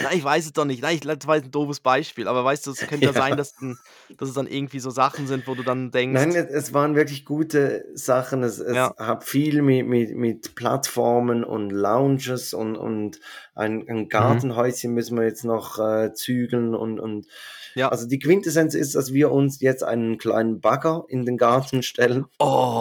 Na, 0.00 0.12
ich 0.12 0.24
weiß 0.24 0.46
es 0.46 0.52
doch 0.52 0.64
nicht. 0.64 0.82
Nein, 0.82 0.96
ich 0.96 1.00
das 1.02 1.26
war 1.26 1.36
jetzt 1.36 1.46
'n 1.46 1.50
doofes 1.52 1.80
Beispiel, 1.80 2.28
aber 2.28 2.44
weißt 2.44 2.66
du, 2.66 2.70
es 2.70 2.86
könnte 2.86 3.08
ja 3.08 3.12
sein, 3.12 3.36
ja. 3.36 3.36
dass 3.36 3.54
dann 3.54 3.78
dass 4.18 4.28
es 4.28 4.34
dann 4.34 4.46
irgendwie 4.46 4.80
so 4.80 4.90
Sachen 4.90 5.26
sind, 5.26 5.46
wo 5.46 5.54
du 5.54 5.62
dann 5.62 5.90
Nein, 6.12 6.30
denkst 6.30 6.34
es, 6.34 6.46
es 6.50 6.74
waren 6.74 6.96
wirklich 6.96 7.24
gute 7.24 7.84
Sachen. 7.94 8.42
Es, 8.42 8.58
es 8.58 8.88
Ja. 8.88 8.94
hat 8.98 9.22
viel 9.24 9.62
mit, 9.62 9.86
mit, 9.86 10.16
mit 10.16 10.54
Plattformen 10.56 11.44
und 11.44 11.70
Lounges 11.70 12.52
und, 12.52 12.76
und 12.76 13.20
ein, 13.54 13.88
ein 13.88 14.08
Mhm. 14.18 14.40
Gartenhäuschen 14.40 14.92
müssen 14.92 15.16
wir 15.16 15.24
jetzt 15.24 15.44
noch 15.44 15.78
äh, 15.78 16.12
zügeln 16.12 16.74
und, 16.74 16.98
und 16.98 17.26
Ja. 17.74 17.90
also 17.90 18.06
die 18.08 18.18
Quintessenz 18.18 18.74
ist, 18.74 18.94
dass 18.96 19.12
wir 19.12 19.30
uns 19.30 19.60
jetzt 19.60 19.84
einen 19.84 20.18
kleinen 20.18 20.60
Bagger 20.60 21.04
in 21.08 21.24
den 21.26 21.36
Garten 21.36 21.82
stellen, 21.84 22.26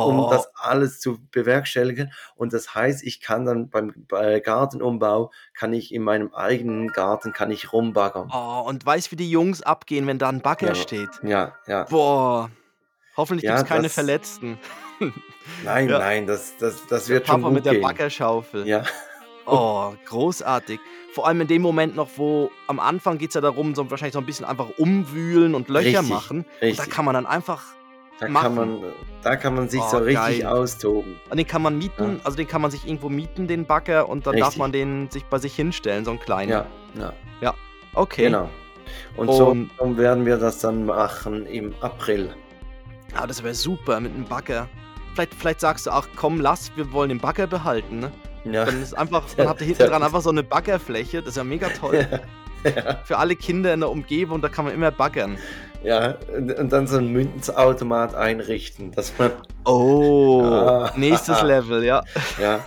um 0.02 0.28
Oh. 0.28 0.28
das 0.28 0.50
alles 0.56 1.00
zu 1.00 1.20
bewerkstelligen. 1.32 2.12
Und 2.36 2.54
das 2.54 2.74
heißt, 2.74 3.04
ich 3.04 3.20
kann 3.22 3.46
dann 3.46 3.70
beim 3.70 3.94
bei 4.08 4.40
Gartenumbau, 4.40 5.32
kann 5.54 5.74
ich 5.74 5.94
in 5.94 6.04
meinem 6.04 6.34
eigenen 6.34 6.79
Garten, 6.88 7.34
kann 7.34 7.52
ich 7.52 7.74
rumbaggern. 7.74 8.32
Oh, 8.34 8.64
und 8.66 8.86
weißt, 8.86 9.12
wie 9.12 9.16
die 9.18 9.30
Jungs 9.30 9.62
abgehen, 9.62 10.08
wenn 10.08 10.18
da 10.18 10.30
'n 10.30 10.42
Bagger 10.42 10.68
Ja, 10.68 10.76
steht? 10.76 11.10
ja, 11.24 11.54
ja. 11.68 11.84
Boah. 11.84 12.50
Hoffentlich 13.18 13.44
Ja, 13.44 13.58
gibt's 13.58 13.70
keine 13.70 13.84
das 13.84 13.94
Verletzten. 13.94 14.58
nein, 15.64 15.90
Ja. 15.90 16.00
nein, 16.00 16.26
das 16.28 16.54
das 16.58 16.88
das 16.88 17.08
Der 17.08 17.16
wird 17.16 17.28
schon 17.28 17.42
Papa 17.42 17.52
mit 17.52 17.58
gut 17.64 17.66
der 17.66 17.74
gehen. 17.74 17.82
Baggerschaufel. 17.84 18.66
Ja. 18.68 18.84
Oh, 19.46 19.94
großartig. 20.06 20.80
Vor 21.14 21.28
allem 21.28 21.42
in 21.42 21.48
dem 21.48 21.62
Moment 21.62 21.96
noch, 21.96 22.10
wo 22.18 22.52
am 22.68 22.80
Anfang 22.80 23.18
geht's 23.18 23.34
ja 23.36 23.42
darum, 23.42 23.74
so 23.76 23.90
wahrscheinlich 23.90 24.14
so 24.14 24.20
'n 24.20 24.26
bisschen 24.26 24.46
einfach 24.46 24.70
umwühlen 24.78 25.56
und 25.56 25.70
Löcher 25.70 26.00
Richtig, 26.00 26.10
machen. 26.10 26.38
Und 26.40 26.46
da 26.62 26.62
richtig. 26.66 26.90
kann 26.92 27.04
man 27.06 27.16
dann 27.16 27.26
einfach 27.26 27.64
Da 28.20 28.26
kann 28.26 28.34
machen. 28.34 28.56
man 28.56 28.84
da 29.22 29.36
kann 29.36 29.56
man 29.56 29.70
sich 29.70 29.82
so 29.84 29.98
Oh, 29.98 30.00
richtig 30.02 30.42
geil. 30.42 30.46
austoben. 30.48 31.16
Und 31.30 31.38
den 31.38 31.48
kann 31.48 31.62
man 31.62 31.74
Ja. 31.74 31.88
mieten, 31.88 32.22
also 32.24 32.38
den 32.38 32.48
kann 32.48 32.62
man 32.62 32.72
sich 32.72 32.86
irgendwo 32.86 33.10
mieten, 33.10 33.48
den 33.48 33.66
Bagger, 33.66 34.08
und 34.10 34.26
dann 34.28 34.36
darf 34.38 34.48
Richtig. 34.50 34.60
man 34.60 34.72
den 34.72 35.10
sich 35.10 35.26
bei 35.26 35.38
sich 35.40 35.56
hinstellen, 35.56 36.06
so 36.06 36.12
'n 36.12 36.20
kleinen. 36.20 36.50
Ja, 36.52 36.66
ja. 36.98 37.14
Ja, 37.42 37.54
okay. 37.94 38.24
Genau. 38.24 38.50
Und 39.18 39.32
so 39.32 39.48
Und 39.50 39.72
so 39.78 39.98
werden 39.98 40.26
wir 40.26 40.38
das 40.38 40.60
dann 40.60 40.86
machen 40.86 41.46
im 41.46 41.74
April. 41.82 42.34
Ah, 43.16 43.28
das 43.28 43.44
wäre 43.44 43.54
super 43.54 44.00
mit 44.00 44.16
'nem 44.16 44.26
Bagger. 44.26 44.68
Vielleicht 45.14 45.34
vielleicht 45.36 45.60
sagst 45.60 45.86
du 45.88 45.92
auch: 45.92 46.08
„Komm, 46.16 46.40
lass, 46.42 46.72
wir 46.76 46.92
wollen 46.92 47.10
den 47.10 47.20
Bagger 47.20 47.48
behalten“, 47.48 48.00
ne? 48.00 48.12
Ja. 48.46 48.66
Dann 48.66 48.82
ist 48.82 48.98
einfach 48.98 49.24
dann 49.38 49.48
habt 49.48 49.62
ihr 49.62 49.68
hinten 49.68 49.88
dran 49.88 50.02
einfach 50.04 50.22
so 50.22 50.32
'ne 50.32 50.44
Baggerfläche, 50.44 51.20
das 51.22 51.30
ist 51.32 51.38
ja 51.38 51.44
mega 51.44 51.70
toll. 51.70 52.06
Ja, 52.64 52.72
ja. 52.76 52.96
Für 53.04 53.18
alle 53.18 53.36
Kinder 53.36 53.74
in 53.74 53.80
der 53.82 53.90
Umgebung, 53.90 54.42
da 54.42 54.50
kann 54.50 54.66
man 54.66 54.74
immer 54.74 54.92
baggern. 54.92 55.38
Ja, 55.84 56.16
und 56.36 56.72
dann 56.72 56.88
so 56.88 56.98
'n 56.98 57.08
Münzautomat 57.12 58.14
einrichten, 58.16 58.92
dass 58.92 59.14
man 59.18 59.32
Oh, 59.66 60.42
Ah. 60.44 60.92
nächstes 60.98 61.42
Level, 61.42 61.84
ja. 61.84 62.04
Ja. 62.42 62.60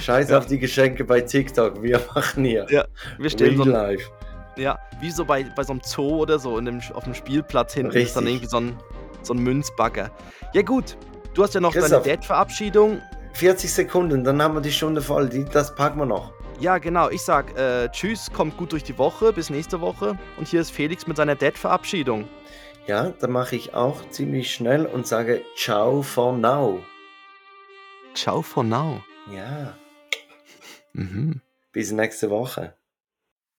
Scheiß 0.00 0.30
Ja. 0.30 0.38
auf 0.38 0.46
die 0.46 0.58
Geschenke 0.58 1.04
bei 1.04 1.20
TikTok, 1.20 1.82
wir 1.82 2.00
machen 2.14 2.44
hier 2.44 2.66
Ja, 2.70 2.84
wir 3.18 3.30
stellen 3.30 3.56
so 3.56 3.64
Real 3.64 3.74
'n 3.74 3.88
life. 3.96 4.10
ja, 4.56 4.78
wie 5.00 5.10
so 5.10 5.24
bei 5.24 5.44
bei 5.56 5.64
so 5.64 5.72
'nem 5.72 5.82
Zoo 5.84 6.20
oder 6.22 6.38
so 6.38 6.56
in 6.58 6.66
dem 6.66 6.78
auf'm 6.80 7.14
Spielplatz 7.14 7.74
hinten 7.74 7.96
ist 7.96 8.14
dann 8.16 8.24
Richtig. 8.24 8.42
irgendwie 8.42 8.48
so 8.50 8.56
'n 8.58 8.76
so 9.22 9.34
'n 9.34 9.38
Münzbagger. 9.38 10.10
Ja 10.52 10.62
gut, 10.62 10.96
du 11.34 11.42
hast 11.42 11.54
ja 11.54 11.60
noch 11.60 11.72
deine 11.72 11.82
Christoph. 11.86 12.04
Dad-Verabschiedung. 12.04 13.00
40 13.32 13.72
Sekunden, 13.72 14.22
dann 14.22 14.40
haben 14.40 14.54
wir 14.54 14.60
die 14.60 14.70
Stunde 14.70 15.00
voll. 15.02 15.28
Die 15.28 15.44
das 15.44 15.74
packen 15.74 15.98
wir 15.98 16.06
noch. 16.06 16.32
Ja, 16.60 16.78
genau. 16.78 17.10
Ich 17.10 17.22
sag, 17.22 17.58
äh, 17.58 17.88
tschüss, 17.90 18.30
kommt 18.32 18.56
gut 18.56 18.70
durch 18.70 18.84
die 18.84 18.96
Woche, 18.96 19.32
bis 19.32 19.50
nächste 19.50 19.80
Woche. 19.80 20.16
Und 20.36 20.46
hier 20.46 20.60
ist 20.60 20.70
Felix 20.70 21.04
mit 21.08 21.16
seiner 21.16 21.34
Dad-Verabschiedung. 21.34 22.28
Ja, 22.86 23.10
dann 23.18 23.32
mache 23.32 23.56
ich 23.56 23.74
auch 23.74 24.08
ziemlich 24.10 24.52
schnell 24.52 24.84
und 24.86 25.06
sage 25.06 25.42
ciao 25.56 26.02
for 26.02 26.36
now. 26.36 26.84
Ciao 28.14 28.42
for 28.42 28.62
now. 28.64 29.02
Ja, 29.32 29.76
Mhm. 30.92 31.40
bis 31.72 31.90
nächste 31.92 32.30
Woche. 32.30 32.74